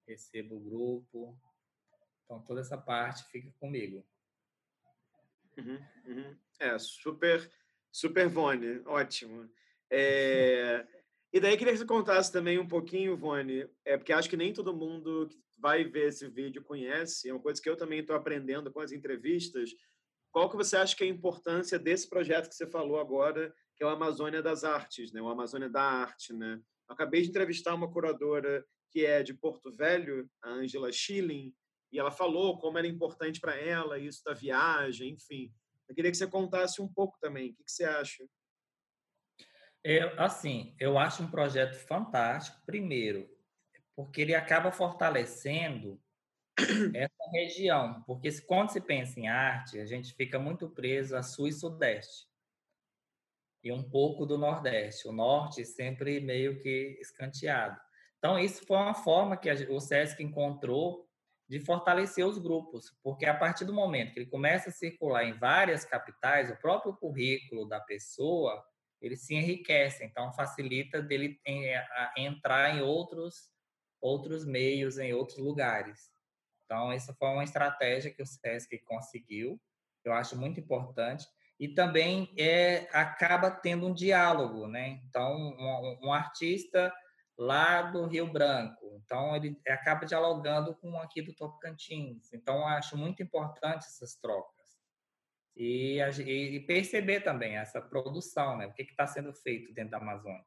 recebo 0.08 0.56
o 0.56 0.60
grupo. 0.60 1.38
Então, 2.26 2.42
toda 2.42 2.62
essa 2.62 2.78
parte 2.78 3.24
fica 3.26 3.52
comigo. 3.60 4.06
Uhum, 5.58 5.80
uhum. 6.08 6.36
É, 6.60 6.78
super, 6.80 7.52
super 7.92 8.28
Vone, 8.28 8.82
ótimo. 8.86 9.50
É... 9.92 10.86
E 11.32 11.40
daí 11.40 11.58
queria 11.58 11.74
que 11.74 11.80
você 11.80 11.86
contasse 11.86 12.32
também 12.32 12.60
um 12.60 12.68
pouquinho, 12.68 13.18
Vone, 13.18 13.68
é, 13.84 13.98
porque 13.98 14.14
acho 14.14 14.30
que 14.30 14.38
nem 14.38 14.54
todo 14.54 14.76
mundo 14.76 15.28
que 15.28 15.38
vai 15.58 15.84
ver 15.84 16.10
esse 16.10 16.28
vídeo 16.28 16.64
conhece, 16.64 17.30
é 17.30 17.34
uma 17.34 17.42
coisa 17.42 17.62
que 17.62 17.70
eu 17.70 17.76
também 17.76 18.00
estou 18.00 18.16
aprendendo 18.16 18.72
com 18.72 18.80
as 18.80 18.92
entrevistas, 18.92 19.72
qual 20.32 20.50
que 20.50 20.56
você 20.56 20.76
acha 20.76 20.96
que 20.96 21.04
é 21.04 21.08
a 21.08 21.10
importância 21.10 21.78
desse 21.80 22.10
projeto 22.10 22.50
que 22.50 22.56
você 22.56 22.68
falou 22.68 23.00
agora, 23.00 23.54
que 23.76 23.84
é 23.84 23.86
o 23.86 23.90
Amazônia 23.90 24.42
das 24.42 24.64
Artes, 24.64 25.12
né? 25.12 25.22
O 25.22 25.30
Amazônia 25.30 25.70
da 25.70 25.82
Arte, 25.82 26.34
né? 26.34 26.60
Acabei 26.88 27.22
de 27.22 27.30
entrevistar 27.30 27.74
uma 27.74 27.92
curadora 27.92 28.66
que 28.92 29.06
é 29.06 29.24
de 29.24 29.34
Porto 29.34 29.72
Velho, 29.72 30.30
a 30.42 30.50
Angela 30.50 30.92
Schilling, 30.92 31.54
e 31.94 32.00
ela 32.00 32.12
falou 32.12 32.58
como 32.58 32.78
era 32.78 32.88
importante 32.88 33.40
para 33.40 33.56
ela 33.56 34.00
isso 34.00 34.24
da 34.24 34.34
viagem, 34.34 35.12
enfim. 35.12 35.54
Eu 35.88 35.94
queria 35.94 36.10
que 36.10 36.18
você 36.18 36.28
contasse 36.28 36.82
um 36.82 36.88
pouco 36.88 37.18
também. 37.20 37.52
O 37.52 37.54
que, 37.54 37.64
que 37.64 37.72
você 37.72 37.86
acha? 37.86 38.28
Eu, 39.84 40.20
assim, 40.20 40.76
eu 40.80 40.98
acho 40.98 41.22
um 41.22 41.30
projeto 41.30 41.76
fantástico, 41.76 42.60
primeiro, 42.66 43.30
porque 43.96 44.22
ele 44.22 44.34
acaba 44.34 44.72
fortalecendo 44.72 46.02
essa 46.96 47.32
região, 47.32 48.02
porque 48.04 48.32
quando 48.42 48.72
se 48.72 48.82
pensa 48.82 49.20
em 49.20 49.28
arte, 49.28 49.80
a 49.80 49.86
gente 49.86 50.14
fica 50.16 50.40
muito 50.40 50.70
preso 50.70 51.16
a 51.16 51.22
sul 51.22 51.48
e 51.48 51.54
sudeste 51.54 52.28
e 53.64 53.72
um 53.72 53.82
pouco 53.82 54.26
do 54.26 54.38
nordeste, 54.38 55.08
o 55.08 55.14
norte 55.14 55.64
sempre 55.64 56.20
meio 56.20 56.60
que 56.62 56.98
escanteado. 57.00 57.80
Então 58.18 58.38
isso 58.38 58.66
foi 58.66 58.78
uma 58.78 58.94
forma 58.94 59.38
que 59.38 59.50
o 59.52 59.80
SESC 59.80 60.22
encontrou 60.22 61.08
de 61.48 61.60
fortalecer 61.60 62.26
os 62.26 62.38
grupos, 62.38 62.96
porque 63.04 63.26
a 63.26 63.34
partir 63.34 63.66
do 63.66 63.74
momento 63.74 64.14
que 64.14 64.20
ele 64.20 64.30
começa 64.30 64.70
a 64.70 64.74
circular 64.74 65.26
em 65.26 65.34
várias 65.34 65.86
capitais, 65.86 66.50
o 66.50 66.56
próprio 66.56 66.96
currículo 66.96 67.68
da 67.68 67.80
pessoa 67.80 68.64
ele 69.02 69.18
se 69.18 69.36
enriquece, 69.36 70.06
então 70.06 70.32
facilita 70.32 71.02
dele 71.02 71.40
entrar 72.18 72.76
em 72.76 72.82
outros 72.82 73.52
outros 74.00 74.46
meios, 74.46 74.98
em 74.98 75.14
outros 75.14 75.38
lugares. 75.38 76.12
Então 76.66 76.92
essa 76.92 77.14
foi 77.14 77.30
uma 77.30 77.44
estratégia 77.44 78.12
que 78.12 78.22
o 78.22 78.26
SESC 78.26 78.80
conseguiu, 78.80 79.60
eu 80.04 80.14
acho 80.14 80.38
muito 80.38 80.60
importante 80.60 81.26
e 81.60 81.70
também 81.70 82.34
é 82.38 82.88
acaba 82.92 83.52
tendo 83.52 83.88
um 83.88 83.94
diálogo, 83.94 84.68
né? 84.68 85.02
Então 85.08 85.36
um, 85.38 86.08
um 86.08 86.14
artista 86.14 86.94
lá 87.38 87.84
do 87.84 88.06
Rio 88.06 88.32
Branco. 88.32 89.00
Então, 89.04 89.36
ele 89.36 89.60
acaba 89.68 90.06
dialogando 90.06 90.76
com 90.76 90.98
aqui 91.00 91.22
do 91.22 91.34
Tocantins. 91.34 92.32
Então, 92.34 92.68
acho 92.68 92.98
muito 92.98 93.22
importante 93.22 93.86
essas 93.86 94.16
trocas. 94.16 94.54
E, 95.56 96.00
e 96.00 96.60
perceber 96.62 97.22
também 97.22 97.58
essa 97.58 97.80
produção, 97.82 98.58
né? 98.58 98.68
O 98.68 98.74
que 98.74 98.84
está 98.84 99.06
sendo 99.06 99.34
feito 99.34 99.74
dentro 99.74 99.92
da 99.92 99.98
Amazônia? 99.98 100.46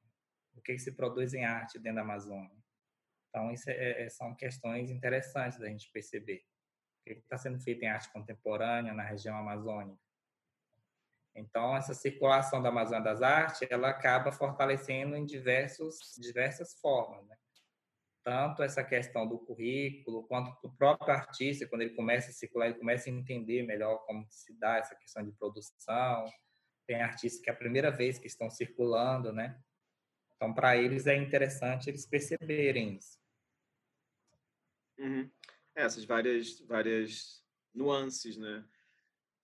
O 0.55 0.61
que, 0.61 0.73
que, 0.73 0.79
se 0.79 0.93
produz 0.93 1.35
em 1.35 1.45
arte 1.45 1.79
dentro 1.79 1.97
da 1.97 2.03
Amazônia? 2.03 2.57
Então, 3.29 3.53
isso 3.53 3.71
é, 3.71 4.05
é 4.05 4.09
são 4.09 4.35
questões 4.35 4.91
interessantes 4.91 5.59
da 5.59 5.69
gente 5.69 5.91
perceber. 5.93 6.45
O 7.01 7.05
que 7.05 7.13
está 7.13 7.39
sendo 7.39 7.61
feito 7.61 7.83
em 7.85 7.89
arte 7.89 8.11
contemporânea 8.11 8.93
na 8.93 9.05
região 9.05 9.37
amazônica? 9.37 10.06
Então, 11.37 11.77
essa 11.77 11.93
circulação 11.93 12.63
da 12.63 12.71
Amazônia 12.71 13.05
das 13.05 13.21
Artes, 13.21 13.61
ela 13.71 13.91
acaba 13.91 14.33
fortalecendo 14.33 15.15
em 15.15 15.27
diversos, 15.27 15.99
diversas 16.19 16.75
formas, 16.81 17.27
né? 17.27 17.37
Tanto 18.25 18.63
essa 18.63 18.83
questão 18.83 19.29
do 19.29 19.39
currículo, 19.39 20.27
quanto 20.27 20.51
do 20.61 20.75
próprio 20.75 21.13
artista, 21.15 21.67
quando 21.69 21.83
ele 21.83 21.95
começa 21.95 22.31
a 22.31 22.33
circular, 22.33 22.67
ele 22.67 22.79
começa 22.79 23.09
a 23.09 23.13
entender 23.13 23.63
melhor 23.63 23.99
como 24.07 24.27
se 24.31 24.53
dá 24.59 24.79
essa 24.79 24.97
questão 24.97 25.23
de 25.23 25.31
produção. 25.33 26.25
Tem 26.87 27.03
artistas 27.03 27.41
que 27.41 27.51
é 27.51 27.53
a 27.53 27.57
primeira 27.57 27.91
vez 27.91 28.19
que 28.19 28.27
estão 28.27 28.51
circulando, 28.51 29.33
né? 29.33 29.61
Então, 30.35 30.53
para 30.53 30.77
eles 30.77 31.07
é 31.07 31.15
interessante 31.15 31.89
eles 31.89 32.07
perceberem 32.07 32.97
isso. 32.97 33.19
Uhum. 34.99 35.31
É, 35.77 35.83
essas 35.83 36.05
várias, 36.05 36.61
várias 36.63 37.45
nuances, 37.75 38.37
né? 38.39 38.65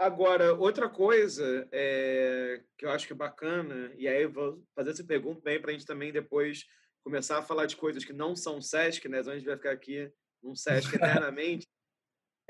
Agora, 0.03 0.53
outra 0.53 0.89
coisa 0.89 1.69
é, 1.71 2.61
que 2.77 2.85
eu 2.85 2.91
acho 2.91 3.07
que 3.07 3.13
é 3.13 3.17
bacana, 3.17 3.93
e 3.97 4.09
aí 4.09 4.25
eu 4.25 4.33
vou 4.33 4.61
fazer 4.75 4.91
essa 4.91 5.05
pergunta 5.05 5.41
bem 5.41 5.61
para 5.61 5.71
a 5.71 5.73
gente 5.73 5.87
também 5.87 6.11
depois 6.11 6.67
começar 7.05 7.39
a 7.39 7.43
falar 7.43 7.67
de 7.67 7.77
coisas 7.77 8.05
que 8.05 8.13
não 8.13 8.35
são 8.35 8.61
SESC, 8.61 9.09
né? 9.09 9.21
a 9.21 9.23
gente 9.23 9.45
vai 9.45 9.57
ficar 9.57 9.71
aqui 9.71 10.13
num 10.43 10.57
SESC 10.57 10.91
eternamente. 10.99 11.69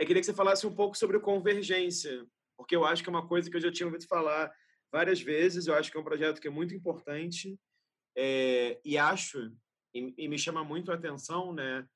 é 0.01 0.07
queria 0.07 0.23
que 0.23 0.25
você 0.25 0.33
falasse 0.33 0.67
um 0.67 0.75
pouco 0.75 0.97
sobre 0.97 1.21
convergência, 1.21 2.27
porque 2.57 2.75
eu 2.75 2.87
acho 2.87 3.03
que 3.03 3.11
é 3.11 3.13
uma 3.13 3.29
coisa 3.29 3.51
que 3.51 3.57
eu 3.59 3.61
já 3.61 3.71
tinha 3.71 3.87
ouvido 3.87 4.07
falar 4.07 4.51
várias 4.91 5.21
vezes, 5.21 5.67
eu 5.67 5.75
acho 5.75 5.91
que 5.91 5.99
é 5.99 6.01
um 6.01 6.05
projeto 6.05 6.41
que 6.41 6.49
é 6.49 6.51
muito 6.51 6.75
importante, 6.75 7.61
é, 8.17 8.81
e 8.83 8.97
acho, 8.97 9.53
e, 9.95 10.15
e 10.17 10.27
me 10.27 10.39
chama 10.39 10.65
muito 10.65 10.91
a 10.91 10.95
atenção, 10.95 11.53
né? 11.53 11.87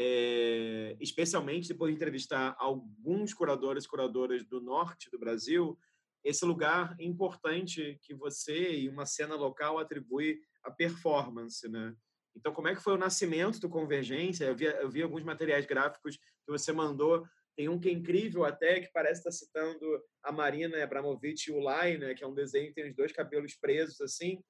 É, 0.00 0.96
especialmente 1.00 1.66
depois 1.66 1.90
de 1.90 1.96
entrevistar 1.96 2.54
alguns 2.60 3.34
curadores 3.34 3.84
e 3.84 3.88
curadoras 3.88 4.44
do 4.44 4.60
norte 4.60 5.10
do 5.10 5.18
Brasil, 5.18 5.76
esse 6.22 6.44
lugar 6.44 6.94
importante 7.00 7.98
que 8.02 8.14
você 8.14 8.78
e 8.78 8.88
uma 8.88 9.04
cena 9.04 9.34
local 9.34 9.76
atribui 9.76 10.40
à 10.62 10.70
performance, 10.70 11.68
né? 11.68 11.96
Então, 12.36 12.52
como 12.52 12.68
é 12.68 12.76
que 12.76 12.82
foi 12.82 12.92
o 12.92 12.98
nascimento 12.98 13.58
do 13.58 13.68
Convergência? 13.68 14.44
Eu 14.44 14.54
vi, 14.54 14.66
eu 14.66 14.88
vi 14.88 15.02
alguns 15.02 15.24
materiais 15.24 15.66
gráficos 15.66 16.16
que 16.16 16.52
você 16.52 16.70
mandou. 16.72 17.26
Tem 17.56 17.68
um 17.68 17.80
que 17.80 17.88
é 17.88 17.92
incrível 17.92 18.44
até, 18.44 18.80
que 18.80 18.92
parece 18.92 19.18
estar 19.18 19.32
citando 19.32 19.84
a 20.22 20.30
Marina 20.30 20.80
Abramovic 20.80 21.48
e 21.48 21.52
o 21.52 21.58
Lai, 21.58 21.96
né? 21.96 22.14
Que 22.14 22.22
é 22.22 22.26
um 22.26 22.34
desenho 22.34 22.68
que 22.68 22.74
tem 22.74 22.88
os 22.88 22.94
dois 22.94 23.10
cabelos 23.10 23.56
presos, 23.56 24.00
assim. 24.00 24.40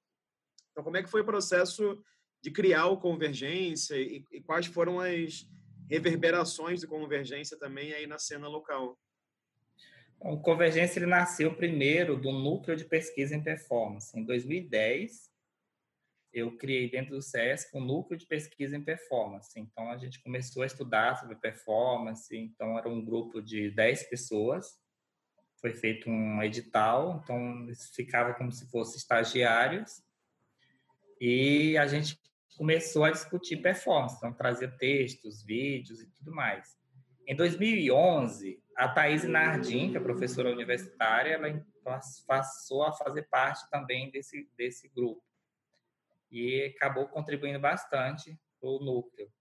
Então, 0.71 0.83
como 0.83 0.97
é 0.97 1.01
que 1.01 1.09
foi 1.09 1.21
o 1.21 1.25
processo 1.25 1.99
de 2.41 2.51
criar 2.51 2.87
o 2.87 2.97
Convergência 2.97 3.95
e, 3.95 4.23
e 4.31 4.41
quais 4.41 4.65
foram 4.65 4.99
as 4.99 5.47
reverberações 5.89 6.79
de 6.79 6.87
Convergência 6.87 7.57
também 7.57 7.93
aí 7.93 8.05
na 8.05 8.19
cena 8.19 8.47
local? 8.47 8.97
O 10.19 10.37
Convergência 10.37 10.99
ele 10.99 11.05
nasceu 11.05 11.55
primeiro 11.55 12.17
do 12.17 12.31
Núcleo 12.31 12.75
de 12.75 12.85
Pesquisa 12.85 13.35
em 13.35 13.41
Performance. 13.41 14.17
Em 14.19 14.23
2010, 14.23 15.29
eu 16.33 16.55
criei 16.57 16.89
dentro 16.89 17.15
do 17.15 17.21
SESC 17.21 17.75
um 17.75 17.79
Núcleo 17.79 18.19
de 18.19 18.25
Pesquisa 18.25 18.75
em 18.75 18.83
Performance. 18.83 19.57
Então, 19.57 19.89
a 19.89 19.97
gente 19.97 20.21
começou 20.21 20.61
a 20.61 20.65
estudar 20.65 21.17
sobre 21.17 21.35
performance. 21.35 22.35
Então, 22.35 22.77
era 22.77 22.89
um 22.89 23.03
grupo 23.03 23.41
de 23.41 23.71
10 23.71 24.09
pessoas. 24.09 24.77
Foi 25.59 25.73
feito 25.73 26.09
um 26.09 26.43
edital. 26.43 27.21
Então, 27.23 27.67
ficava 27.95 28.33
como 28.33 28.51
se 28.51 28.69
fossem 28.69 28.97
estagiários. 28.97 30.03
E 31.19 31.77
a 31.77 31.87
gente 31.87 32.18
começou 32.59 33.05
a 33.05 33.11
discutir 33.11 33.61
performance, 33.61 34.17
então 34.17 34.33
trazia 34.33 34.67
textos, 34.67 35.41
vídeos 35.41 36.01
e 36.01 36.11
tudo 36.11 36.35
mais. 36.35 36.77
Em 37.25 37.33
2011, 37.33 38.61
a 38.75 38.89
Thaís 38.89 39.23
Nardim, 39.23 39.91
que 39.91 39.97
é 39.97 40.01
professora 40.01 40.51
universitária, 40.51 41.35
ela 41.35 41.65
passou 42.27 42.83
a 42.83 42.91
fazer 42.91 43.29
parte 43.29 43.69
também 43.69 44.11
desse, 44.11 44.45
desse 44.57 44.89
grupo. 44.89 45.23
E 46.29 46.75
acabou 46.75 47.07
contribuindo 47.07 47.61
bastante 47.61 48.37
para 48.59 48.69
o 48.69 48.83
núcleo. 48.83 49.31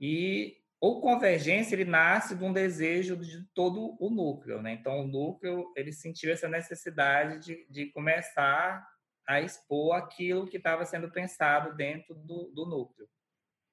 E 0.00 0.56
o 0.80 1.00
Convergência, 1.00 1.74
ele 1.74 1.84
nasce 1.84 2.36
de 2.36 2.44
um 2.44 2.52
desejo 2.52 3.16
de 3.16 3.44
todo 3.54 3.96
o 3.98 4.08
núcleo. 4.08 4.62
Né? 4.62 4.74
Então, 4.74 5.00
o 5.00 5.06
núcleo, 5.08 5.72
ele 5.74 5.92
sentiu 5.92 6.30
essa 6.30 6.48
necessidade 6.48 7.40
de, 7.40 7.66
de 7.68 7.86
começar 7.86 8.86
a 9.26 9.40
expor 9.40 9.96
aquilo 9.96 10.46
que 10.46 10.56
estava 10.56 10.84
sendo 10.84 11.10
pensado 11.10 11.74
dentro 11.74 12.14
do, 12.14 12.50
do 12.54 12.64
núcleo. 12.64 13.08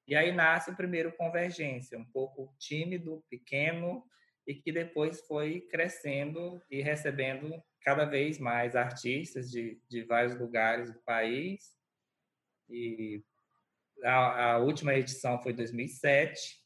E 0.06 0.14
aí 0.14 0.32
nasce 0.32 0.70
o 0.70 0.76
primeiro 0.76 1.16
Convergência, 1.16 1.98
um 1.98 2.04
pouco 2.04 2.54
tímido, 2.58 3.24
pequeno, 3.30 4.04
e 4.46 4.54
que 4.54 4.70
depois 4.70 5.26
foi 5.26 5.62
crescendo 5.62 6.60
e 6.70 6.82
recebendo 6.82 7.62
cada 7.80 8.04
vez 8.04 8.38
mais 8.38 8.76
artistas 8.76 9.50
de, 9.50 9.80
de 9.88 10.02
vários 10.04 10.38
lugares 10.38 10.92
do 10.92 11.00
país. 11.00 11.74
E 12.68 13.22
a, 14.02 14.52
a 14.52 14.58
última 14.58 14.94
edição 14.94 15.42
foi 15.42 15.54
2007. 15.54 16.62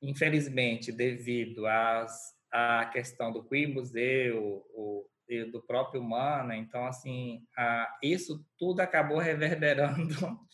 Infelizmente, 0.00 0.90
devido 0.90 1.66
às, 1.66 2.34
à 2.50 2.86
questão 2.86 3.30
do 3.30 3.44
Queen 3.44 3.74
Museu, 3.74 4.64
o, 4.70 5.06
do 5.50 5.62
próprio 5.62 6.02
Mana. 6.02 6.56
Então, 6.56 6.84
assim, 6.86 7.46
a, 7.56 7.98
isso 8.02 8.44
tudo 8.58 8.80
acabou 8.80 9.18
reverberando 9.18 9.96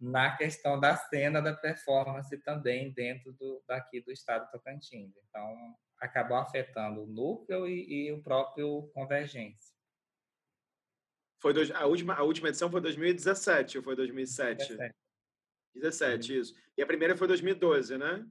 na 0.00 0.36
questão 0.36 0.78
da 0.78 0.96
cena 0.96 1.40
da 1.40 1.54
performance 1.54 2.36
também 2.38 2.92
dentro 2.92 3.32
do, 3.32 3.62
daqui 3.66 4.00
do 4.00 4.12
estado 4.12 4.46
do 4.46 4.50
Tocantins. 4.52 5.12
Então, 5.28 5.74
acabou 6.00 6.36
afetando 6.36 7.02
o 7.02 7.06
núcleo 7.06 7.66
e, 7.66 8.08
e 8.08 8.12
o 8.12 8.22
próprio 8.22 8.90
Convergência. 8.94 9.74
Foi 11.40 11.52
dois, 11.52 11.70
a, 11.70 11.84
última, 11.86 12.14
a 12.14 12.22
última 12.22 12.48
edição 12.48 12.70
foi 12.70 12.80
2017 12.80 13.78
ou 13.78 13.84
foi 13.84 13.96
2007? 13.96 14.68
17. 14.68 14.94
17, 15.74 16.32
uhum. 16.32 16.40
isso. 16.40 16.54
E 16.76 16.82
a 16.82 16.86
primeira 16.86 17.16
foi 17.16 17.28
2012, 17.28 17.98
né? 17.98 18.26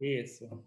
Isso. 0.00 0.64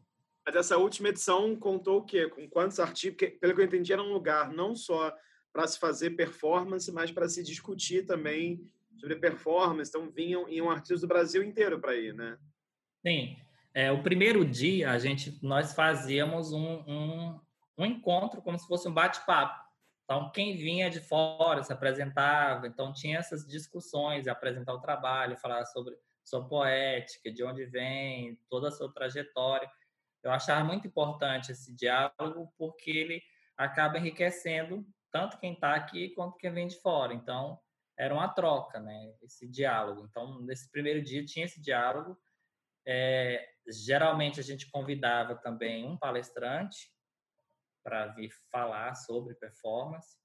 Mas 0.48 0.56
essa 0.56 0.78
última 0.78 1.10
edição 1.10 1.58
contou 1.58 1.98
o 1.98 2.06
quê? 2.06 2.30
Com 2.30 2.48
quantos 2.48 2.80
artigos? 2.80 3.18
Porque, 3.18 3.38
pelo 3.38 3.54
que 3.54 3.60
eu 3.60 3.66
entendi, 3.66 3.92
era 3.92 4.02
um 4.02 4.14
lugar 4.14 4.50
não 4.50 4.74
só 4.74 5.14
para 5.52 5.68
se 5.68 5.78
fazer 5.78 6.12
performance, 6.12 6.90
mas 6.90 7.12
para 7.12 7.28
se 7.28 7.44
discutir 7.44 8.06
também 8.06 8.62
sobre 8.98 9.18
performance. 9.18 9.90
Então, 9.90 10.10
vinham 10.10 10.48
iam 10.48 10.70
artistas 10.70 11.02
do 11.02 11.08
Brasil 11.08 11.44
inteiro 11.44 11.82
para 11.82 11.98
ir, 11.98 12.14
né? 12.14 12.38
Sim. 13.06 13.36
É, 13.74 13.92
o 13.92 14.02
primeiro 14.02 14.46
dia, 14.46 14.92
a 14.92 14.98
gente, 14.98 15.38
nós 15.44 15.74
fazíamos 15.74 16.54
um, 16.54 16.82
um, 16.88 17.40
um 17.80 17.86
encontro 17.86 18.42
como 18.42 18.58
se 18.58 18.68
fosse 18.68 18.88
um 18.88 18.94
bate-papo. 18.94 19.62
Então, 20.06 20.32
quem 20.32 20.56
vinha 20.56 20.90
de 20.90 21.02
fora 21.02 21.62
se 21.62 21.74
apresentava. 21.74 22.68
Então, 22.68 22.94
tinha 22.94 23.18
essas 23.18 23.46
discussões, 23.46 24.30
apresentar 24.30 24.74
o 24.74 24.80
trabalho, 24.80 25.36
falar 25.36 25.66
sobre 25.66 25.94
sua 26.24 26.48
poética, 26.48 27.30
de 27.30 27.44
onde 27.44 27.66
vem, 27.66 28.40
toda 28.50 28.70
a 28.70 28.72
sua 28.72 28.90
trajetória. 28.94 29.70
Eu 30.24 30.32
achava 30.32 30.64
muito 30.64 30.88
importante 30.88 31.52
esse 31.52 31.74
diálogo 31.76 32.54
porque 32.58 32.92
ele 32.92 33.24
acaba 33.56 33.98
enriquecendo 33.98 34.86
tanto 35.12 35.40
quem 35.40 35.54
está 35.54 35.74
aqui 35.74 36.10
quanto 36.10 36.38
quem 36.38 36.52
vem 36.52 36.68
de 36.68 36.80
fora. 36.80 37.14
Então, 37.14 37.60
era 37.98 38.14
uma 38.14 38.28
troca, 38.28 38.80
né? 38.80 39.14
Esse 39.24 39.48
diálogo. 39.48 40.06
Então, 40.10 40.42
nesse 40.42 40.70
primeiro 40.70 41.02
dia 41.02 41.26
tinha 41.26 41.46
esse 41.46 41.60
diálogo. 41.60 42.18
É, 42.86 43.50
geralmente 43.68 44.40
a 44.40 44.44
gente 44.44 44.70
convidava 44.70 45.36
também 45.36 45.86
um 45.86 45.98
palestrante 45.98 46.92
para 47.84 48.08
vir 48.08 48.32
falar 48.52 48.96
sobre 48.96 49.34
performance. 49.36 50.18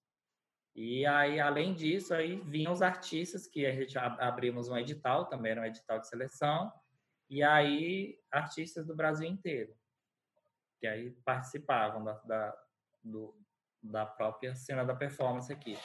E 0.75 1.05
aí, 1.07 1.39
além 1.39 1.75
disso, 1.75 2.15
aí 2.15 2.41
vinham 2.41 2.73
os 2.73 2.83
artistas 2.83 3.47
que 3.47 3.67
a 3.67 3.73
gente 3.73 3.97
abrimos 3.99 4.69
um 4.69 4.77
edital, 4.77 5.27
também 5.27 5.53
era 5.53 5.61
um 5.61 5.65
edital 5.65 6.01
de 6.01 6.09
seleção, 6.09 6.73
e 7.29 7.43
aí 7.43 8.19
artistas 8.31 8.87
do 8.87 8.97
Brasil 8.97 9.29
inteiro, 9.29 9.75
que 10.83 10.87
aí 10.89 11.13
participavam 11.25 12.03
da, 12.03 12.15
da, 12.25 12.59
do, 13.05 13.33
da 13.81 14.05
própria 14.05 14.53
cena 14.57 14.85
da 14.85 14.97
performance 14.97 15.53
aqui. 15.53 15.79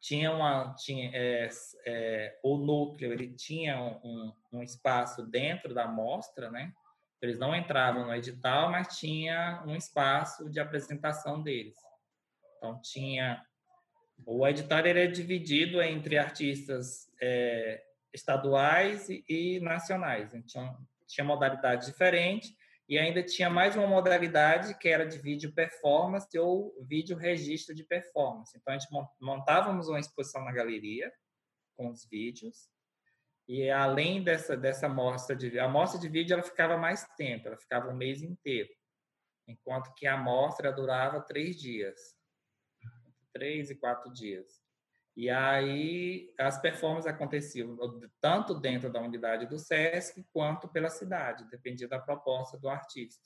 Tinha 0.00 0.32
uma, 0.32 0.74
tinha, 0.74 1.10
é, 1.12 1.50
é, 1.84 2.40
o 2.42 2.56
núcleo, 2.56 3.12
ele 3.12 3.34
tinha 3.34 3.78
um, 3.78 4.32
um 4.50 4.62
espaço 4.62 5.22
dentro 5.26 5.74
da 5.74 5.86
mostra, 5.86 6.50
né? 6.50 6.72
Eles 7.20 7.38
não 7.38 7.54
entravam 7.54 8.06
no 8.06 8.14
edital, 8.14 8.70
mas 8.70 8.96
tinha 8.96 9.62
um 9.66 9.76
espaço 9.76 10.48
de 10.48 10.58
apresentação 10.58 11.42
deles. 11.42 11.76
Então 12.56 12.80
tinha 12.80 13.44
o 14.24 14.46
edital 14.48 14.86
ele 14.86 15.00
é 15.00 15.06
dividido 15.06 15.82
entre 15.82 16.16
artistas 16.16 17.06
é, 17.20 17.84
estaduais 18.14 19.10
e, 19.10 19.22
e 19.28 19.60
nacionais. 19.60 20.32
Então, 20.34 20.74
tinha 21.06 21.24
modalidades 21.24 21.86
diferentes 21.86 22.57
e 22.88 22.98
ainda 22.98 23.22
tinha 23.22 23.50
mais 23.50 23.76
uma 23.76 23.86
modalidade 23.86 24.78
que 24.78 24.88
era 24.88 25.04
de 25.04 25.18
vídeo 25.18 25.52
performance 25.52 26.38
ou 26.38 26.74
vídeo 26.86 27.16
registro 27.16 27.74
de 27.74 27.84
performance. 27.84 28.56
Então, 28.56 28.72
a 28.72 28.78
gente 28.78 28.88
montávamos 29.20 29.88
uma 29.88 30.00
exposição 30.00 30.44
na 30.44 30.52
galeria 30.52 31.12
com 31.76 31.90
os 31.90 32.06
vídeos 32.06 32.70
e 33.46 33.70
além 33.70 34.22
dessa 34.22 34.56
dessa 34.56 34.86
amostra 34.86 35.34
de 35.36 35.58
a 35.58 35.64
amostra 35.64 36.00
de 36.00 36.08
vídeo 36.08 36.34
ela 36.34 36.42
ficava 36.42 36.76
mais 36.76 37.06
tempo, 37.16 37.48
ela 37.48 37.56
ficava 37.56 37.88
um 37.88 37.96
mês 37.96 38.22
inteiro, 38.22 38.70
enquanto 39.46 39.94
que 39.94 40.06
a 40.06 40.14
amostra 40.14 40.72
durava 40.72 41.20
três 41.20 41.56
dias 41.60 42.18
três 43.32 43.70
e 43.70 43.74
quatro 43.74 44.12
dias. 44.12 44.60
E 45.18 45.28
aí 45.28 46.32
as 46.38 46.62
performances 46.62 47.10
aconteciam 47.10 47.76
tanto 48.20 48.54
dentro 48.54 48.88
da 48.88 49.02
unidade 49.02 49.46
do 49.46 49.58
SESC 49.58 50.24
quanto 50.32 50.68
pela 50.68 50.88
cidade, 50.88 51.50
dependia 51.50 51.88
da 51.88 51.98
proposta 51.98 52.56
do 52.56 52.68
artista. 52.68 53.20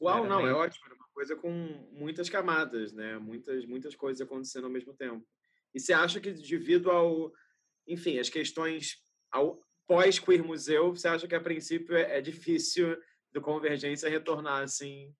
Uau, 0.00 0.18
Era 0.18 0.28
não, 0.28 0.42
bem... 0.42 0.46
é 0.46 0.52
ótimo, 0.52 0.86
é 0.88 0.94
uma 0.94 1.08
coisa 1.12 1.34
com 1.34 1.50
muitas 1.90 2.30
camadas, 2.30 2.92
né? 2.92 3.18
Muitas 3.18 3.66
muitas 3.66 3.96
coisas 3.96 4.24
acontecendo 4.24 4.66
ao 4.66 4.70
mesmo 4.70 4.94
tempo. 4.94 5.26
E 5.74 5.80
você 5.80 5.92
acha 5.92 6.20
que 6.20 6.30
devido 6.30 6.88
ao, 6.88 7.32
enfim, 7.84 8.20
as 8.20 8.30
questões 8.30 9.04
ao 9.28 9.60
pós 9.88 10.20
queer 10.20 10.44
museu, 10.44 10.94
você 10.94 11.08
acha 11.08 11.26
que 11.26 11.34
a 11.34 11.40
princípio 11.40 11.96
é, 11.96 12.18
é 12.18 12.20
difícil 12.20 12.96
do 13.32 13.42
Convergência 13.42 14.08
retornar 14.08 14.62
assim 14.62 15.12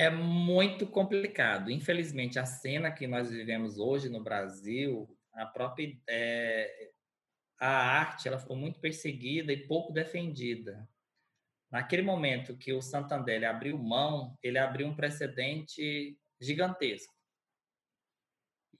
é 0.00 0.08
muito 0.08 0.86
complicado. 0.86 1.70
Infelizmente, 1.70 2.38
a 2.38 2.46
cena 2.46 2.90
que 2.90 3.06
nós 3.06 3.28
vivemos 3.30 3.78
hoje 3.78 4.08
no 4.08 4.22
Brasil, 4.22 5.14
a 5.34 5.44
própria 5.44 5.94
é, 6.08 6.90
a 7.58 7.68
arte, 7.68 8.26
ela 8.26 8.38
foi 8.38 8.56
muito 8.56 8.80
perseguida 8.80 9.52
e 9.52 9.66
pouco 9.66 9.92
defendida. 9.92 10.88
Naquele 11.70 12.00
momento 12.00 12.56
que 12.56 12.72
o 12.72 12.80
Santander 12.80 13.46
abriu 13.46 13.76
mão, 13.76 14.38
ele 14.42 14.56
abriu 14.56 14.86
um 14.86 14.96
precedente 14.96 16.18
gigantesco. 16.40 17.14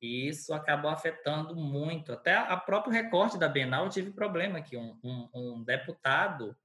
E 0.01 0.27
isso 0.27 0.55
acabou 0.55 0.91
afetando 0.91 1.55
muito. 1.55 2.15
Até 2.15 2.35
a 2.35 2.57
próprio 2.57 2.95
recorte 2.95 3.37
da 3.37 3.47
Bienal 3.47 3.91
tive 3.91 4.11
problema 4.11 4.61
aqui. 4.61 4.75
Um, 4.75 4.99
um, 5.05 5.29
um 5.35 5.63
deputado, 5.63 6.57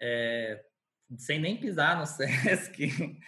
é, 0.00 0.64
sem 1.18 1.40
nem 1.40 1.56
pisar 1.56 1.98
no 1.98 2.06
SESC, 2.06 3.18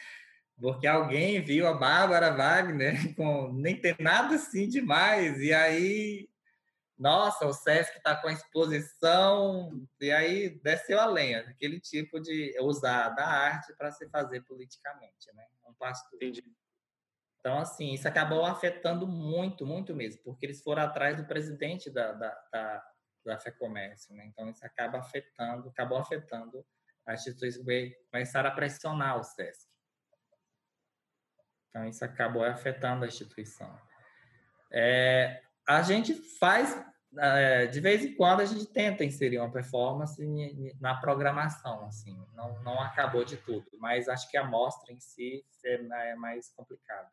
porque 0.60 0.86
alguém 0.86 1.42
viu 1.42 1.66
a 1.66 1.74
Bárbara 1.74 2.30
Wagner 2.30 2.94
com 3.16 3.52
nem 3.52 3.80
ter 3.80 3.96
nada 4.00 4.36
assim 4.36 4.68
demais, 4.68 5.38
e 5.40 5.52
aí, 5.52 6.28
nossa, 6.98 7.46
o 7.46 7.52
Sesc 7.52 7.96
está 7.96 8.16
com 8.16 8.28
a 8.28 8.32
exposição, 8.32 9.86
e 10.00 10.10
aí 10.10 10.50
desceu 10.62 11.00
a 11.00 11.06
lenha, 11.06 11.40
aquele 11.40 11.80
tipo 11.80 12.20
de 12.20 12.54
usar 12.60 13.10
da 13.10 13.26
arte 13.26 13.74
para 13.76 13.90
se 13.90 14.08
fazer 14.08 14.42
politicamente, 14.42 15.32
né? 15.34 15.44
Um 15.66 15.74
pastor. 15.74 16.16
Entendi. 16.16 16.44
Então, 17.42 17.58
assim, 17.58 17.92
isso 17.92 18.06
acabou 18.06 18.44
afetando 18.44 19.04
muito, 19.04 19.66
muito 19.66 19.96
mesmo, 19.96 20.22
porque 20.22 20.46
eles 20.46 20.62
foram 20.62 20.82
atrás 20.82 21.16
do 21.16 21.24
presidente 21.24 21.90
da, 21.90 22.12
da, 22.12 22.28
da, 22.52 22.86
da 23.24 23.38
FEComércio, 23.40 24.14
né? 24.14 24.24
Então, 24.26 24.48
isso 24.48 24.64
acaba 24.64 24.98
afetando, 24.98 25.68
acabou 25.68 25.98
afetando 25.98 26.64
as 27.04 27.26
instituições, 27.26 27.92
começaram 28.12 28.48
a 28.48 28.52
pressionar 28.52 29.18
o 29.18 29.24
SESC. 29.24 29.71
Então, 31.72 31.88
isso 31.88 32.04
acabou 32.04 32.44
afetando 32.44 33.02
a 33.02 33.08
instituição. 33.08 33.74
É, 34.70 35.42
a 35.66 35.80
gente 35.80 36.12
faz, 36.38 36.78
é, 37.18 37.66
de 37.66 37.80
vez 37.80 38.04
em 38.04 38.14
quando, 38.14 38.40
a 38.40 38.44
gente 38.44 38.70
tenta 38.70 39.02
inserir 39.04 39.38
uma 39.38 39.50
performance 39.50 40.22
na 40.78 40.94
programação, 40.96 41.86
assim, 41.86 42.14
não, 42.34 42.62
não 42.62 42.78
acabou 42.78 43.24
de 43.24 43.38
tudo, 43.38 43.66
mas 43.78 44.06
acho 44.06 44.30
que 44.30 44.36
a 44.36 44.44
mostra 44.44 44.92
em 44.92 45.00
si 45.00 45.42
é 45.64 46.14
mais 46.14 46.50
complicado. 46.50 47.10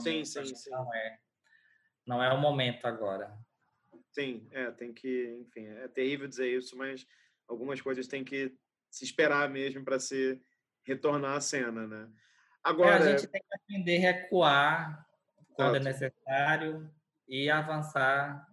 Sim, 0.00 0.26
sim, 0.26 0.44
sim. 0.44 0.70
Não 0.70 0.94
é, 0.94 1.18
não 2.06 2.22
é 2.22 2.30
o 2.34 2.38
momento 2.38 2.84
agora. 2.84 3.34
Sim, 4.12 4.46
é, 4.50 4.70
tem 4.72 4.92
que, 4.92 5.38
enfim, 5.40 5.68
é 5.68 5.88
terrível 5.88 6.28
dizer 6.28 6.54
isso, 6.54 6.76
mas 6.76 7.06
algumas 7.48 7.80
coisas 7.80 8.06
tem 8.06 8.22
que 8.22 8.54
se 8.90 9.04
esperar 9.04 9.48
mesmo 9.48 9.82
para 9.84 9.98
se 9.98 10.38
retornar 10.84 11.36
à 11.36 11.40
cena, 11.40 11.86
né? 11.86 12.10
Agora, 12.62 12.90
é, 12.90 12.98
a 12.98 13.16
gente 13.16 13.26
tem 13.26 13.40
que 13.40 13.54
aprender 13.54 13.96
a 13.96 14.12
recuar 14.12 15.06
quando 15.54 15.76
é 15.76 15.80
necessário 15.80 16.90
e 17.28 17.50
avançar 17.50 18.46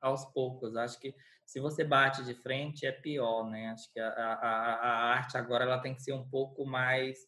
aos 0.00 0.24
poucos. 0.24 0.76
Acho 0.76 0.98
que 0.98 1.14
se 1.44 1.60
você 1.60 1.84
bate 1.84 2.24
de 2.24 2.34
frente 2.34 2.86
é 2.86 2.92
pior, 2.92 3.48
né? 3.48 3.68
Acho 3.70 3.92
que 3.92 4.00
a, 4.00 4.08
a, 4.08 4.74
a 4.74 5.14
arte 5.14 5.36
agora 5.36 5.64
ela 5.64 5.80
tem 5.80 5.94
que 5.94 6.02
ser 6.02 6.12
um 6.12 6.28
pouco 6.28 6.64
mais 6.64 7.18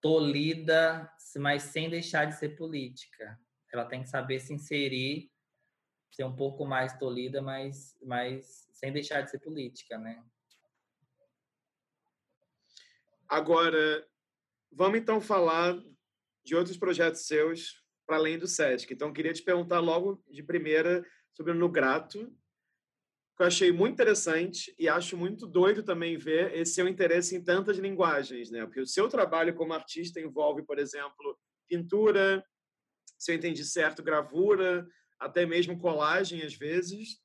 tolida, 0.00 1.10
mas 1.36 1.62
sem 1.64 1.88
deixar 1.88 2.26
de 2.26 2.34
ser 2.34 2.50
política. 2.50 3.38
Ela 3.72 3.84
tem 3.86 4.02
que 4.02 4.08
saber 4.08 4.38
se 4.40 4.52
inserir, 4.52 5.32
ser 6.10 6.24
um 6.24 6.34
pouco 6.34 6.64
mais 6.64 6.96
tolida, 6.98 7.42
mas, 7.42 7.96
mas 8.02 8.68
sem 8.72 8.92
deixar 8.92 9.22
de 9.22 9.30
ser 9.30 9.38
política, 9.40 9.98
né? 9.98 10.22
Agora, 13.28 14.06
Vamos 14.76 14.98
então 14.98 15.20
falar 15.20 15.80
de 16.44 16.56
outros 16.56 16.76
projetos 16.76 17.26
seus 17.28 17.80
para 18.04 18.16
além 18.16 18.36
do 18.36 18.48
SESC. 18.48 18.92
Então, 18.92 19.12
queria 19.12 19.32
te 19.32 19.42
perguntar 19.42 19.78
logo 19.78 20.20
de 20.28 20.42
primeira 20.42 21.06
sobre 21.32 21.52
o 21.52 21.54
No 21.54 21.68
Grato, 21.68 22.26
que 23.36 23.42
eu 23.42 23.46
achei 23.46 23.70
muito 23.70 23.94
interessante 23.94 24.74
e 24.76 24.88
acho 24.88 25.16
muito 25.16 25.46
doido 25.46 25.84
também 25.84 26.18
ver 26.18 26.52
esse 26.56 26.74
seu 26.74 26.88
interesse 26.88 27.36
em 27.36 27.42
tantas 27.42 27.78
linguagens, 27.78 28.50
né? 28.50 28.66
Porque 28.66 28.80
o 28.80 28.86
seu 28.86 29.08
trabalho 29.08 29.54
como 29.54 29.72
artista 29.72 30.20
envolve, 30.20 30.64
por 30.64 30.80
exemplo, 30.80 31.38
pintura, 31.68 32.44
se 33.16 33.30
eu 33.30 33.36
entendi 33.36 33.64
certo, 33.64 34.02
gravura, 34.02 34.86
até 35.20 35.46
mesmo 35.46 35.78
colagem 35.78 36.42
às 36.42 36.54
vezes. 36.54 37.20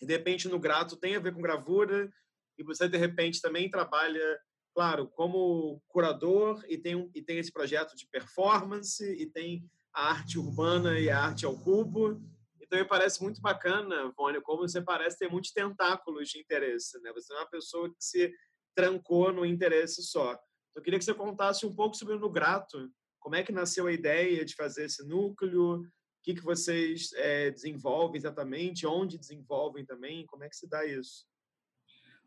E 0.00 0.06
de 0.06 0.12
repente 0.14 0.48
no 0.48 0.58
Grato 0.58 0.96
tem 0.96 1.14
a 1.14 1.20
ver 1.20 1.34
com 1.34 1.42
gravura 1.42 2.10
e 2.58 2.64
você 2.64 2.88
de 2.88 2.96
repente 2.96 3.40
também 3.40 3.70
trabalha 3.70 4.40
claro, 4.74 5.08
como 5.08 5.82
curador 5.88 6.64
e 6.68 6.78
tem, 6.78 7.10
e 7.14 7.22
tem 7.22 7.38
esse 7.38 7.52
projeto 7.52 7.94
de 7.96 8.06
performance 8.06 9.04
e 9.04 9.26
tem 9.26 9.64
a 9.92 10.10
arte 10.10 10.38
urbana 10.38 10.98
e 10.98 11.10
a 11.10 11.18
arte 11.18 11.44
ao 11.44 11.58
cubo. 11.58 12.20
Então, 12.60 12.78
me 12.78 12.84
parece 12.84 13.22
muito 13.22 13.40
bacana, 13.40 14.12
Vônia, 14.16 14.40
como 14.40 14.66
você 14.66 14.80
parece 14.80 15.18
ter 15.18 15.28
muitos 15.28 15.50
tentáculos 15.50 16.28
de 16.28 16.38
interesse. 16.38 17.00
Né? 17.00 17.12
Você 17.12 17.32
é 17.32 17.36
uma 17.36 17.50
pessoa 17.50 17.88
que 17.88 17.96
se 17.98 18.32
trancou 18.74 19.32
no 19.32 19.44
interesse 19.44 20.02
só. 20.02 20.38
Eu 20.74 20.82
queria 20.82 20.98
que 20.98 21.04
você 21.04 21.12
contasse 21.12 21.66
um 21.66 21.74
pouco 21.74 21.96
sobre 21.96 22.14
o 22.14 22.18
No 22.18 22.30
Grato. 22.30 22.88
Como 23.18 23.34
é 23.34 23.42
que 23.42 23.52
nasceu 23.52 23.86
a 23.86 23.92
ideia 23.92 24.44
de 24.44 24.54
fazer 24.54 24.84
esse 24.84 25.04
núcleo? 25.04 25.80
O 25.80 25.86
que, 26.22 26.34
que 26.34 26.42
vocês 26.42 27.12
é, 27.14 27.50
desenvolvem 27.50 28.18
exatamente? 28.18 28.86
Onde 28.86 29.18
desenvolvem 29.18 29.84
também? 29.84 30.24
Como 30.26 30.44
é 30.44 30.48
que 30.48 30.56
se 30.56 30.68
dá 30.68 30.86
isso? 30.86 31.26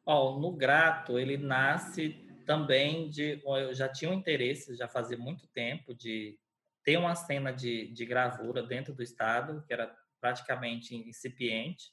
Oh, 0.06 0.38
no 0.38 0.52
Grato, 0.52 1.18
ele 1.18 1.38
nasce 1.38 2.28
também 2.46 3.10
de 3.10 3.42
eu 3.44 3.74
já 3.74 3.90
tinha 3.90 4.12
um 4.12 4.14
interesse 4.14 4.76
já 4.76 4.88
fazia 4.88 5.18
muito 5.18 5.48
tempo 5.48 5.94
de 5.94 6.38
ter 6.84 6.98
uma 6.98 7.16
cena 7.16 7.52
de, 7.52 7.88
de 7.94 8.06
gravura 8.06 8.62
dentro 8.62 8.94
do 8.94 9.02
estado 9.02 9.64
que 9.66 9.74
era 9.74 9.96
praticamente 10.20 10.96
incipiente. 10.96 11.92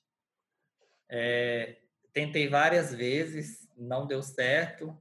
É, 1.08 1.80
tentei 2.12 2.48
várias 2.48 2.94
vezes 2.94 3.68
não 3.76 4.06
deu 4.06 4.22
certo. 4.22 5.00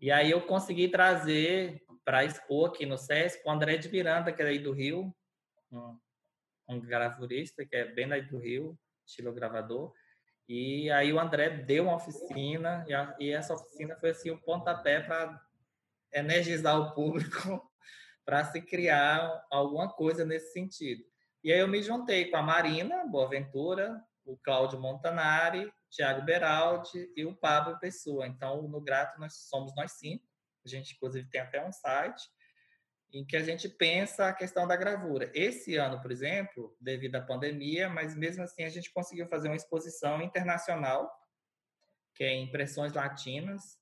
E 0.00 0.10
aí 0.10 0.30
eu 0.30 0.42
consegui 0.42 0.88
trazer 0.88 1.82
para 2.04 2.24
expor 2.24 2.68
aqui 2.68 2.86
no 2.86 2.98
SESC 2.98 3.42
o 3.44 3.50
André 3.50 3.76
de 3.78 3.88
Miranda 3.88 4.32
que 4.32 4.42
é 4.42 4.46
aí 4.46 4.58
do 4.58 4.72
Rio 4.72 5.14
um, 5.72 5.98
um 6.68 6.80
gravurista 6.80 7.64
que 7.64 7.74
é 7.74 7.84
bem 7.84 8.06
daí 8.06 8.22
do 8.22 8.38
Rio 8.38 8.78
estilo 9.04 9.32
gravador 9.32 9.92
e 10.48 10.90
aí 10.90 11.12
o 11.12 11.18
André 11.18 11.50
deu 11.50 11.84
uma 11.84 11.96
oficina 11.96 12.84
e, 12.88 12.94
a, 12.94 13.16
e 13.18 13.30
essa 13.30 13.54
oficina 13.54 13.96
foi 13.96 14.10
assim 14.10 14.30
o 14.30 14.34
um 14.34 14.40
pontapé 14.40 15.00
para 15.00 15.40
energizar 16.12 16.78
o 16.78 16.94
público 16.94 17.38
para 18.24 18.44
se 18.44 18.60
criar 18.60 19.44
alguma 19.50 19.88
coisa 19.88 20.24
nesse 20.24 20.52
sentido. 20.52 21.04
E 21.42 21.52
aí 21.52 21.60
eu 21.60 21.68
me 21.68 21.82
juntei 21.82 22.30
com 22.30 22.36
a 22.36 22.42
Marina 22.42 23.06
Boaventura, 23.06 24.00
o 24.24 24.36
Cláudio 24.36 24.80
Montanari, 24.80 25.72
Tiago 25.90 26.22
Beraldi 26.24 27.10
e 27.16 27.24
o 27.24 27.36
Pablo 27.36 27.78
Pessoa. 27.78 28.26
Então, 28.26 28.62
no 28.62 28.80
Grato, 28.80 29.18
nós 29.20 29.34
somos 29.48 29.74
nós 29.76 29.92
cinco. 29.92 30.24
A 30.64 30.68
gente, 30.68 30.94
inclusive, 30.94 31.28
tem 31.28 31.40
até 31.40 31.64
um 31.64 31.72
site 31.72 32.28
em 33.12 33.24
que 33.24 33.36
a 33.36 33.42
gente 33.42 33.68
pensa 33.68 34.28
a 34.28 34.32
questão 34.32 34.66
da 34.66 34.76
gravura. 34.76 35.30
Esse 35.34 35.76
ano, 35.76 36.00
por 36.00 36.10
exemplo, 36.10 36.76
devido 36.80 37.16
à 37.16 37.20
pandemia, 37.20 37.88
mas 37.88 38.14
mesmo 38.14 38.42
assim 38.42 38.64
a 38.64 38.68
gente 38.68 38.92
conseguiu 38.92 39.26
fazer 39.26 39.48
uma 39.48 39.56
exposição 39.56 40.20
internacional, 40.20 41.10
que 42.14 42.24
é 42.24 42.34
Impressões 42.34 42.92
Latinas, 42.92 43.78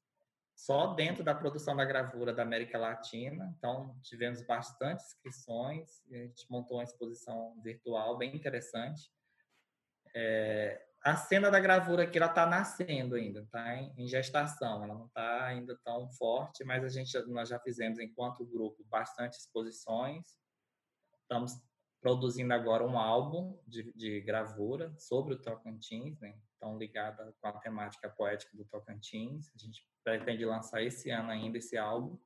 só 0.55 0.95
dentro 0.95 1.25
da 1.25 1.35
produção 1.35 1.75
da 1.75 1.85
gravura 1.85 2.33
da 2.33 2.43
América 2.43 2.79
Latina. 2.79 3.53
Então, 3.59 3.99
tivemos 4.03 4.43
bastante 4.43 5.03
inscrições, 5.03 6.03
a 6.11 6.17
gente 6.17 6.47
montou 6.49 6.77
uma 6.77 6.85
exposição 6.85 7.61
virtual 7.63 8.17
bem 8.17 8.35
interessante. 8.35 9.11
É, 10.15 10.81
a 11.05 11.17
cena 11.17 11.51
da 11.51 11.61
gravura 11.61 12.05
aqui 12.05 12.17
ela 12.17 12.29
está 12.29 12.47
nascendo 12.47 13.15
ainda, 13.15 13.41
está 13.41 13.77
em, 13.77 14.09
gestação, 14.09 14.83
ela 14.83 14.95
não 14.95 15.07
está 15.07 15.45
ainda 15.45 15.79
tão 15.85 16.09
forte, 16.13 16.65
mas 16.65 16.83
a 16.83 16.89
gente 16.89 17.15
nós 17.27 17.51
já 17.51 17.61
fizemos 17.61 17.99
enquanto 17.99 18.47
grupo 18.47 18.83
bastante 18.89 19.35
exposições. 19.35 20.25
Estamos 21.21 21.53
produzindo 22.01 22.55
agora 22.55 22.87
um 22.87 22.99
álbum 22.99 23.61
de, 23.67 23.93
de 23.93 24.21
gravura 24.23 24.95
sobre 24.99 25.35
o 25.35 25.39
Tocantins, 25.41 26.19
né? 26.21 26.39
Então 26.57 26.79
ligada 26.79 27.35
com 27.39 27.49
a 27.49 27.53
temática 27.61 28.09
poética 28.09 28.57
do 28.57 28.65
Tocantins. 28.65 29.53
A 29.55 29.59
gente 29.59 29.87
pretende 30.03 30.47
lançar 30.47 30.83
esse 30.83 31.11
ano 31.11 31.31
ainda 31.31 31.59
esse 31.59 31.77
álbum. 31.77 32.19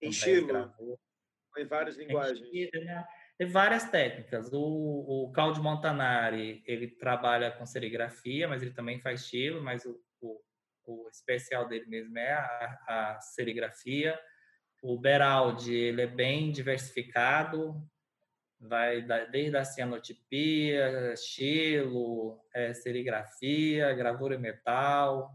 Em 0.00 0.08
estilo, 0.08 0.72
em 1.58 1.66
várias 1.66 1.96
linguagens. 1.96 2.40
Né? 2.72 3.06
Tem 3.36 3.48
várias 3.48 3.90
técnicas. 3.90 4.52
O, 4.52 5.24
o 5.26 5.32
Claudio 5.32 5.62
Montanari, 5.62 6.62
ele 6.66 6.88
trabalha 6.88 7.50
com 7.50 7.66
serigrafia, 7.66 8.46
mas 8.46 8.62
ele 8.62 8.72
também 8.72 9.00
faz 9.00 9.22
estilo, 9.22 9.60
mas 9.60 9.84
o, 9.84 10.00
o, 10.20 10.40
o 10.86 11.08
especial 11.08 11.66
dele 11.66 11.86
mesmo 11.86 12.16
é 12.16 12.32
a, 12.32 12.78
a, 12.86 13.20
serigrafia. 13.20 14.18
O 14.82 14.98
Beraldi, 14.98 15.74
ele 15.74 16.02
é 16.02 16.06
bem 16.06 16.52
diversificado, 16.52 17.82
vai 18.60 19.02
da, 19.02 19.24
desde 19.24 19.56
a 19.56 19.64
cianotipia, 19.64 21.12
estilo, 21.14 22.40
é, 22.54 22.72
serigrafia, 22.72 23.92
gravura 23.94 24.38
metal. 24.38 25.32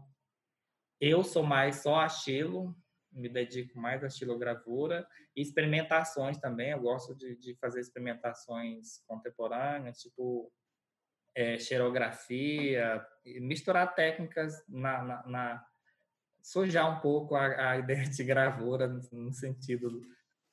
Eu 0.98 1.22
sou 1.22 1.42
mais 1.42 1.76
só 1.76 2.04
estilo, 2.06 2.74
me 3.12 3.28
dedico 3.28 3.78
mais 3.78 4.02
à 4.04 4.06
estilogravura 4.06 5.06
e 5.36 5.42
experimentações 5.42 6.38
também. 6.38 6.70
Eu 6.70 6.80
gosto 6.80 7.14
de, 7.14 7.36
de 7.36 7.54
fazer 7.56 7.80
experimentações 7.80 8.98
contemporâneas, 9.06 9.98
tipo 9.98 10.52
é, 11.34 11.58
xerografia, 11.58 13.04
misturar 13.40 13.94
técnicas 13.94 14.64
na, 14.68 15.02
na, 15.02 15.26
na 15.26 15.66
sujar 16.42 16.96
um 16.96 17.00
pouco 17.00 17.34
a, 17.34 17.72
a, 17.72 17.78
ideia 17.78 18.04
de 18.04 18.24
gravura 18.24 18.88
no 19.12 19.32
sentido 19.32 20.00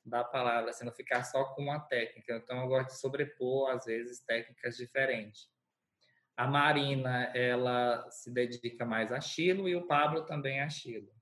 da 0.04 0.24
palavra, 0.24 0.70
assim, 0.70 0.84
não 0.84 0.92
ficar 0.92 1.22
só 1.22 1.44
com 1.54 1.62
uma 1.62 1.80
técnica. 1.80 2.36
Então, 2.36 2.62
eu 2.62 2.68
gosto 2.68 2.88
de 2.88 3.00
sobrepor, 3.00 3.70
às 3.70 3.84
vezes, 3.84 4.24
técnicas 4.24 4.76
diferentes. 4.76 5.48
A 6.34 6.46
Marina, 6.46 7.24
ela 7.34 8.08
se 8.10 8.32
dedica 8.32 8.86
mais 8.86 9.12
a 9.12 9.18
estilo 9.18 9.68
e 9.68 9.76
o 9.76 9.86
Pablo 9.86 10.24
também 10.24 10.60
a 10.60 10.66
estilo. 10.66 11.12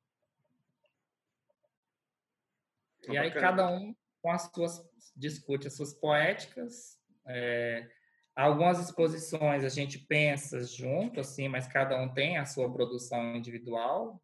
Tá 3.07 3.13
e 3.13 3.19
aí 3.19 3.31
cada 3.31 3.69
um 3.69 3.95
com 4.21 4.31
as 4.31 4.51
suas 4.53 4.85
discute 5.17 5.67
as 5.67 5.75
suas 5.75 5.95
poéticas. 5.95 6.99
É, 7.27 7.89
algumas 8.35 8.79
exposições 8.79 9.65
a 9.65 9.69
gente 9.69 9.99
pensa 9.99 10.63
junto, 10.65 11.21
assim, 11.21 11.49
mas 11.49 11.67
cada 11.67 12.01
um 12.01 12.13
tem 12.13 12.37
a 12.37 12.45
sua 12.45 12.71
produção 12.71 13.35
individual, 13.35 14.23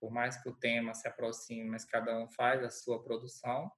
por 0.00 0.10
mais 0.10 0.36
que 0.36 0.48
o 0.48 0.54
tema 0.54 0.92
se 0.92 1.06
aproxime, 1.06 1.70
mas 1.70 1.84
cada 1.84 2.18
um 2.18 2.28
faz 2.28 2.62
a 2.64 2.70
sua 2.70 3.02
produção. 3.02 3.70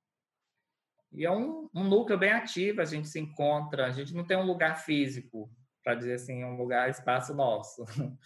E 1.12 1.24
é 1.24 1.30
um, 1.30 1.68
um 1.74 1.84
núcleo 1.84 2.18
bem 2.18 2.32
ativo, 2.32 2.80
a 2.80 2.84
gente 2.84 3.08
se 3.08 3.20
encontra, 3.20 3.86
a 3.86 3.90
gente 3.90 4.14
não 4.14 4.26
tem 4.26 4.36
um 4.36 4.46
lugar 4.46 4.76
físico, 4.76 5.50
para 5.84 5.94
dizer 5.94 6.14
assim, 6.14 6.42
um 6.42 6.56
lugar, 6.56 6.88
espaço 6.88 7.34
nosso. 7.34 7.84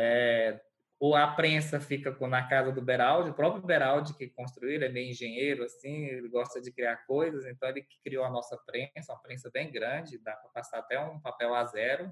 É, 0.00 0.60
ou 1.00 1.14
a 1.14 1.28
prensa 1.28 1.78
fica 1.78 2.10
na 2.26 2.48
casa 2.48 2.72
do 2.72 2.82
Beraldi, 2.82 3.30
o 3.30 3.34
próprio 3.34 3.62
Beraldi 3.62 4.14
que 4.14 4.28
construiu, 4.28 4.72
ele 4.72 4.86
é 4.86 4.88
meio 4.88 5.10
engenheiro, 5.10 5.62
assim, 5.62 6.06
ele 6.06 6.28
gosta 6.28 6.60
de 6.60 6.72
criar 6.72 6.96
coisas, 7.06 7.46
então 7.46 7.68
ele 7.68 7.86
criou 8.02 8.24
a 8.24 8.30
nossa 8.30 8.56
prensa, 8.56 9.12
uma 9.12 9.22
prensa 9.22 9.48
bem 9.50 9.70
grande, 9.70 10.18
dá 10.18 10.34
para 10.34 10.50
passar 10.50 10.78
até 10.78 10.98
um 11.00 11.20
papel 11.20 11.54
a 11.54 11.64
zero. 11.66 12.10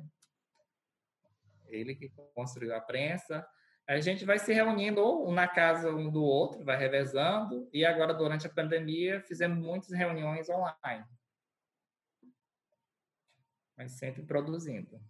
Ele 1.67 1.97
que 1.97 2.09
construiu 2.33 2.75
a 2.77 2.81
prensa. 2.81 3.45
A 3.89 3.99
gente 3.99 4.25
vai 4.25 4.39
se 4.39 4.53
reunindo 4.53 5.01
ou 5.01 5.33
na 5.33 5.49
casa 5.49 5.91
um 5.91 6.09
do 6.09 6.23
outro, 6.23 6.65
vai 6.65 6.77
revezando, 6.77 7.69
e 7.73 7.85
agora, 7.85 8.15
durante 8.15 8.47
a 8.47 8.51
pandemia, 8.51 9.21
fizemos 9.21 9.59
muitas 9.59 9.91
reuniões 9.91 10.49
online. 10.49 11.05
Mas 13.77 13.93
sempre 13.93 14.23
produzindo. 14.23 15.01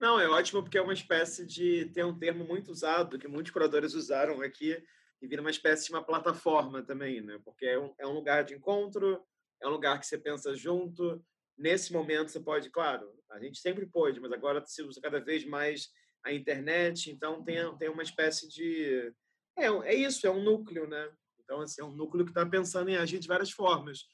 Não, 0.00 0.18
é 0.18 0.26
ótimo 0.28 0.62
porque 0.62 0.78
é 0.78 0.82
uma 0.82 0.94
espécie 0.94 1.44
de. 1.46 1.84
Tem 1.92 2.02
um 2.02 2.18
termo 2.18 2.44
muito 2.44 2.70
usado, 2.70 3.18
que 3.18 3.28
muitos 3.28 3.52
curadores 3.52 3.92
usaram 3.92 4.40
aqui, 4.40 4.82
e 5.20 5.26
vira 5.26 5.42
uma 5.42 5.50
espécie 5.50 5.86
de 5.86 5.92
uma 5.92 6.02
plataforma 6.02 6.82
também, 6.82 7.20
né? 7.20 7.38
Porque 7.44 7.66
é 7.66 7.78
um, 7.78 7.94
é 7.98 8.06
um 8.06 8.14
lugar 8.14 8.42
de 8.42 8.54
encontro, 8.54 9.22
é 9.62 9.68
um 9.68 9.72
lugar 9.72 10.00
que 10.00 10.06
você 10.06 10.16
pensa 10.16 10.54
junto. 10.54 11.22
Nesse 11.58 11.92
momento 11.92 12.30
você 12.30 12.40
pode, 12.40 12.70
claro, 12.70 13.12
a 13.30 13.38
gente 13.38 13.58
sempre 13.58 13.84
pôde, 13.84 14.18
mas 14.18 14.32
agora 14.32 14.64
se 14.64 14.82
usa 14.82 15.00
cada 15.02 15.20
vez 15.20 15.44
mais 15.44 15.90
a 16.24 16.32
internet, 16.32 17.10
então 17.10 17.44
tem, 17.44 17.56
tem 17.76 17.90
uma 17.90 18.02
espécie 18.02 18.48
de. 18.48 19.12
É, 19.58 19.66
é 19.66 19.94
isso, 19.94 20.26
é 20.26 20.30
um 20.30 20.42
núcleo, 20.42 20.86
né? 20.86 21.10
Então, 21.44 21.60
assim, 21.60 21.82
é 21.82 21.84
um 21.84 21.92
núcleo 21.92 22.24
que 22.24 22.30
está 22.30 22.46
pensando 22.46 22.88
em 22.88 22.96
agir 22.96 23.18
de 23.18 23.28
várias 23.28 23.50
formas. 23.50 24.04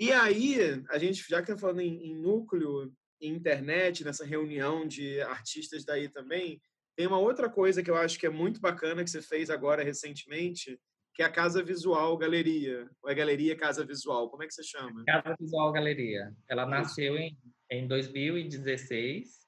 E 0.00 0.10
aí, 0.10 0.58
a 0.90 0.98
gente, 0.98 1.24
já 1.28 1.40
que 1.42 1.52
está 1.52 1.60
falando 1.60 1.80
em, 1.80 2.10
em 2.10 2.16
núcleo, 2.16 2.92
internet, 3.20 4.04
nessa 4.04 4.24
reunião 4.24 4.86
de 4.86 5.20
artistas 5.22 5.84
daí 5.84 6.08
também, 6.08 6.60
tem 6.96 7.06
uma 7.06 7.18
outra 7.18 7.48
coisa 7.48 7.82
que 7.82 7.90
eu 7.90 7.96
acho 7.96 8.18
que 8.18 8.26
é 8.26 8.30
muito 8.30 8.60
bacana 8.60 9.04
que 9.04 9.10
você 9.10 9.20
fez 9.20 9.50
agora 9.50 9.82
recentemente, 9.82 10.78
que 11.14 11.22
é 11.22 11.26
a 11.26 11.32
Casa 11.32 11.62
Visual 11.62 12.16
Galeria. 12.16 12.88
Ou 13.02 13.10
é 13.10 13.14
Galeria 13.14 13.56
Casa 13.56 13.84
Visual? 13.84 14.30
Como 14.30 14.42
é 14.42 14.46
que 14.46 14.54
você 14.54 14.62
chama? 14.62 15.04
Casa 15.06 15.36
Visual 15.38 15.72
Galeria. 15.72 16.32
Ela 16.48 16.66
nasceu 16.66 17.16
em, 17.16 17.36
em 17.70 17.86
2016 17.86 19.46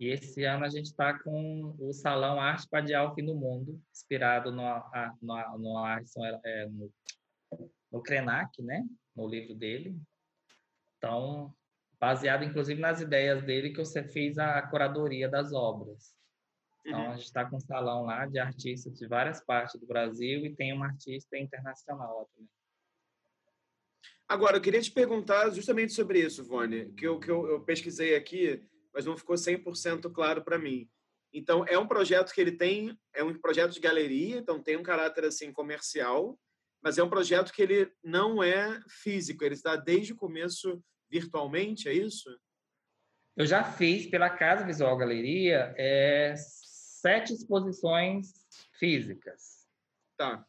e 0.00 0.08
esse 0.08 0.44
ano 0.44 0.64
a 0.64 0.68
gente 0.68 0.86
está 0.86 1.18
com 1.18 1.74
o 1.78 1.92
Salão 1.92 2.40
Arte 2.40 2.68
Padial 2.68 3.14
Fim 3.14 3.24
do 3.24 3.34
Mundo, 3.34 3.80
inspirado 3.92 4.52
no, 4.52 4.62
no, 5.20 5.58
no, 5.58 5.86
é, 6.44 6.66
no, 6.66 6.92
no 7.90 8.02
Krenak, 8.02 8.62
né? 8.62 8.84
no 9.18 9.26
livro 9.26 9.54
dele. 9.54 10.00
Então, 10.96 11.52
baseado 12.00 12.44
inclusive 12.44 12.80
nas 12.80 13.00
ideias 13.00 13.42
dele 13.42 13.70
que 13.70 13.78
você 13.78 14.02
fez 14.02 14.38
a 14.38 14.60
curadoria 14.62 15.28
das 15.28 15.52
obras. 15.52 16.14
Então, 16.86 17.00
uhum. 17.00 17.10
a 17.10 17.16
gente 17.16 17.26
está 17.26 17.44
com 17.44 17.56
um 17.56 17.60
salão 17.60 18.04
lá 18.04 18.24
de 18.26 18.38
artistas 18.38 18.96
de 18.96 19.06
várias 19.06 19.44
partes 19.44 19.78
do 19.78 19.86
Brasil 19.86 20.46
e 20.46 20.54
tem 20.54 20.72
uma 20.72 20.86
artista 20.86 21.36
internacional 21.36 22.30
também. 22.34 22.50
Agora, 24.26 24.58
eu 24.58 24.60
queria 24.60 24.80
te 24.80 24.90
perguntar 24.90 25.50
justamente 25.50 25.92
sobre 25.92 26.20
isso, 26.20 26.44
Vone, 26.44 26.92
que 26.92 27.06
eu, 27.06 27.18
que 27.18 27.30
eu, 27.30 27.46
eu 27.46 27.60
pesquisei 27.62 28.14
aqui, 28.14 28.62
mas 28.92 29.06
não 29.06 29.16
ficou 29.16 29.34
100% 29.36 30.12
claro 30.12 30.44
para 30.44 30.58
mim. 30.58 30.88
Então, 31.32 31.64
é 31.66 31.78
um 31.78 31.86
projeto 31.86 32.32
que 32.32 32.40
ele 32.40 32.52
tem, 32.52 32.98
é 33.14 33.22
um 33.22 33.38
projeto 33.38 33.72
de 33.72 33.80
galeria, 33.80 34.38
então 34.38 34.62
tem 34.62 34.76
um 34.76 34.82
caráter 34.82 35.24
assim 35.24 35.52
comercial, 35.52 36.38
mas 36.82 36.98
é 36.98 37.02
um 37.02 37.08
projeto 37.08 37.52
que 37.52 37.62
ele 37.62 37.90
não 38.02 38.42
é 38.42 38.80
físico, 38.88 39.44
ele 39.44 39.54
está 39.54 39.76
desde 39.76 40.12
o 40.12 40.16
começo 40.16 40.82
virtualmente, 41.10 41.88
é 41.88 41.92
isso? 41.92 42.28
Eu 43.36 43.46
já 43.46 43.62
fiz 43.62 44.06
pela 44.06 44.28
Casa 44.28 44.64
Visual 44.64 44.96
Galeria 44.96 45.72
é, 45.76 46.34
sete 46.36 47.32
exposições 47.32 48.32
físicas. 48.78 49.66
Tá. 50.16 50.44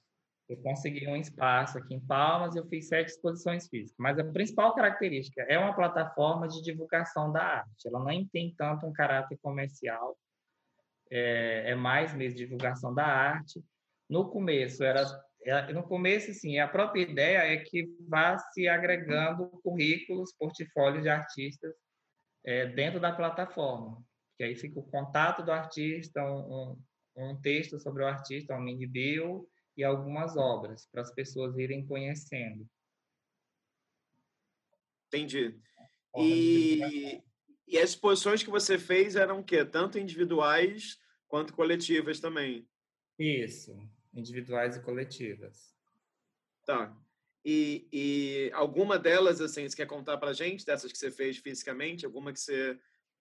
Eu 0.50 0.58
consegui 0.64 1.08
um 1.08 1.16
espaço 1.16 1.78
aqui 1.78 1.94
em 1.94 2.00
Palmas 2.00 2.56
e 2.56 2.58
eu 2.58 2.66
fiz 2.66 2.88
sete 2.88 3.10
exposições 3.10 3.68
físicas. 3.68 3.96
Mas 4.00 4.18
a 4.18 4.24
principal 4.24 4.74
característica 4.74 5.44
é 5.44 5.60
uma 5.60 5.76
plataforma 5.76 6.48
de 6.48 6.64
divulgação 6.64 7.32
da 7.32 7.44
arte. 7.44 7.88
Ela 7.88 8.04
nem 8.04 8.28
tem 8.28 8.56
tanto 8.56 8.88
um 8.88 8.92
caráter 8.92 9.38
comercial, 9.44 10.18
é, 11.12 11.70
é 11.70 11.76
mais 11.76 12.16
mesmo 12.16 12.40
divulgação 12.40 12.92
da 12.92 13.06
arte. 13.06 13.64
No 14.10 14.32
começo 14.32 14.84
era 14.84 15.06
no 15.74 15.84
começo, 15.84 16.34
sim, 16.34 16.60
a 16.60 16.68
própria 16.68 17.02
ideia 17.02 17.40
é 17.40 17.58
que 17.58 17.88
vá 18.08 18.38
se 18.38 18.68
agregando 18.68 19.48
currículos, 19.64 20.34
portfólios 20.38 21.04
de 21.04 21.10
artistas 21.10 21.74
é, 22.46 22.68
dentro 22.68 23.00
da 23.00 23.12
plataforma. 23.12 24.04
Que 24.38 24.44
aí 24.44 24.56
fica 24.56 24.80
o 24.80 24.90
contato 24.90 25.44
do 25.44 25.52
artista, 25.52 26.22
um, 26.24 26.78
um, 27.18 27.30
um 27.30 27.42
texto 27.42 27.80
sobre 27.80 28.04
o 28.04 28.08
artista, 28.08 28.56
um 28.56 28.62
mini 28.62 28.88
bio 28.88 29.48
e 29.76 29.84
algumas 29.84 30.36
obras 30.38 30.88
para 30.92 31.02
as 31.02 31.14
pessoas 31.14 31.58
irem 31.58 31.86
conhecendo. 31.86 32.68
Entendi. 35.08 35.58
E, 36.18 37.22
E 37.70 37.78
as 37.78 37.92
exposições 37.92 38.42
que 38.42 38.50
você 38.50 38.80
fez 38.80 39.16
eram 39.16 39.42
o 39.42 39.44
quê? 39.44 39.64
Tanto 39.64 40.00
individuais 40.00 40.98
quanto 41.28 41.54
coletivas 41.54 42.20
também? 42.20 42.68
Isso, 43.18 43.78
individuais 44.20 44.76
e 44.76 44.82
coletivas. 44.82 45.74
Tá. 46.66 46.96
E, 47.44 47.88
e 47.92 48.52
alguma 48.54 49.00
delas, 49.00 49.42
assim, 49.42 49.68
você 49.68 49.76
quer 49.76 49.86
contar 49.86 50.18
pra 50.18 50.34
gente, 50.34 50.66
dessas 50.66 50.92
que 50.92 50.98
você 50.98 51.10
fez 51.10 51.38
fisicamente? 51.38 52.06
Alguma 52.06 52.34
que 52.34 52.40
você, 52.40 52.80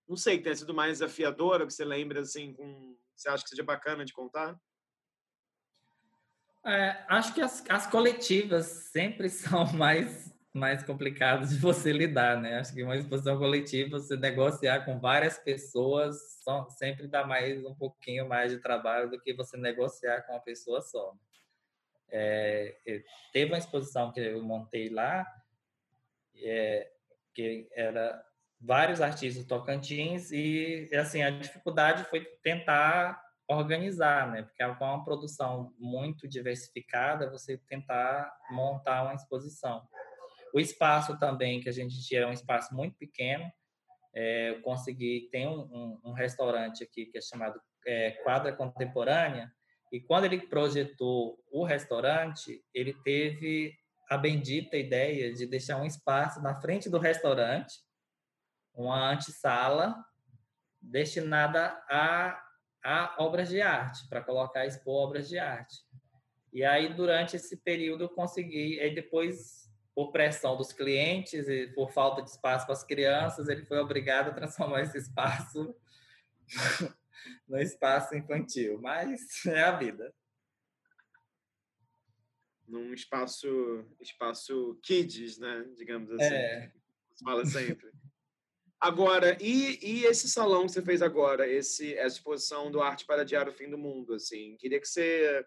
não 0.09 0.17
sei, 0.17 0.39
que 0.39 0.45
tenha 0.45 0.57
sido 0.57 0.75
mais 0.75 0.99
desafiadora, 0.99 1.67
que 1.67 1.73
você 1.73 1.85
lembra, 1.85 2.21
assim, 2.21 2.53
com, 2.53 2.97
você 3.15 3.29
acha 3.29 3.45
que 3.45 3.51
seja 3.51 3.63
bacana 3.63 4.05
de 4.05 4.13
contar? 4.13 4.61
É, 6.65 7.05
acho 7.09 7.33
que 7.33 7.41
as, 7.41 7.65
as 7.69 7.87
coletivas 7.87 8.67
sempre 8.67 9.31
são 9.31 9.73
mais 9.73 10.28
mais 10.53 10.83
complicado 10.83 11.47
de 11.47 11.57
você 11.57 11.93
lidar, 11.93 12.41
né? 12.41 12.59
Acho 12.59 12.75
que 12.75 12.83
uma 12.83 12.97
exposição 12.97 13.39
coletiva, 13.39 13.99
você 13.99 14.17
negociar 14.17 14.85
com 14.85 14.99
várias 14.99 15.39
pessoas, 15.39 16.17
só, 16.43 16.69
sempre 16.71 17.07
dá 17.07 17.27
mais 17.27 17.65
um 17.65 17.75
pouquinho 17.75 18.29
mais 18.29 18.51
de 18.53 18.59
trabalho 18.59 19.11
do 19.11 19.21
que 19.21 19.33
você 19.35 19.57
negociar 19.57 20.23
com 20.23 20.33
uma 20.33 20.41
pessoa 20.41 20.81
só. 20.81 21.15
É, 22.11 22.77
teve 23.33 23.53
uma 23.53 23.59
exposição 23.59 24.11
que 24.13 24.21
eu 24.21 24.43
montei 24.43 24.89
lá, 24.89 25.27
é, 26.43 26.91
que 27.35 27.69
era 27.73 28.25
vários 28.61 29.01
artistas 29.01 29.45
tocantins 29.45 30.33
e 30.33 30.89
assim 30.95 31.23
a 31.23 31.31
dificuldade 31.31 32.05
foi 32.05 32.25
tentar 32.43 33.23
organizar, 33.47 34.31
né? 34.31 34.43
Porque 34.43 34.63
é 34.63 34.67
uma 34.67 35.05
produção 35.05 35.73
muito 35.79 36.29
diversificada, 36.29 37.31
você 37.31 37.57
tentar 37.57 38.31
montar 38.51 39.05
uma 39.05 39.15
exposição. 39.15 39.89
O 40.59 40.61
espaço 40.61 41.17
também 41.21 41.61
que 41.61 41.69
a 41.69 41.73
gente 41.73 42.05
tinha 42.05 42.27
um 42.27 42.33
espaço 42.33 42.75
muito 42.75 42.97
pequeno. 42.97 43.49
É, 44.13 44.51
eu 44.51 44.61
consegui, 44.63 45.29
tem 45.31 45.47
um, 45.47 45.61
um, 45.61 46.01
um, 46.07 46.13
restaurante 46.13 46.83
aqui 46.83 47.07
que 47.07 47.17
é 47.17 47.21
chamado 47.21 47.61
é, 47.87 48.11
Quadra 48.25 48.53
Contemporânea, 48.53 49.53
e 49.93 50.01
quando 50.01 50.25
ele 50.25 50.49
projetou 50.49 51.39
o 51.53 51.63
restaurante, 51.63 52.61
ele 52.75 52.93
teve 53.05 53.73
a 54.11 54.19
bendita 54.19 54.77
ideia 54.77 55.33
de 55.33 55.47
deixar 55.47 55.77
um 55.77 55.87
espaço 55.87 56.43
na 56.43 56.61
frente 56.61 56.91
do 56.91 56.99
restaurante, 56.99 57.77
uma 58.75 59.13
antessala, 59.13 59.95
destinada 60.83 61.69
a, 61.89 62.43
a 62.85 63.15
obras 63.21 63.49
de 63.49 63.63
arte, 63.63 64.09
para 64.09 64.25
colocar 64.25 64.67
expor 64.67 65.07
obras 65.07 65.29
de 65.29 65.39
arte. 65.39 65.77
E 66.53 66.65
aí, 66.65 66.93
durante 66.93 67.37
esse 67.37 67.57
período, 67.59 68.03
eu 68.03 68.09
consegui, 68.09 68.81
aí 68.81 68.93
depois 68.93 69.69
por 69.99 70.13
pressão 70.13 70.57
dos 70.57 70.73
clientes 70.73 71.49
e 71.49 71.67
por 71.75 71.91
falta 71.91 72.23
de 72.23 72.31
espaço 72.31 72.65
para 72.67 72.73
as 72.73 72.85
crianças, 72.85 73.49
ele 73.49 73.65
foi 73.65 73.79
obrigado 73.81 74.29
a 74.29 74.33
transformar 74.33 74.83
esse 74.83 74.97
espaço 74.97 75.75
no 77.49 77.59
espaço 77.59 78.15
infantil. 78.15 78.81
Mas 78.81 79.45
é 79.45 79.61
a 79.65 79.77
vida. 79.77 80.15
Num 82.69 82.95
espaço, 82.95 83.49
espaço 84.01 84.79
kids, 84.85 85.37
né? 85.37 85.65
Digamos 85.77 86.13
assim. 86.13 86.33
É. 86.33 86.73
Você 87.11 87.25
fala 87.25 87.45
sempre. 87.45 87.91
Agora, 88.79 89.37
e, 89.41 89.81
e 89.83 90.05
esse 90.05 90.29
salão 90.29 90.65
que 90.67 90.71
você 90.71 90.83
fez 90.83 91.03
agora, 91.03 91.45
esse, 91.49 91.93
essa 91.95 92.19
exposição 92.19 92.71
do 92.71 92.81
Arte 92.81 93.05
para 93.05 93.23
Adiar 93.23 93.49
o 93.49 93.53
Fim 93.53 93.69
do 93.69 93.77
Mundo, 93.77 94.15
assim, 94.15 94.57
queria 94.59 94.81
que 94.81 94.87
você, 94.87 95.45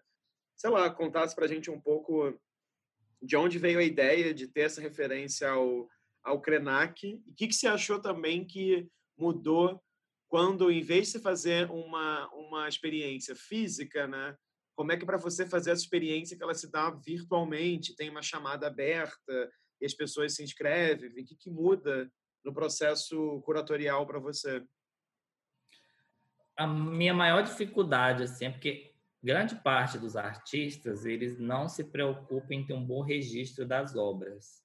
sei 0.54 0.68
lá, 0.68 0.90
contasse 0.90 1.34
para 1.34 1.46
a 1.46 1.48
gente 1.48 1.70
um 1.70 1.80
pouco 1.80 2.38
de 3.22 3.36
onde 3.36 3.58
veio 3.58 3.78
a 3.78 3.84
ideia 3.84 4.34
de 4.34 4.48
ter 4.48 4.62
essa 4.62 4.80
referência 4.80 5.48
ao, 5.48 5.88
ao 6.24 6.40
Krenak 6.40 7.06
e 7.06 7.30
o 7.30 7.34
que, 7.34 7.48
que 7.48 7.54
você 7.54 7.68
achou 7.68 8.00
também 8.00 8.44
que 8.44 8.88
mudou 9.16 9.80
quando, 10.28 10.70
em 10.70 10.82
vez 10.82 11.06
de 11.06 11.12
você 11.12 11.20
fazer 11.20 11.70
uma, 11.70 12.28
uma 12.34 12.68
experiência 12.68 13.36
física, 13.36 14.06
né, 14.06 14.34
como 14.74 14.90
é 14.90 14.96
que 14.96 15.04
para 15.04 15.18
você 15.18 15.46
fazer 15.46 15.70
essa 15.70 15.82
experiência 15.82 16.36
que 16.36 16.42
ela 16.42 16.54
se 16.54 16.70
dá 16.70 16.90
virtualmente, 16.90 17.94
tem 17.94 18.08
uma 18.08 18.22
chamada 18.22 18.66
aberta 18.66 19.52
e 19.80 19.84
as 19.84 19.94
pessoas 19.94 20.34
se 20.34 20.42
inscrevem, 20.42 21.10
o 21.10 21.14
que, 21.14 21.36
que 21.36 21.50
muda 21.50 22.10
no 22.44 22.52
processo 22.52 23.40
curatorial 23.42 24.06
para 24.06 24.18
você? 24.18 24.64
A 26.56 26.66
minha 26.66 27.14
maior 27.14 27.42
dificuldade, 27.42 28.24
assim, 28.24 28.46
é 28.46 28.50
porque 28.50 28.91
grande 29.22 29.54
parte 29.56 29.98
dos 29.98 30.16
artistas 30.16 31.04
eles 31.04 31.38
não 31.38 31.68
se 31.68 31.84
preocupam 31.84 32.54
em 32.54 32.66
ter 32.66 32.74
um 32.74 32.84
bom 32.84 33.02
registro 33.02 33.64
das 33.64 33.94
obras. 33.94 34.62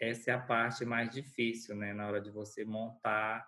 Essa 0.00 0.30
é 0.30 0.34
a 0.34 0.40
parte 0.40 0.84
mais 0.84 1.10
difícil, 1.10 1.76
né, 1.76 1.92
na 1.92 2.06
hora 2.06 2.20
de 2.20 2.30
você 2.30 2.64
montar 2.64 3.46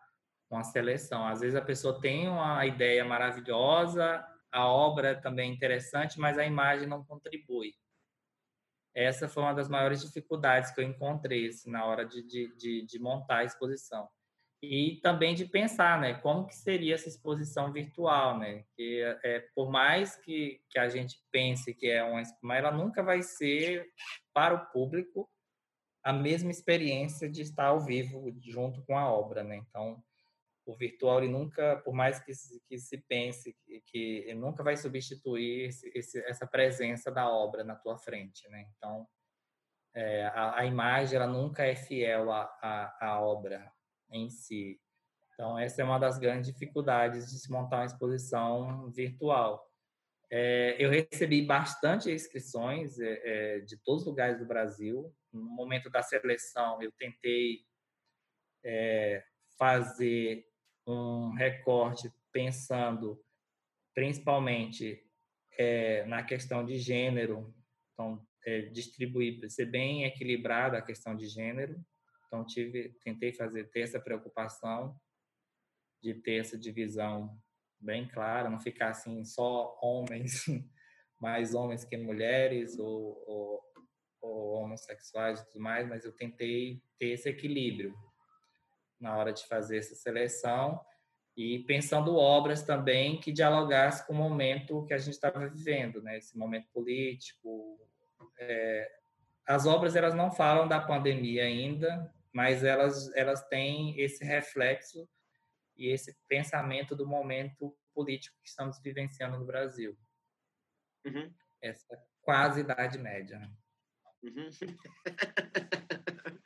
uma 0.51 0.65
seleção. 0.65 1.27
Às 1.27 1.41
vezes 1.41 1.57
a 1.57 1.63
pessoa 1.63 2.01
tem 2.01 2.29
uma 2.29 2.65
ideia 2.67 3.05
maravilhosa, 3.05 4.25
a 4.51 4.67
obra 4.67 5.09
é 5.09 5.15
também 5.15 5.53
interessante, 5.53 6.19
mas 6.19 6.39
a 6.39 6.45
imagem 6.45 6.87
não 6.87 7.05
contribui. 7.05 7.75
Essa 8.95 9.27
foi 9.29 9.43
uma 9.43 9.55
das 9.55 9.71
maiores 9.71 10.03
dificuldades 10.03 10.71
que 10.71 10.81
eu 10.81 10.85
encontrei 10.85 11.49
assim, 11.49 11.71
na 11.71 11.87
hora 11.87 12.05
de, 12.05 12.23
de, 12.23 12.55
de, 12.57 12.85
de 12.85 12.99
montar 12.99 13.39
a 13.39 13.45
exposição 13.45 14.07
e 14.63 15.01
também 15.03 15.35
de 15.35 15.45
pensar, 15.45 16.01
né, 16.01 16.15
como 16.15 16.47
que 16.47 16.55
seria 16.55 16.95
essa 16.95 17.09
exposição 17.09 17.73
virtual, 17.73 18.39
né, 18.39 18.65
que 18.77 19.03
é, 19.25 19.41
por 19.57 19.69
mais 19.69 20.15
que, 20.15 20.63
que 20.71 20.79
a 20.79 20.89
gente 20.89 21.21
pense 21.33 21.75
que 21.75 21.89
é 21.89 22.05
uma, 22.05 22.23
mas 22.41 22.59
ela 22.59 22.71
nunca 22.71 23.03
vai 23.03 23.23
ser 23.23 23.91
para 24.33 24.55
o 24.55 24.67
público 24.67 25.29
a 26.05 26.13
mesma 26.13 26.51
experiência 26.53 27.29
de 27.29 27.43
estar 27.43 27.67
ao 27.67 27.81
vivo 27.81 28.33
junto 28.41 28.85
com 28.85 28.97
a 28.97 29.11
obra, 29.11 29.43
né, 29.43 29.57
então 29.57 30.01
o 30.65 30.77
virtual 30.77 31.19
ele 31.19 31.33
nunca, 31.33 31.79
por 31.85 31.93
mais 31.93 32.21
que, 32.21 32.31
que 32.69 32.79
se 32.79 32.99
pense 33.09 33.53
que, 33.67 33.81
que 33.87 34.35
nunca 34.35 34.63
vai 34.63 34.77
substituir 34.77 35.71
esse, 35.71 35.91
esse, 35.93 36.21
essa 36.21 36.47
presença 36.47 37.11
da 37.11 37.29
obra 37.29 37.65
na 37.65 37.75
tua 37.75 37.99
frente, 37.99 38.49
né, 38.49 38.69
então 38.77 39.09
é, 39.93 40.25
a, 40.27 40.61
a, 40.61 40.65
imagem 40.65 41.17
ela 41.17 41.27
nunca 41.27 41.67
é 41.67 41.75
fiel 41.75 42.31
à, 42.31 42.97
à 43.01 43.21
obra, 43.21 43.71
em 44.13 44.31
si. 44.31 44.81
Então, 45.35 45.59
essa 45.59 45.83
é 45.83 45.85
uma 45.85 45.99
das 45.99 46.19
grandes 46.19 46.53
dificuldades 46.53 47.31
de 47.31 47.39
se 47.39 47.51
montar 47.51 47.79
uma 47.79 47.87
exposição 47.87 48.91
virtual. 48.91 49.67
É, 50.31 50.77
eu 50.79 50.91
recebi 50.91 51.43
bastante 51.43 52.11
inscrições 52.11 52.99
é, 52.99 53.21
é, 53.25 53.61
de 53.61 53.77
todos 53.79 54.03
os 54.03 54.09
lugares 54.09 54.39
do 54.39 54.47
Brasil. 54.47 55.15
No 55.33 55.43
momento 55.43 55.91
da 55.91 56.03
seleção, 56.03 56.81
eu 56.83 56.93
tentei 56.93 57.67
é, 58.65 59.25
fazer 59.59 60.47
um 60.87 61.33
recorte 61.35 62.11
pensando 62.33 63.23
principalmente 63.95 65.05
é, 65.59 66.05
na 66.07 66.23
questão 66.23 66.65
de 66.65 66.79
gênero, 66.79 67.55
então 67.93 68.27
é, 68.45 68.63
distribuir, 68.63 69.49
ser 69.51 69.67
bem 69.67 70.05
equilibrada 70.05 70.79
a 70.79 70.83
questão 70.83 71.15
de 71.15 71.27
gênero, 71.27 71.79
então 72.33 72.47
tive, 72.47 72.89
tentei 73.05 73.31
fazer 73.31 73.65
ter 73.65 73.81
essa 73.81 74.01
preocupação 74.01 74.99
de 76.03 76.15
ter 76.15 76.41
essa 76.41 76.57
divisão 76.57 77.39
bem 77.79 78.09
clara, 78.09 78.49
não 78.49 78.59
ficar 78.59 78.89
assim 78.89 79.23
só 79.23 79.79
homens, 79.83 80.47
mais 81.21 81.55
homens 81.55 81.85
que 81.85 81.95
mulheres 81.95 82.79
ou, 82.79 83.23
ou, 83.27 83.63
ou 84.23 84.53
homossexuais 84.63 85.41
e 85.41 85.47
tudo 85.51 85.61
mais, 85.61 85.87
mas 85.87 86.07
eu 86.07 86.13
tentei 86.13 86.83
ter 86.99 87.11
esse 87.11 87.29
equilíbrio 87.29 87.95
na 88.99 89.15
hora 89.15 89.31
de 89.31 89.47
fazer 89.47 89.77
essa 89.77 89.95
seleção 89.95 90.81
e 91.37 91.59
pensando 91.61 92.17
obras 92.17 92.63
também 92.63 93.21
que 93.21 93.31
dialogassem 93.31 94.07
com 94.07 94.15
o 94.15 94.17
momento 94.17 94.87
que 94.87 94.95
a 94.95 94.99
gente 94.99 95.15
estava 95.15 95.47
vivendo, 95.49 96.01
né? 96.03 96.17
Esse 96.17 96.37
momento 96.37 96.69
político. 96.73 97.79
É, 98.39 98.91
as 99.47 99.67
obras 99.67 99.97
elas 99.97 100.15
não 100.15 100.31
falam 100.31 100.69
da 100.69 100.81
pandemia 100.81 101.45
ainda, 101.45 102.13
mas 102.33 102.65
elas, 102.65 103.15
elas 103.15 103.47
têm 103.49 103.99
esse 104.01 104.25
reflexo 104.25 105.09
e 105.77 105.89
esse 105.89 106.17
pensamento 106.29 106.97
do 106.97 107.07
momento 107.07 107.77
político 107.95 108.37
que 108.43 108.49
estamos 108.49 108.81
vivenciando 108.81 109.39
no 109.39 109.45
Brasil. 109.45 109.97
Uhum. 111.05 111.33
Essa 111.61 111.97
quase 112.23 112.61
idade 112.61 112.99
média. 112.99 113.39
Né? 113.39 113.53
Uhum. 114.23 114.49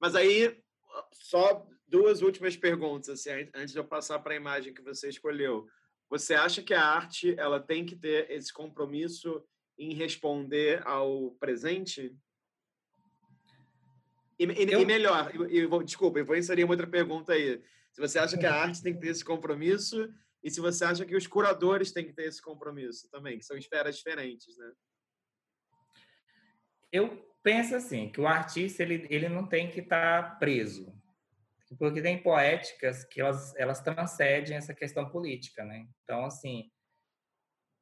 mas 0.00 0.14
aí, 0.14 0.62
só 1.12 1.66
duas 1.86 2.22
últimas 2.22 2.56
perguntas, 2.56 3.08
assim, 3.08 3.50
antes 3.54 3.72
de 3.72 3.78
eu 3.78 3.84
passar 3.84 4.18
para 4.20 4.32
a 4.32 4.36
imagem 4.36 4.72
que 4.72 4.82
você 4.82 5.08
escolheu. 5.08 5.68
Você 6.08 6.34
acha 6.34 6.62
que 6.62 6.72
a 6.72 6.84
arte 6.84 7.34
ela 7.38 7.60
tem 7.60 7.84
que 7.84 7.96
ter 7.96 8.30
esse 8.30 8.52
compromisso 8.52 9.44
em 9.76 9.92
responder 9.92 10.86
ao 10.86 11.32
presente? 11.32 12.16
E, 14.38 14.44
e, 14.44 14.72
eu... 14.72 14.80
e 14.80 14.84
melhor, 14.84 15.32
eu, 15.50 15.68
vou, 15.68 15.82
desculpa, 15.82 16.18
eu 16.18 16.26
vou 16.26 16.36
inserir 16.36 16.64
uma 16.64 16.72
outra 16.72 16.86
pergunta 16.86 17.32
aí. 17.32 17.62
Se 17.92 18.00
você 18.00 18.18
acha 18.18 18.36
que 18.36 18.46
a 18.46 18.54
arte 18.54 18.82
tem 18.82 18.94
que 18.94 19.00
ter 19.00 19.08
esse 19.08 19.24
compromisso 19.24 20.12
e 20.42 20.50
se 20.50 20.60
você 20.60 20.84
acha 20.84 21.04
que 21.04 21.16
os 21.16 21.26
curadores 21.26 21.92
têm 21.92 22.04
que 22.04 22.12
ter 22.12 22.28
esse 22.28 22.42
compromisso 22.42 23.10
também, 23.10 23.38
que 23.38 23.44
são 23.44 23.56
esferas 23.56 23.96
diferentes, 23.96 24.56
né? 24.58 24.72
Eu 26.92 27.26
penso 27.42 27.74
assim, 27.74 28.10
que 28.10 28.20
o 28.20 28.26
artista 28.26 28.82
ele, 28.82 29.06
ele 29.10 29.28
não 29.28 29.46
tem 29.46 29.70
que 29.70 29.80
estar 29.80 30.22
tá 30.22 30.36
preso. 30.36 30.92
porque 31.78 32.02
tem 32.02 32.22
poéticas 32.22 33.04
que 33.04 33.20
elas, 33.20 33.54
elas 33.56 33.80
transcendem 33.80 34.56
essa 34.56 34.74
questão 34.74 35.08
política, 35.08 35.64
né? 35.64 35.86
Então, 36.04 36.24
assim, 36.24 36.70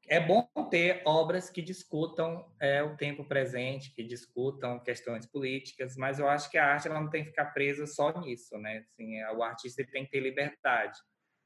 é 0.09 0.21
bom 0.21 0.47
ter 0.71 1.03
obras 1.05 1.49
que 1.51 1.63
discutam 1.63 2.51
é, 2.61 2.83
o 2.83 2.97
tempo 2.97 3.25
presente, 3.25 3.95
que 3.95 4.03
discutam 4.03 4.79
questões 4.79 5.27
políticas, 5.27 5.97
mas 5.97 6.19
eu 6.19 6.29
acho 6.29 6.51
que 6.51 6.59
a 6.59 6.67
arte 6.67 6.89
ela 6.89 7.01
não 7.01 7.11
tem 7.11 7.23
que 7.23 7.31
ficar 7.31 7.47
presa 7.47 7.87
só 7.87 8.21
nisso, 8.21 8.57
né? 8.59 8.79
Assim, 8.79 9.23
o 9.25 9.43
artista 9.43 9.85
tem 9.91 10.05
que 10.05 10.11
ter 10.11 10.21
liberdade. 10.21 10.99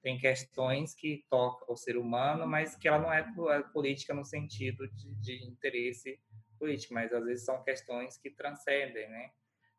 Tem 0.03 0.19
questões 0.19 0.95
que 0.95 1.25
tocam 1.29 1.67
o 1.73 1.77
ser 1.77 1.97
humano, 1.97 2.47
mas 2.47 2.77
que 2.77 2.89
ela 2.89 2.99
não 2.99 3.13
é, 3.13 3.27
é 3.57 3.63
política 3.73 4.15
no 4.15 4.25
sentido 4.25 4.89
de, 4.89 5.15
de 5.17 5.45
interesse 5.45 6.21
político, 6.59 6.95
mas 6.95 7.13
às 7.13 7.25
vezes 7.25 7.45
são 7.45 7.63
questões 7.63 8.17
que 8.17 8.31
transcendem, 8.31 9.09
né? 9.09 9.31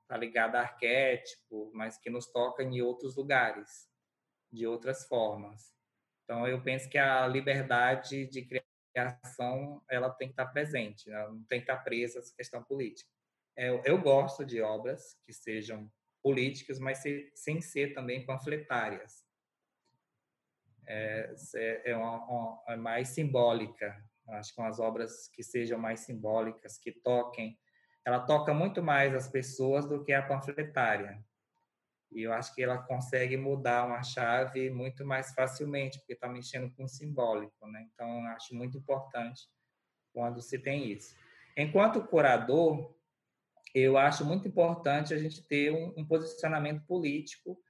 Está 0.01 0.17
ligada 0.17 0.57
a 0.57 0.61
arquétipo, 0.61 1.71
mas 1.73 1.97
que 1.97 2.09
nos 2.09 2.27
toca 2.31 2.63
em 2.63 2.81
outros 2.81 3.15
lugares, 3.15 3.89
de 4.51 4.65
outras 4.65 5.05
formas. 5.05 5.78
Então, 6.29 6.47
eu 6.47 6.61
penso 6.61 6.87
que 6.87 6.97
a 6.99 7.25
liberdade 7.25 8.27
de 8.27 8.47
criação 8.93 9.83
ela 9.89 10.11
tem 10.11 10.27
que 10.27 10.33
estar 10.33 10.45
presente, 10.45 11.09
ela 11.09 11.31
não 11.31 11.43
tem 11.45 11.59
que 11.59 11.63
estar 11.63 11.83
presa 11.83 12.19
essa 12.19 12.31
questão 12.35 12.63
política. 12.63 13.09
Eu, 13.57 13.79
é, 13.79 13.89
eu 13.89 13.99
gosto 13.99 14.45
de 14.45 14.61
obras 14.61 15.17
que 15.25 15.33
sejam 15.33 15.91
políticas, 16.21 16.77
mas 16.77 17.01
sem 17.33 17.61
ser 17.61 17.95
também 17.95 18.27
panfletárias. 18.27 19.25
É, 20.85 21.33
é, 21.85 21.97
uma, 21.97 22.23
uma, 22.25 22.63
é 22.67 22.75
mais 22.75 23.09
simbólica. 23.09 23.99
Acho 24.27 24.53
que 24.53 24.61
umas 24.61 24.79
obras 24.79 25.27
que 25.29 25.41
sejam 25.41 25.79
mais 25.79 26.01
simbólicas, 26.01 26.77
que 26.77 26.91
toquem 26.91 27.57
ela 28.05 28.19
toca 28.19 28.53
muito 28.53 28.81
mais 28.81 29.13
as 29.13 29.27
pessoas 29.27 29.87
do 29.87 30.03
que 30.03 30.13
a 30.13 30.21
panfletária. 30.21 31.23
E 32.11 32.23
eu 32.23 32.33
acho 32.33 32.53
que 32.55 32.63
ela 32.63 32.77
consegue 32.77 33.37
mudar 33.37 33.85
uma 33.85 34.01
chave 34.01 34.69
muito 34.69 35.05
mais 35.05 35.33
facilmente, 35.33 35.99
porque 35.99 36.13
está 36.13 36.27
mexendo 36.27 36.71
com 36.75 36.83
o 36.83 36.87
simbólico, 36.87 37.67
né? 37.67 37.87
Então, 37.93 38.25
acho 38.27 38.55
muito 38.55 38.77
importante 38.77 39.47
quando 40.11 40.41
se 40.41 40.57
tem 40.57 40.91
isso. 40.91 41.15
Enquanto 41.55 42.05
curador, 42.07 42.95
eu 43.73 43.97
acho 43.97 44.25
muito 44.25 44.47
importante 44.47 45.13
a 45.13 45.17
gente 45.17 45.41
ter 45.43 45.71
um, 45.71 45.93
um 45.97 46.05
posicionamento 46.05 46.83
político, 46.85 47.61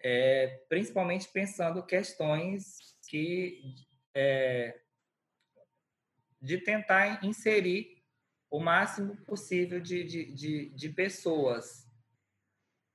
é, 0.00 0.64
principalmente 0.68 1.28
pensando 1.28 1.84
questões 1.84 2.96
que 3.08 3.74
é, 4.14 4.78
de 6.40 6.58
tentar 6.58 7.24
inserir 7.24 8.02
o 8.50 8.60
máximo 8.60 9.16
possível 9.24 9.80
de, 9.80 10.04
de, 10.04 10.32
de, 10.32 10.68
de 10.70 10.88
pessoas, 10.90 11.88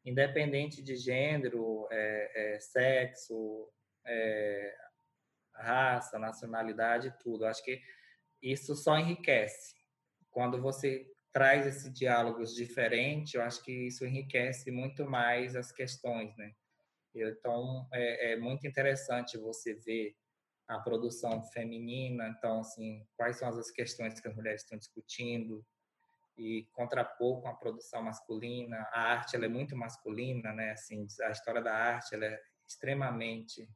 independente 0.08 0.82
de 0.82 0.96
gênero, 0.96 1.86
é, 1.92 2.56
é, 2.56 2.60
sexo, 2.62 3.70
é, 4.06 4.74
raça, 5.54 6.18
nacionalidade, 6.18 7.14
tudo. 7.20 7.46
Acho 7.46 7.62
que 7.62 7.82
isso 8.42 8.74
só 8.74 8.98
enriquece. 8.98 9.76
Quando 10.30 10.62
você 10.62 11.06
traz 11.34 11.68
esses 11.68 11.94
diálogos 11.94 12.56
diferentes, 12.56 13.34
eu 13.34 13.42
acho 13.42 13.62
que 13.62 13.88
isso 13.88 14.06
enriquece 14.06 14.72
muito 14.72 15.06
mais 15.06 15.58
as 15.58 15.74
questões, 15.74 16.36
né? 16.38 16.54
Então, 17.14 17.86
é, 17.92 18.32
é 18.32 18.36
muito 18.38 18.66
interessante 18.66 19.38
você 19.38 19.74
ver 19.74 20.16
a 20.70 20.80
produção 20.80 21.44
feminina, 21.52 22.30
então 22.30 22.62
assim, 22.62 23.06
quais 23.18 23.38
são 23.38 23.50
as 23.50 23.72
questões 23.72 24.20
que 24.20 24.28
as 24.28 24.36
mulheres 24.36 24.62
estão 24.62 24.78
discutindo 24.78 25.66
e 26.38 26.68
contrapor 26.74 27.42
com 27.42 27.48
a 27.48 27.56
produção 27.56 28.04
masculina. 28.04 28.78
A 28.92 29.02
arte 29.02 29.36
ela 29.36 29.46
é 29.46 29.50
muito 29.50 29.76
masculina, 29.76 30.54
né? 30.54 30.72
Assim, 30.72 31.06
a 31.22 31.32
história 31.32 31.62
da 31.62 31.74
arte 31.74 32.14
ela 32.14 32.26
é 32.26 32.42
extremamente 32.68 33.68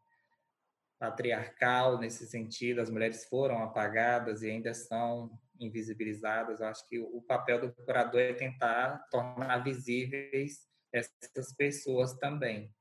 patriarcal 0.99 1.97
nesse 1.97 2.27
sentido. 2.27 2.81
As 2.81 2.89
mulheres 2.89 3.25
foram 3.25 3.63
apagadas 3.63 4.43
e 4.43 4.49
ainda 4.49 4.73
são 4.73 5.31
invisibilizadas. 5.59 6.59
Eu 6.59 6.67
acho 6.67 6.87
que 6.87 6.99
o 6.99 7.21
papel 7.21 7.59
do 7.59 7.73
curador 7.73 8.21
é 8.21 8.33
tentar 8.33 9.07
tornar 9.09 9.63
visíveis 9.63 10.69
essas 10.91 11.55
pessoas 11.55 12.13
também 12.13 12.73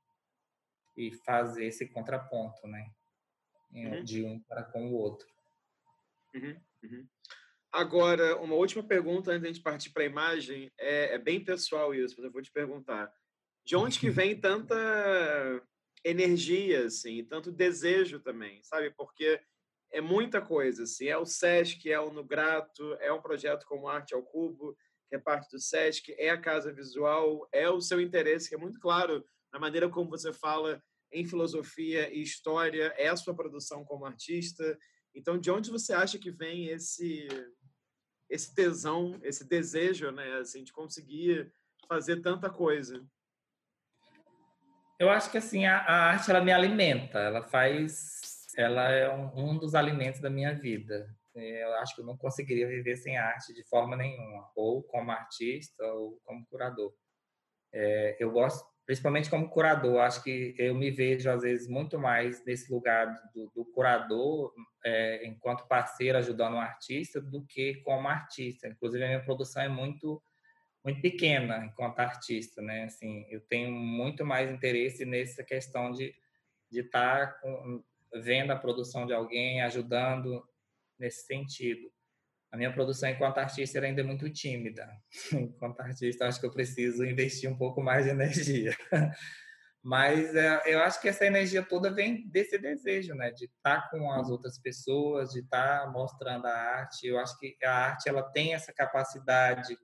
e 0.95 1.11
fazer 1.25 1.65
esse 1.65 1.87
contraponto, 1.87 2.67
né? 2.67 2.91
uhum. 3.73 4.03
de 4.03 4.23
um 4.23 4.39
para 4.41 4.63
com 4.63 4.87
o 4.87 4.93
outro. 4.93 5.27
Uhum. 6.33 6.61
Uhum. 6.83 7.07
Agora, 7.71 8.37
uma 8.41 8.55
última 8.55 8.83
pergunta 8.83 9.31
antes 9.31 9.41
de 9.41 9.47
a 9.47 9.53
gente 9.53 9.63
partir 9.63 9.91
para 9.91 10.03
a 10.03 10.05
imagem. 10.05 10.69
É, 10.77 11.15
é, 11.15 11.17
bem 11.17 11.43
pessoal 11.43 11.95
isso, 11.95 12.15
mas 12.17 12.25
eu 12.25 12.31
vou 12.31 12.41
te 12.41 12.51
perguntar. 12.51 13.11
De 13.65 13.75
onde 13.75 13.97
que 13.97 14.09
vem 14.09 14.35
tanta 14.39 14.75
energia, 16.03 16.85
assim, 16.85 17.23
tanto 17.23 17.51
desejo 17.51 18.19
também, 18.19 18.61
sabe? 18.63 18.91
Porque 18.91 19.39
é 19.91 20.01
muita 20.01 20.41
coisa, 20.41 20.83
assim. 20.83 21.07
É 21.07 21.17
o 21.17 21.25
SESC, 21.25 21.89
é 21.89 21.99
o 21.99 22.11
Nugrato, 22.11 22.93
é 22.99 23.11
um 23.13 23.21
projeto 23.21 23.65
como 23.65 23.87
Arte 23.87 24.13
ao 24.13 24.23
Cubo, 24.23 24.75
que 25.07 25.15
é 25.15 25.19
parte 25.19 25.49
do 25.51 25.59
SESC, 25.59 26.13
é 26.17 26.29
a 26.29 26.39
Casa 26.39 26.73
Visual, 26.73 27.47
é 27.53 27.69
o 27.69 27.79
seu 27.79 28.01
interesse, 28.01 28.49
que 28.49 28.55
é 28.55 28.57
muito 28.57 28.79
claro 28.79 29.23
na 29.53 29.59
maneira 29.59 29.89
como 29.89 30.09
você 30.09 30.33
fala 30.33 30.81
em 31.11 31.25
filosofia 31.25 32.13
e 32.13 32.21
história, 32.21 32.93
é 32.97 33.07
a 33.07 33.17
sua 33.17 33.35
produção 33.35 33.83
como 33.83 34.05
artista. 34.05 34.77
Então, 35.13 35.37
de 35.37 35.51
onde 35.51 35.69
você 35.69 35.93
acha 35.93 36.17
que 36.17 36.31
vem 36.31 36.67
esse 36.67 37.27
esse 38.31 38.55
tesão, 38.55 39.19
esse 39.21 39.47
desejo, 39.47 40.09
né, 40.09 40.37
assim, 40.37 40.63
de 40.63 40.71
conseguir 40.71 41.53
fazer 41.87 42.21
tanta 42.21 42.49
coisa? 42.49 43.05
Eu 44.97 45.09
acho 45.09 45.29
que 45.29 45.37
assim 45.37 45.65
a, 45.65 45.79
a 45.79 46.11
arte 46.11 46.31
ela 46.31 46.41
me 46.41 46.51
alimenta, 46.51 47.19
ela 47.19 47.43
faz, 47.43 48.47
ela 48.55 48.89
é 48.89 49.13
um, 49.13 49.49
um, 49.49 49.57
dos 49.57 49.75
alimentos 49.75 50.21
da 50.21 50.29
minha 50.29 50.53
vida. 50.53 51.13
Eu 51.35 51.73
acho 51.75 51.95
que 51.95 52.01
eu 52.01 52.05
não 52.05 52.17
conseguiria 52.17 52.67
viver 52.67 52.95
sem 52.97 53.17
arte 53.17 53.53
de 53.53 53.63
forma 53.63 53.95
nenhuma, 53.95 54.49
ou 54.55 54.83
como 54.83 55.11
artista 55.11 55.83
ou 55.83 56.19
como 56.23 56.45
curador. 56.45 56.93
É, 57.73 58.17
eu 58.19 58.31
gosto 58.31 58.65
principalmente 58.85 59.29
como 59.29 59.49
curador. 59.49 59.99
Acho 60.01 60.23
que 60.23 60.55
eu 60.57 60.75
me 60.75 60.91
vejo, 60.91 61.29
às 61.29 61.41
vezes, 61.41 61.67
muito 61.67 61.99
mais 61.99 62.43
nesse 62.45 62.71
lugar 62.71 63.07
do, 63.33 63.51
do 63.55 63.65
curador, 63.65 64.53
é, 64.83 65.25
enquanto 65.25 65.67
parceiro 65.67 66.17
ajudando 66.17 66.55
um 66.55 66.61
artista, 66.61 67.21
do 67.21 67.45
que 67.45 67.75
como 67.83 68.07
artista. 68.07 68.67
Inclusive, 68.67 69.03
a 69.03 69.07
minha 69.07 69.23
produção 69.23 69.61
é 69.61 69.69
muito 69.69 70.21
muito 70.83 70.99
pequena 70.99 71.63
enquanto 71.63 71.99
artista, 71.99 72.59
né? 72.59 72.85
Assim, 72.85 73.23
eu 73.29 73.39
tenho 73.41 73.71
muito 73.71 74.25
mais 74.25 74.49
interesse 74.49 75.05
nessa 75.05 75.43
questão 75.43 75.91
de 75.91 76.15
de 76.71 76.79
estar 76.79 77.33
tá 77.33 77.49
vendo 78.15 78.51
a 78.51 78.55
produção 78.55 79.05
de 79.05 79.13
alguém, 79.13 79.61
ajudando 79.61 80.41
nesse 80.97 81.25
sentido 81.25 81.91
a 82.51 82.57
minha 82.57 82.71
produção 82.71 83.09
enquanto 83.09 83.37
artista 83.37 83.77
era 83.77 83.87
ainda 83.87 84.03
muito 84.03 84.29
tímida. 84.29 84.85
Enquanto 85.31 85.79
artista, 85.79 86.27
acho 86.27 86.39
que 86.39 86.45
eu 86.45 86.51
preciso 86.51 87.05
investir 87.05 87.49
um 87.49 87.57
pouco 87.57 87.81
mais 87.81 88.03
de 88.03 88.11
energia. 88.11 88.75
Mas 89.83 90.35
é, 90.35 90.61
eu 90.65 90.79
acho 90.81 91.01
que 91.01 91.09
essa 91.09 91.25
energia 91.25 91.63
toda 91.63 91.89
vem 91.89 92.27
desse 92.27 92.57
desejo, 92.59 93.15
né? 93.15 93.31
De 93.31 93.45
estar 93.45 93.89
com 93.89 94.11
as 94.11 94.29
outras 94.29 94.59
pessoas, 94.59 95.31
de 95.31 95.39
estar 95.39 95.91
mostrando 95.91 96.45
a 96.45 96.53
arte. 96.53 97.07
Eu 97.07 97.17
acho 97.17 97.39
que 97.39 97.55
a 97.63 97.73
arte 97.73 98.07
ela 98.07 98.21
tem 98.21 98.53
essa 98.53 98.71
capacidade 98.71 99.75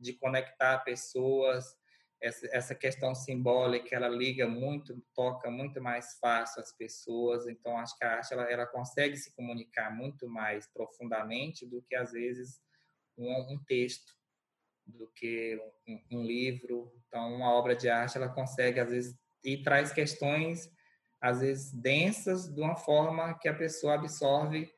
de 0.00 0.12
conectar 0.14 0.78
pessoas, 0.78 1.64
essa, 2.24 2.74
questão 2.74 3.14
simbólica 3.14 3.94
ela 3.94 4.08
liga 4.08 4.48
muito, 4.48 4.98
toca 5.14 5.50
muito 5.50 5.80
mais 5.80 6.18
fácil 6.18 6.62
as 6.62 6.72
pessoas. 6.72 7.46
Então 7.46 7.76
acho 7.76 7.96
que 7.98 8.04
a 8.04 8.16
arte 8.16 8.32
ela, 8.32 8.50
ela 8.50 8.66
consegue 8.66 9.16
se 9.16 9.34
comunicar 9.34 9.94
muito 9.94 10.26
mais 10.26 10.66
profundamente 10.66 11.66
do 11.66 11.82
que 11.82 11.94
às 11.94 12.12
vezes 12.12 12.62
um, 13.16 13.52
um 13.52 13.64
texto, 13.64 14.14
do 14.86 15.06
que 15.08 15.60
um, 15.86 16.18
um, 16.18 16.22
livro. 16.22 16.90
Então 17.06 17.34
uma 17.34 17.52
obra 17.52 17.76
de 17.76 17.90
arte 17.90 18.16
ela 18.16 18.28
consegue 18.28 18.80
às 18.80 18.90
vezes 18.90 19.18
e 19.44 19.62
traz 19.62 19.92
questões 19.92 20.72
às 21.20 21.40
vezes 21.40 21.72
densas 21.72 22.48
de 22.48 22.60
uma 22.60 22.76
forma 22.76 23.38
que 23.38 23.48
a 23.48 23.54
pessoa 23.54 23.94
absorve 23.94 24.72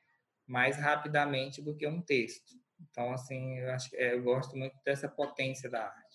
mais 0.47 0.77
rapidamente 0.77 1.63
do 1.63 1.77
que 1.77 1.87
um 1.87 2.03
texto. 2.03 2.55
Então 2.81 3.13
assim 3.13 3.59
eu 3.59 3.71
acho 3.71 3.95
eu 3.95 4.21
gosto 4.23 4.57
muito 4.57 4.77
dessa 4.85 5.09
potência 5.09 5.71
da 5.71 5.85
arte. 5.85 6.06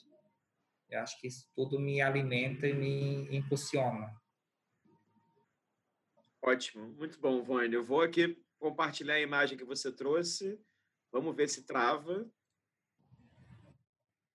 Eu 0.91 0.99
acho 0.99 1.19
que 1.21 1.27
isso 1.27 1.47
tudo 1.55 1.79
me 1.79 2.01
alimenta 2.01 2.67
e 2.67 2.73
me 2.73 3.35
impulsiona. 3.35 4.13
Ótimo, 6.43 6.87
muito 6.97 7.17
bom, 7.17 7.41
Vânia. 7.41 7.77
Eu 7.77 7.83
vou 7.83 8.01
aqui 8.01 8.37
compartilhar 8.59 9.13
a 9.13 9.21
imagem 9.21 9.57
que 9.57 9.63
você 9.63 9.89
trouxe. 9.89 10.59
Vamos 11.09 11.33
ver 11.33 11.47
se 11.47 11.65
trava. 11.65 12.29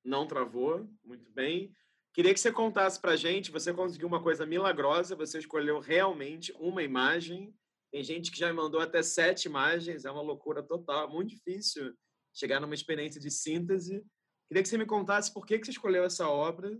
Não 0.02 0.26
travou, 0.26 0.88
muito 1.04 1.30
bem. 1.30 1.74
Queria 2.14 2.32
que 2.32 2.40
você 2.40 2.50
contasse 2.50 2.98
para 2.98 3.12
a 3.12 3.16
gente. 3.16 3.50
Você 3.50 3.74
conseguiu 3.74 4.08
uma 4.08 4.22
coisa 4.22 4.46
milagrosa. 4.46 5.14
Você 5.14 5.38
escolheu 5.38 5.78
realmente 5.78 6.54
uma 6.58 6.82
imagem. 6.82 7.54
Tem 7.92 8.02
gente 8.02 8.30
que 8.30 8.38
já 8.38 8.50
mandou 8.54 8.80
até 8.80 9.02
sete 9.02 9.44
imagens. 9.44 10.06
É 10.06 10.10
uma 10.10 10.22
loucura 10.22 10.62
total. 10.62 11.06
É 11.06 11.12
muito 11.12 11.30
difícil 11.30 11.94
chegar 12.32 12.60
numa 12.60 12.74
experiência 12.74 13.20
de 13.20 13.30
síntese. 13.30 14.02
Queria 14.48 14.62
que 14.62 14.68
você 14.68 14.78
me 14.78 14.86
contasse 14.86 15.32
por 15.32 15.44
que, 15.44 15.58
que 15.58 15.66
você 15.66 15.72
escolheu 15.72 16.04
essa 16.04 16.28
obra 16.28 16.78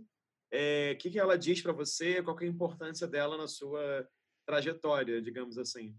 é, 0.51 0.93
o 0.93 0.97
que, 0.97 1.09
que 1.09 1.19
ela 1.19 1.37
diz 1.37 1.61
para 1.61 1.73
você, 1.73 2.21
qual 2.23 2.37
é 2.39 2.45
a 2.45 2.47
importância 2.47 3.07
dela 3.07 3.37
na 3.37 3.47
sua 3.47 4.07
trajetória, 4.45 5.21
digamos 5.21 5.57
assim? 5.57 5.93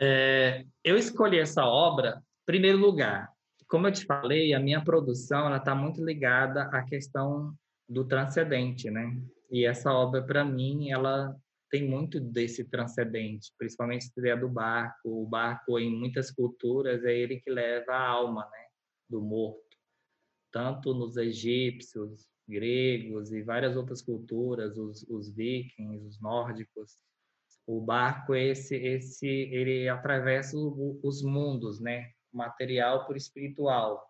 É, 0.00 0.64
eu 0.84 0.96
escolhi 0.96 1.38
essa 1.38 1.64
obra, 1.64 2.18
em 2.42 2.46
primeiro 2.46 2.78
lugar, 2.78 3.30
como 3.68 3.86
eu 3.86 3.92
te 3.92 4.04
falei, 4.04 4.54
a 4.54 4.60
minha 4.60 4.82
produção 4.82 5.54
está 5.54 5.74
muito 5.74 6.04
ligada 6.04 6.64
à 6.64 6.84
questão 6.84 7.54
do 7.88 8.04
transcendente, 8.06 8.90
né? 8.90 9.16
E 9.50 9.64
essa 9.64 9.92
obra, 9.92 10.22
para 10.22 10.44
mim, 10.44 10.90
ela 10.90 11.34
tem 11.70 11.88
muito 11.88 12.20
desse 12.20 12.64
transcendente, 12.64 13.52
principalmente 13.58 14.06
a 14.06 14.20
ideia 14.20 14.36
do 14.36 14.48
barco. 14.48 15.22
O 15.22 15.26
barco, 15.26 15.78
em 15.78 15.90
muitas 15.90 16.30
culturas, 16.30 17.04
é 17.04 17.16
ele 17.16 17.40
que 17.40 17.50
leva 17.50 17.92
a 17.92 18.08
alma, 18.08 18.42
né? 18.52 18.66
Do 19.08 19.20
morto. 19.20 19.65
Tanto 20.56 20.94
nos 20.94 21.18
egípcios, 21.18 22.26
gregos 22.48 23.30
e 23.30 23.42
várias 23.42 23.76
outras 23.76 24.00
culturas, 24.00 24.78
os, 24.78 25.02
os 25.06 25.28
vikings, 25.28 26.02
os 26.06 26.18
nórdicos, 26.18 26.96
o 27.66 27.78
barco 27.78 28.34
esse 28.34 28.74
esse 28.74 29.26
ele 29.26 29.86
atravessa 29.86 30.56
o, 30.56 30.98
os 31.02 31.22
mundos, 31.22 31.78
né? 31.78 32.10
Material 32.32 33.04
por 33.04 33.18
espiritual. 33.18 34.02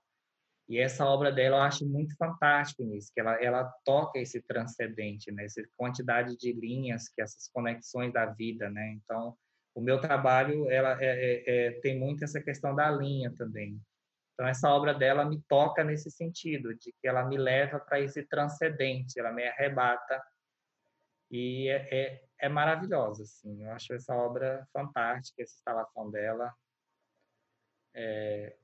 E 0.68 0.78
essa 0.78 1.05
obra 1.05 1.32
dela 1.32 1.57
eu 1.57 1.62
acho 1.62 1.84
muito 1.84 2.16
fantástico 2.16 2.84
nisso, 2.84 3.11
que 3.12 3.18
ela 3.18 3.42
ela 3.42 3.64
toca 3.84 4.20
esse 4.20 4.40
transcendente, 4.40 5.32
né? 5.32 5.47
Essa 5.47 5.64
quantidade 5.76 6.36
de 6.36 6.53
linhas, 6.53 7.09
que 7.09 7.20
essas 7.20 7.49
conexões 7.49 8.12
da 8.12 8.26
vida, 8.26 8.70
né? 8.70 8.92
Então, 8.92 9.36
o 9.74 9.80
meu 9.80 10.01
trabalho 10.01 10.70
ela 10.70 10.97
é, 11.03 11.07
é, 11.07 11.66
é, 11.66 11.70
tem 11.80 11.99
muito 11.99 12.22
essa 12.22 12.40
questão 12.40 12.72
da 12.72 12.88
linha 12.88 13.34
também. 13.36 13.80
Então, 14.37 14.47
essa 14.47 14.68
obra 14.68 14.93
dela 14.93 15.24
me 15.24 15.41
toca 15.49 15.82
nesse 15.82 16.11
sentido, 16.11 16.74
de 16.74 16.93
que 16.93 17.09
ela 17.09 17.24
me 17.24 17.39
leva 17.39 17.80
para 17.80 17.99
esse 18.01 18.22
transcendente, 18.22 19.18
ela 19.18 19.32
me 19.32 19.49
arrebata 19.49 20.22
e 21.30 21.70
é, 21.70 21.89
é, 21.91 22.24
é, 22.41 22.49
maravilhosa, 22.49 23.22
assim. 23.22 23.64
Eu 23.64 23.72
acho 23.72 23.95
essa 23.95 24.14
obra 24.14 24.68
fantástica, 24.74 25.43
essa 25.43 25.55
instalação 25.55 26.11
dela 26.11 26.55
é 27.95 28.55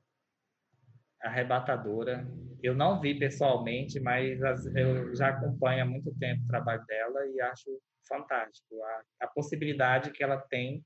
arrebatadora. 1.19 2.23
Eu 2.61 2.75
não 2.75 3.01
vi 3.01 3.17
pessoalmente, 3.17 3.99
mas 3.99 4.39
eu 4.75 5.15
já 5.15 5.29
acompanho 5.29 5.81
há 5.81 5.85
muito 5.85 6.13
tempo 6.19 6.43
o 6.43 6.47
trabalho 6.47 6.85
dela 6.85 7.25
e 7.25 7.41
acho 7.41 7.81
fantástico 8.07 8.79
a, 8.83 9.03
a 9.21 9.27
possibilidade 9.27 10.11
que 10.11 10.23
ela 10.23 10.37
tem 10.37 10.85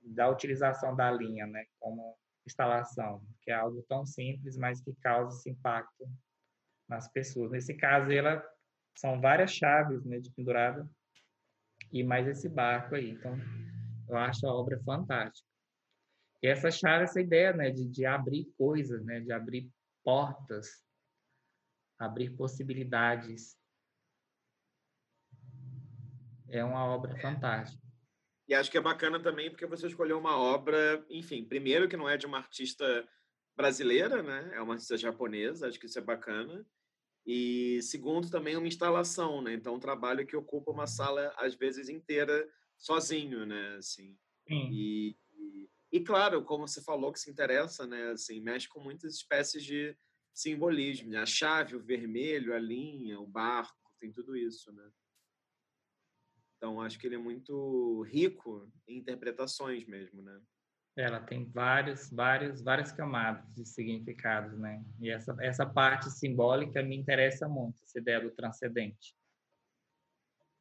da 0.00 0.30
utilização 0.30 0.96
da 0.96 1.10
linha, 1.10 1.46
né, 1.46 1.64
como 1.78 2.16
instalação, 2.46 3.24
que 3.42 3.50
é 3.50 3.54
algo 3.54 3.82
tão 3.88 4.04
simples, 4.04 4.56
mas 4.56 4.80
que 4.80 4.94
causa 4.96 5.36
esse 5.36 5.50
impacto 5.50 6.08
nas 6.88 7.08
pessoas. 7.08 7.50
Nesse 7.50 7.74
caso, 7.74 8.10
ela 8.10 8.42
são 8.96 9.20
várias 9.20 9.52
chaves 9.52 10.04
né, 10.04 10.18
de 10.18 10.30
pendurada 10.30 10.88
e 11.90 12.02
mais 12.02 12.26
esse 12.26 12.48
barco 12.48 12.94
aí. 12.94 13.10
Então, 13.10 13.36
eu 14.08 14.16
acho 14.16 14.46
a 14.46 14.54
obra 14.54 14.80
fantástica. 14.82 15.48
E 16.42 16.48
essa 16.48 16.70
chave, 16.70 17.04
essa 17.04 17.20
ideia 17.20 17.52
né, 17.52 17.70
de, 17.70 17.86
de 17.88 18.04
abrir 18.04 18.46
coisas, 18.58 19.04
né, 19.04 19.20
de 19.20 19.32
abrir 19.32 19.70
portas, 20.04 20.84
abrir 21.98 22.30
possibilidades. 22.30 23.56
É 26.48 26.64
uma 26.64 26.84
obra 26.84 27.16
fantástica. 27.20 27.81
E 28.52 28.54
acho 28.54 28.70
que 28.70 28.76
é 28.76 28.82
bacana 28.82 29.18
também 29.18 29.48
porque 29.48 29.64
você 29.64 29.86
escolheu 29.86 30.18
uma 30.18 30.36
obra, 30.36 31.02
enfim, 31.08 31.42
primeiro 31.42 31.88
que 31.88 31.96
não 31.96 32.06
é 32.06 32.18
de 32.18 32.26
uma 32.26 32.36
artista 32.36 33.08
brasileira, 33.56 34.22
né? 34.22 34.50
É 34.52 34.60
uma 34.60 34.74
artista 34.74 34.94
japonesa, 34.94 35.66
acho 35.66 35.80
que 35.80 35.86
isso 35.86 35.98
é 35.98 36.02
bacana. 36.02 36.62
E 37.24 37.80
segundo 37.80 38.30
também 38.30 38.54
uma 38.54 38.68
instalação, 38.68 39.40
né? 39.40 39.54
Então 39.54 39.76
um 39.76 39.80
trabalho 39.80 40.26
que 40.26 40.36
ocupa 40.36 40.70
uma 40.70 40.86
sala 40.86 41.32
às 41.38 41.54
vezes 41.54 41.88
inteira 41.88 42.46
sozinho, 42.76 43.46
né? 43.46 43.76
Assim. 43.78 44.18
E, 44.70 45.16
e, 45.32 45.70
e 45.90 46.00
claro, 46.00 46.44
como 46.44 46.68
você 46.68 46.82
falou 46.82 47.10
que 47.10 47.20
se 47.20 47.30
interessa, 47.30 47.86
né? 47.86 48.10
Assim, 48.10 48.38
mexe 48.38 48.68
com 48.68 48.80
muitas 48.80 49.14
espécies 49.14 49.64
de 49.64 49.96
simbolismo, 50.30 51.08
né? 51.08 51.20
a 51.20 51.26
chave, 51.26 51.74
o 51.74 51.82
vermelho, 51.82 52.54
a 52.54 52.58
linha, 52.58 53.18
o 53.18 53.26
barco, 53.26 53.94
tem 53.98 54.12
tudo 54.12 54.36
isso, 54.36 54.70
né? 54.74 54.90
Então, 56.62 56.80
acho 56.80 56.96
que 56.96 57.08
ele 57.08 57.16
é 57.16 57.18
muito 57.18 58.02
rico 58.02 58.70
em 58.86 58.98
interpretações 58.98 59.84
mesmo, 59.84 60.22
né? 60.22 60.40
Ela 60.96 61.18
tem 61.18 61.44
vários, 61.44 62.08
vários, 62.08 62.62
várias 62.62 62.92
camadas 62.92 63.52
de 63.52 63.66
significados, 63.66 64.56
né? 64.56 64.80
E 65.00 65.10
essa, 65.10 65.36
essa 65.40 65.66
parte 65.66 66.08
simbólica 66.08 66.80
me 66.80 66.94
interessa 66.94 67.48
muito, 67.48 67.82
essa 67.82 67.98
ideia 67.98 68.20
do 68.20 68.30
transcendente. 68.30 69.12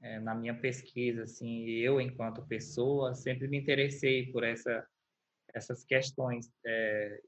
É, 0.01 0.19
na 0.19 0.33
minha 0.33 0.55
pesquisa, 0.55 1.25
assim, 1.25 1.67
eu, 1.67 2.01
enquanto 2.01 2.47
pessoa, 2.47 3.13
sempre 3.13 3.47
me 3.47 3.59
interessei 3.59 4.31
por 4.31 4.43
essa, 4.43 4.83
essas 5.53 5.83
questões 5.83 6.51
é, 6.65 7.21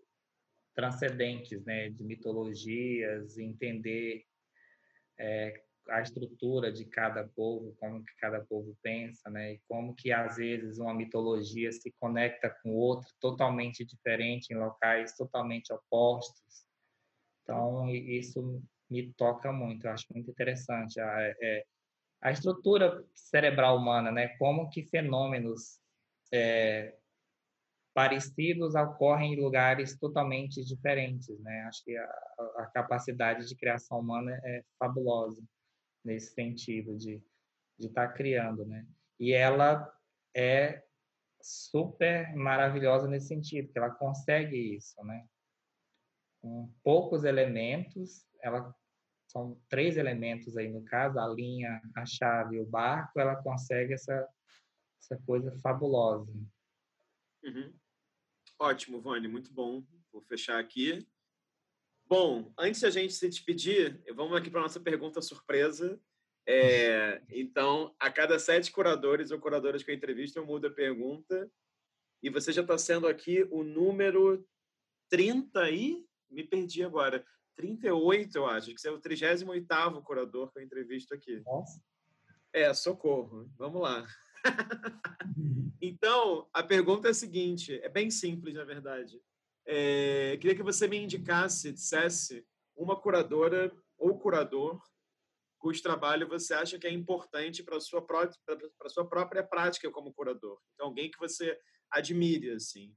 transcendentes, 0.73 1.63
né? 1.63 1.91
De 1.91 2.03
mitologias, 2.03 3.37
entender 3.37 4.25
é, 5.19 5.63
a 5.89 6.01
estrutura 6.01 6.71
de 6.71 6.85
cada 6.85 7.27
povo, 7.27 7.75
como 7.79 8.03
que 8.03 8.15
cada 8.15 8.41
povo 8.41 8.75
pensa, 8.81 9.29
né? 9.29 9.53
E 9.53 9.61
como 9.67 9.93
que 9.95 10.11
às 10.11 10.37
vezes 10.37 10.79
uma 10.79 10.93
mitologia 10.93 11.71
se 11.71 11.91
conecta 11.99 12.49
com 12.61 12.73
outra 12.75 13.09
totalmente 13.19 13.85
diferente 13.85 14.51
em 14.51 14.57
locais 14.57 15.15
totalmente 15.15 15.73
opostos. 15.73 16.65
Então 17.43 17.89
isso 17.89 18.61
me 18.89 19.11
toca 19.13 19.51
muito, 19.51 19.85
eu 19.85 19.91
acho 19.91 20.05
muito 20.13 20.31
interessante 20.31 20.99
a, 20.99 21.33
é, 21.41 21.65
a 22.21 22.31
estrutura 22.31 23.03
cerebral 23.13 23.77
humana, 23.77 24.11
né? 24.11 24.29
Como 24.37 24.69
que 24.69 24.83
fenômenos 24.83 25.79
é, 26.31 26.95
parecidos 27.93 28.73
ocorrem 28.75 29.33
em 29.33 29.41
lugares 29.41 29.97
totalmente 29.97 30.63
diferentes, 30.63 31.37
né? 31.41 31.63
Acho 31.67 31.83
que 31.83 31.97
a, 31.97 32.05
a 32.57 32.71
capacidade 32.73 33.47
de 33.47 33.55
criação 33.55 33.99
humana 33.99 34.39
é 34.43 34.63
fabulosa 34.79 35.43
nesse 36.03 36.33
sentido 36.33 36.97
de 36.97 37.21
estar 37.79 38.07
tá 38.07 38.13
criando, 38.13 38.65
né? 38.65 38.87
E 39.19 39.31
ela 39.33 39.91
é 40.35 40.83
super 41.41 42.33
maravilhosa 42.35 43.07
nesse 43.07 43.27
sentido, 43.27 43.71
que 43.71 43.77
ela 43.77 43.91
consegue 43.91 44.75
isso, 44.75 45.01
né? 45.03 45.27
Com 46.41 46.73
poucos 46.83 47.23
elementos, 47.23 48.25
ela 48.41 48.73
são 49.27 49.59
três 49.69 49.97
elementos 49.97 50.57
aí 50.57 50.69
no 50.69 50.83
caso, 50.83 51.19
a 51.19 51.27
linha, 51.27 51.81
a 51.95 52.05
chave, 52.05 52.59
o 52.59 52.65
barco, 52.65 53.19
ela 53.19 53.35
consegue 53.41 53.93
essa 53.93 54.27
essa 55.03 55.21
coisa 55.25 55.51
fabulosa. 55.59 56.31
Uhum. 57.43 57.73
Ótimo, 58.57 59.01
Vani, 59.01 59.27
muito 59.27 59.51
bom. 59.51 59.85
Vou 60.11 60.21
fechar 60.21 60.59
aqui. 60.59 61.05
Bom, 62.13 62.53
antes 62.59 62.79
de 62.79 62.85
a 62.85 62.91
gente 62.91 63.11
se 63.11 63.27
despedir, 63.27 63.99
vamos 64.13 64.37
aqui 64.37 64.47
para 64.47 64.59
a 64.59 64.63
nossa 64.63 64.79
pergunta 64.79 65.19
surpresa. 65.19 65.99
É, 66.45 67.19
então, 67.27 67.95
a 67.99 68.11
cada 68.11 68.37
sete 68.37 68.71
curadores 68.71 69.31
ou 69.31 69.39
curadoras 69.39 69.81
que 69.81 69.89
eu 69.89 69.95
entrevisto, 69.95 70.37
eu 70.37 70.45
mudo 70.45 70.67
a 70.67 70.69
pergunta. 70.69 71.51
E 72.21 72.29
você 72.29 72.53
já 72.53 72.61
está 72.61 72.77
sendo 72.77 73.07
aqui 73.07 73.47
o 73.49 73.63
número 73.63 74.47
30 75.09 75.71
e... 75.71 76.05
Me 76.29 76.43
perdi 76.43 76.83
agora. 76.83 77.25
38, 77.55 78.37
eu 78.37 78.45
acho. 78.45 78.75
Que 78.75 78.79
você 78.79 78.89
é 78.89 78.91
o 78.91 79.01
38º 79.01 80.03
curador 80.03 80.51
que 80.51 80.59
eu 80.59 80.63
entrevisto 80.63 81.15
aqui. 81.15 81.41
Nossa. 81.43 81.81
É, 82.53 82.71
socorro. 82.75 83.49
Vamos 83.57 83.81
lá. 83.81 84.05
então, 85.81 86.47
a 86.53 86.61
pergunta 86.61 87.07
é 87.07 87.11
a 87.11 87.15
seguinte. 87.15 87.73
É 87.81 87.89
bem 87.89 88.11
simples, 88.11 88.53
na 88.53 88.63
verdade. 88.63 89.19
É, 89.65 90.37
queria 90.41 90.55
que 90.55 90.63
você 90.63 90.87
me 90.87 90.97
indicasse, 90.97 91.71
dissesse 91.71 92.45
uma 92.75 92.99
curadora 92.99 93.71
ou 93.97 94.17
curador 94.19 94.81
cujo 95.63 95.81
trabalho 95.81 96.27
você 96.27 96.53
acha 96.53 96.77
que 96.77 96.85
é 96.85 96.91
importante 96.91 97.63
para 97.63 97.77
a 97.77 97.79
sua, 97.79 98.01
para 98.05 98.89
sua 98.89 99.07
própria 99.07 99.41
prática 99.41 99.89
como 99.89 100.13
curador. 100.13 100.59
Então, 100.73 100.87
alguém 100.87 101.09
que 101.09 101.17
você 101.17 101.57
admire, 101.89 102.51
assim. 102.51 102.93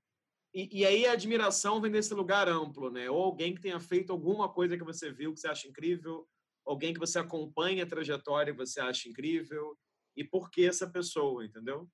E, 0.53 0.81
e, 0.81 0.85
aí 0.85 1.07
a 1.07 1.13
admiração 1.13 1.81
vem 1.81 1.93
desse 1.93 2.13
lugar 2.13 2.49
amplo, 2.49 2.91
né? 2.91 3.09
Ou 3.09 3.23
alguém 3.23 3.55
que 3.55 3.61
tenha 3.61 3.79
feito 3.79 4.11
alguma 4.11 4.53
coisa 4.53 4.77
que 4.77 4.83
você 4.83 5.13
viu 5.13 5.33
que 5.33 5.39
você 5.39 5.47
acha 5.47 5.69
incrível, 5.69 6.27
alguém 6.67 6.93
que 6.93 6.99
você 6.99 7.21
acompanha 7.21 7.85
a 7.85 7.87
trajetória 7.87 8.51
e 8.51 8.57
você 8.57 8.81
acha 8.81 9.09
incrível, 9.09 9.79
e 10.17 10.25
por 10.25 10.51
que 10.51 10.67
essa 10.67 10.91
pessoa, 10.91 11.45
entendeu? 11.45 11.89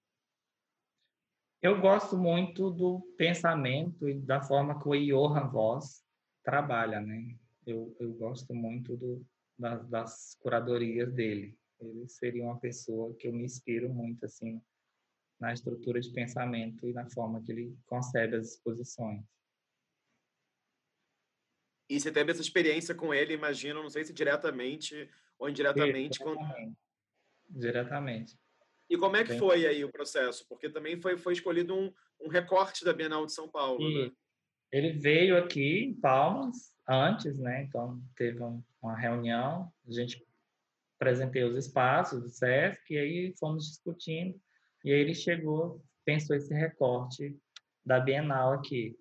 Eu 1.63 1.81
gosto 1.81 2.19
muito 2.19 2.71
do 2.71 3.01
pensamento 3.17 4.09
e 4.09 4.21
da 4.21 4.43
forma 4.43 4.83
que 4.83 4.89
o 4.89 4.95
Johann 4.95 5.49
Voss 5.49 6.05
trabalha, 6.43 7.01
né? 7.01 7.39
Eu, 7.65 7.97
eu 8.01 8.13
gosto 8.15 8.53
muito 8.53 8.97
do, 8.97 9.25
das, 9.57 9.89
das 9.89 10.35
curadorias 10.41 11.15
dele. 11.15 11.57
Ele 11.81 12.09
seria 12.09 12.43
uma 12.43 12.59
pessoa 12.59 13.15
que 13.15 13.29
eu 13.29 13.33
me 13.33 13.45
inspiro 13.45 13.89
muito, 13.89 14.27
assim, 14.27 14.61
na 15.39 15.53
estrutura 15.53 16.01
de 16.01 16.13
pensamento 16.13 16.89
e 16.89 16.93
na 16.93 17.09
forma 17.09 17.41
que 17.41 17.53
ele 17.53 17.79
concebe 17.87 18.35
as 18.35 18.55
exposições. 18.55 19.25
E 21.89 22.01
você 22.01 22.11
teve 22.11 22.33
essa 22.33 22.41
experiência 22.41 22.93
com 22.93 23.15
ele, 23.15 23.35
imagino, 23.35 23.83
não 23.83 23.91
sei 23.91 24.05
se 24.05 24.13
diretamente 24.13 25.09
ou 25.39 25.49
indiretamente. 25.49 26.19
Diretamente. 27.49 28.37
E 28.93 28.99
como 28.99 29.17
é 29.17 29.25
que 29.25 29.39
foi 29.39 29.67
aí 29.67 29.83
o 29.83 29.91
processo? 29.91 30.47
Porque 30.47 30.69
também 30.69 31.01
foi, 31.01 31.17
foi 31.17 31.33
escolhido 31.33 31.75
um, 31.75 31.91
um 32.21 32.29
recorte 32.29 32.85
da 32.85 32.93
Bienal 32.93 33.25
de 33.25 33.33
São 33.33 33.49
Paulo. 33.49 33.79
Né? 33.81 34.13
Ele 34.71 34.93
veio 34.93 35.39
aqui 35.39 35.85
em 35.85 35.95
Palmas 35.95 36.77
antes, 36.87 37.39
né? 37.39 37.63
Então 37.63 37.99
teve 38.15 38.39
uma 38.83 38.95
reunião, 38.95 39.73
a 39.89 39.93
gente 39.93 40.23
apresentei 41.01 41.43
os 41.43 41.57
espaços 41.57 42.21
do 42.21 42.29
SESC 42.29 42.93
e 42.93 42.99
aí 42.99 43.35
fomos 43.41 43.67
discutindo. 43.67 44.39
E 44.85 44.93
aí 44.93 45.01
ele 45.01 45.15
chegou, 45.15 45.83
pensou 46.05 46.37
esse 46.37 46.53
recorte 46.53 47.35
da 47.87 47.99
Bienal 47.99 48.53
aqui. 48.53 48.95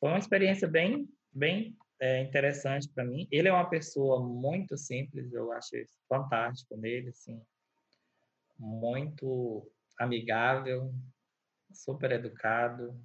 Foi 0.00 0.08
uma 0.08 0.18
experiência 0.18 0.66
bem, 0.66 1.08
bem 1.32 1.76
é, 2.00 2.20
interessante 2.20 2.88
para 2.88 3.04
mim. 3.04 3.28
Ele 3.30 3.46
é 3.46 3.52
uma 3.52 3.70
pessoa 3.70 4.20
muito 4.20 4.76
simples, 4.76 5.32
eu 5.32 5.52
acho 5.52 5.70
fantástico 6.08 6.76
nele, 6.76 7.10
assim, 7.10 7.40
muito 8.58 9.70
amigável, 9.98 10.94
super 11.72 12.12
educado. 12.12 12.98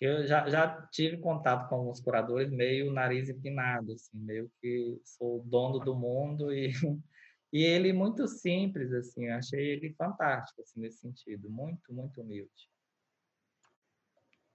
Eu 0.00 0.26
já, 0.26 0.48
já 0.48 0.86
tive 0.92 1.18
contato 1.18 1.68
com 1.68 1.76
alguns 1.76 2.00
curadores 2.00 2.50
meio 2.50 2.92
nariz 2.92 3.28
empinado, 3.28 3.92
assim, 3.92 4.18
meio 4.18 4.50
que 4.60 5.00
sou 5.04 5.42
dono 5.44 5.78
do 5.78 5.94
mundo 5.94 6.52
e 6.52 6.70
e 7.52 7.62
ele 7.62 7.92
muito 7.92 8.26
simples 8.26 8.92
assim, 8.92 9.28
achei 9.28 9.60
ele 9.60 9.94
fantástico 9.94 10.60
assim 10.62 10.80
nesse 10.80 10.98
sentido, 10.98 11.48
muito 11.48 11.92
muito 11.94 12.20
humilde 12.20 12.68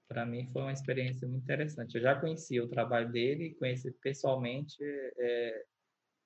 para 0.09 0.25
mim 0.25 0.49
foi 0.51 0.63
uma 0.63 0.73
experiência 0.73 1.27
muito 1.27 1.43
interessante. 1.43 1.95
Eu 1.95 2.01
já 2.01 2.19
conhecia 2.19 2.63
o 2.63 2.67
trabalho 2.67 3.11
dele, 3.11 3.55
conheci 3.59 3.91
pessoalmente, 4.01 4.75
é, 4.81 5.63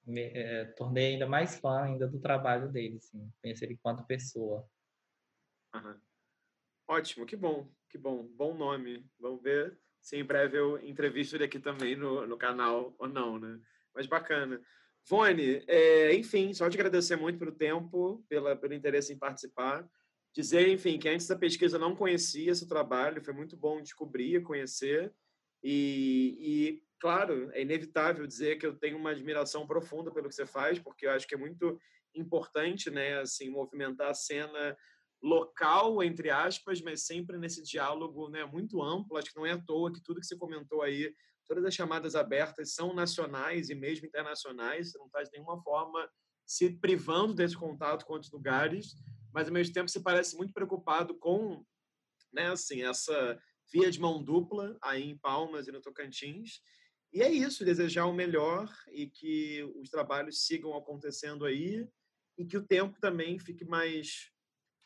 me 0.05 0.21
é, 0.21 0.65
tornei 0.65 1.13
ainda 1.13 1.27
mais 1.27 1.57
fã 1.59 1.83
ainda 1.83 2.07
do 2.07 2.19
trabalho 2.19 2.71
dele, 2.71 2.97
assim, 2.97 3.31
conhecer 3.41 3.65
ele 3.65 3.73
enquanto 3.73 4.05
pessoa. 4.05 4.67
Uhum. 5.73 5.99
Ótimo, 6.87 7.25
que 7.25 7.35
bom, 7.35 7.71
que 7.89 7.97
bom, 7.97 8.27
bom 8.35 8.53
nome. 8.53 9.05
Vamos 9.19 9.41
ver 9.41 9.77
se 10.01 10.17
em 10.17 10.23
breve 10.23 10.57
eu 10.57 10.77
entrevisto 10.85 11.35
ele 11.35 11.45
aqui 11.45 11.59
também 11.59 11.95
no, 11.95 12.27
no 12.27 12.37
canal 12.37 12.93
ou 12.97 13.07
não, 13.07 13.39
né? 13.39 13.59
Mas 13.95 14.05
bacana. 14.05 14.61
Vone, 15.07 15.63
é, 15.67 16.13
enfim, 16.15 16.53
só 16.53 16.69
te 16.69 16.75
agradecer 16.75 17.15
muito 17.15 17.39
pelo 17.39 17.51
tempo, 17.51 18.23
pela, 18.29 18.55
pelo 18.55 18.73
interesse 18.73 19.13
em 19.13 19.17
participar 19.17 19.87
dizer, 20.33 20.67
enfim, 20.67 20.97
que 20.97 21.07
antes 21.07 21.27
da 21.27 21.35
pesquisa 21.35 21.77
não 21.77 21.95
conhecia 21.95 22.51
esse 22.51 22.67
trabalho, 22.67 23.23
foi 23.23 23.33
muito 23.33 23.55
bom 23.55 23.81
descobrir, 23.81 24.41
conhecer, 24.41 25.13
e, 25.63 26.35
e, 26.39 26.83
claro, 27.03 27.51
é 27.51 27.61
inevitável 27.61 28.25
dizer 28.25 28.57
que 28.57 28.65
eu 28.65 28.79
tenho 28.79 28.95
uma 28.97 29.09
admiração 29.09 29.67
profunda 29.67 30.09
pelo 30.09 30.29
que 30.29 30.35
você 30.35 30.45
faz, 30.45 30.79
porque 30.79 31.05
eu 31.05 31.11
acho 31.11 31.27
que 31.27 31.35
é 31.35 31.37
muito 31.37 31.77
importante, 32.15 32.89
né, 32.89 33.19
assim, 33.19 33.49
movimentar 33.49 34.09
a 34.09 34.13
cena 34.13 34.77
local, 35.21 36.01
entre 36.01 36.29
aspas, 36.29 36.81
mas 36.81 37.05
sempre 37.05 37.37
nesse 37.37 37.61
diálogo, 37.61 38.29
né, 38.29 38.45
muito 38.45 38.81
amplo, 38.81 39.17
acho 39.17 39.29
que 39.29 39.35
não 39.35 39.45
é 39.45 39.51
à 39.51 39.61
toa 39.61 39.91
que 39.91 40.01
tudo 40.01 40.21
que 40.21 40.25
você 40.25 40.37
comentou 40.37 40.81
aí, 40.81 41.13
todas 41.45 41.65
as 41.65 41.73
chamadas 41.73 42.15
abertas 42.15 42.73
são 42.73 42.93
nacionais 42.93 43.69
e 43.69 43.75
mesmo 43.75 44.07
internacionais, 44.07 44.91
você 44.91 44.97
não 44.97 45.07
está 45.07 45.23
de 45.23 45.31
nenhuma 45.33 45.61
forma 45.61 46.09
se 46.45 46.69
privando 46.79 47.33
desse 47.33 47.57
contato 47.57 48.05
com 48.05 48.13
outros 48.13 48.31
lugares, 48.31 48.95
mas 49.33 49.49
ao 49.49 49.53
mesmo 49.53 49.73
tempo 49.73 49.89
se 49.89 50.01
parece 50.01 50.37
muito 50.37 50.53
preocupado 50.53 51.19
com, 51.19 51.65
né, 52.31 52.51
assim, 52.51 52.81
essa 52.83 53.37
via 53.73 53.91
de 53.91 53.99
mão 53.99 54.23
dupla 54.23 54.77
aí 54.81 55.03
em 55.03 55.17
Palmas 55.17 55.67
e 55.67 55.71
no 55.73 55.81
Tocantins. 55.81 56.61
E 57.13 57.21
é 57.21 57.29
isso, 57.29 57.63
desejar 57.63 58.05
o 58.07 58.13
melhor 58.13 58.67
e 58.91 59.07
que 59.07 59.63
os 59.75 59.89
trabalhos 59.89 60.47
sigam 60.47 60.75
acontecendo 60.75 61.45
aí 61.45 61.87
e 62.37 62.43
que 62.43 62.57
o 62.57 62.65
tempo 62.65 62.99
também 62.99 63.37
fique 63.37 63.63
mais 63.63 64.31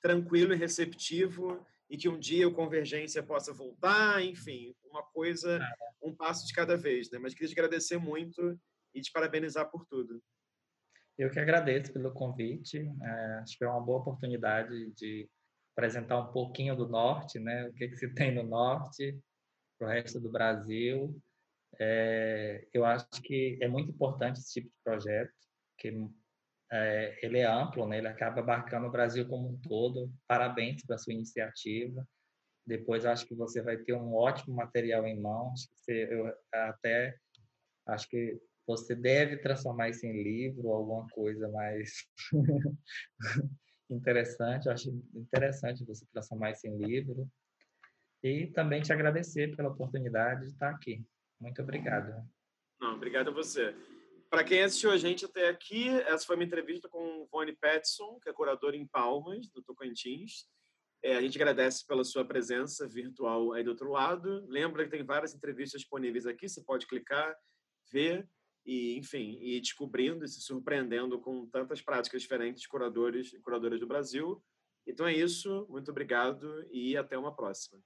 tranquilo 0.02 0.54
e 0.54 0.58
receptivo 0.58 1.66
e 1.90 1.96
que 1.96 2.10
um 2.10 2.20
dia 2.20 2.46
o 2.46 2.54
Convergência 2.54 3.24
possa 3.24 3.54
voltar, 3.54 4.22
enfim, 4.22 4.76
uma 4.84 5.02
coisa, 5.04 5.58
um 6.02 6.14
passo 6.14 6.46
de 6.46 6.54
cada 6.54 6.76
vez, 6.76 7.10
né? 7.10 7.18
Mas 7.18 7.34
queria 7.34 7.48
te 7.48 7.54
agradecer 7.54 7.98
muito 7.98 8.60
e 8.94 9.00
te 9.00 9.10
parabenizar 9.10 9.72
por 9.72 9.86
tudo. 9.86 10.22
Eu 11.18 11.32
que 11.32 11.40
agradeço 11.40 11.94
pelo 11.94 12.14
convite. 12.14 12.78
É, 13.02 13.40
acho 13.42 13.58
que 13.58 13.64
é 13.64 13.70
uma 13.70 13.82
boa 13.82 14.02
oportunidade 14.02 14.92
de 14.92 15.30
apresentar 15.74 16.20
um 16.20 16.32
pouquinho 16.34 16.76
do 16.76 16.90
Norte, 16.90 17.40
né? 17.40 17.70
O 17.70 17.74
que, 17.74 17.88
que 17.88 17.96
se 17.96 18.14
tem 18.14 18.36
no 18.36 18.44
Norte 18.44 19.18
para 19.80 19.88
o 19.88 19.92
resto 19.92 20.20
do 20.20 20.30
Brasil. 20.30 21.18
É, 21.80 22.68
eu 22.74 22.86
acho 22.86 23.22
que 23.24 23.58
é 23.62 23.68
muito 23.68 23.92
importante 23.92 24.40
esse 24.40 24.54
tipo 24.54 24.68
de 24.68 24.84
projeto, 24.84 25.34
que 25.78 25.94
é, 26.72 27.18
ele 27.22 27.40
é 27.40 27.46
amplo, 27.46 27.88
né? 27.88 28.00
Ele 28.00 28.08
acaba 28.08 28.42
abarcando 28.42 28.88
o 28.88 28.92
Brasil 28.92 29.28
como 29.28 29.50
um 29.50 29.58
todo. 29.60 30.12
Parabéns 30.28 30.84
pela 30.84 30.98
sua 30.98 31.14
iniciativa. 31.14 32.08
Depois 32.66 33.06
acho 33.06 33.26
que 33.26 33.36
você 33.36 33.62
vai 33.62 33.78
ter 33.78 33.94
um 33.94 34.14
ótimo 34.14 34.56
material 34.56 35.06
em 35.08 35.20
mãos. 35.20 35.70
eu 35.88 36.34
até 36.52 37.16
acho 37.86 38.10
que 38.10 38.38
você 38.66 38.94
deve 38.94 39.38
transformar 39.38 39.90
isso 39.90 40.06
em 40.06 40.22
livro, 40.22 40.74
alguma 40.74 41.08
coisa 41.08 41.48
mais 41.50 42.06
interessante. 43.90 44.66
Eu 44.66 44.74
acho 44.74 44.90
interessante 45.16 45.86
você 45.86 46.06
transformar 46.12 46.52
isso 46.52 46.68
em 46.68 46.78
livro. 46.78 47.30
E 48.22 48.48
também 48.48 48.82
te 48.82 48.92
agradecer 48.92 49.56
pela 49.56 49.70
oportunidade 49.70 50.42
de 50.42 50.48
estar 50.48 50.72
aqui. 50.72 51.06
Muito 51.40 51.62
obrigado. 51.62 52.14
Não, 52.80 52.96
obrigado 52.96 53.30
a 53.30 53.34
você. 53.34 53.76
Para 54.30 54.44
quem 54.44 54.62
assistiu 54.62 54.92
a 54.92 54.98
gente 54.98 55.26
até 55.26 55.48
aqui, 55.48 55.88
essa 55.88 56.26
foi 56.26 56.36
uma 56.36 56.44
entrevista 56.44 56.90
com 56.90 57.22
o 57.22 57.28
Vone 57.32 57.56
Petson, 57.56 58.20
que 58.22 58.30
é 58.30 58.34
curador 58.34 58.76
em 58.76 58.86
Palmas, 58.86 59.48
do 59.50 59.62
Tocantins. 59.64 60.46
É, 61.02 61.16
a 61.16 61.22
gente 61.22 61.38
agradece 61.38 61.86
pela 61.86 62.04
sua 62.04 62.26
presença 62.26 62.88
virtual 62.88 63.54
aí 63.54 63.64
do 63.64 63.70
outro 63.70 63.90
lado. 63.90 64.46
Lembra 64.48 64.84
que 64.84 64.92
tem 64.92 65.04
várias 65.04 65.34
entrevistas 65.34 65.82
disponíveis 65.82 66.26
aqui, 66.26 66.50
você 66.50 66.62
pode 66.64 66.88
clicar, 66.88 67.36
ver 67.92 68.28
e 68.66 68.98
enfim 68.98 69.38
e 69.42 69.62
descobrindo 69.62 70.26
e 70.26 70.28
se 70.28 70.42
surpreendendo 70.42 71.22
com 71.22 71.48
tantas 71.48 71.82
práticas 71.82 72.22
diferentes 72.22 72.62
de 72.62 72.68
curadores 72.68 73.32
e 73.32 73.40
curadoras 73.40 73.80
do 73.80 73.88
Brasil. 73.88 74.44
Então 74.86 75.08
é 75.08 75.14
isso, 75.14 75.66
muito 75.70 75.92
obrigado 75.92 76.66
e 76.72 76.98
até 76.98 77.18
uma 77.18 77.34
próxima. 77.34 77.82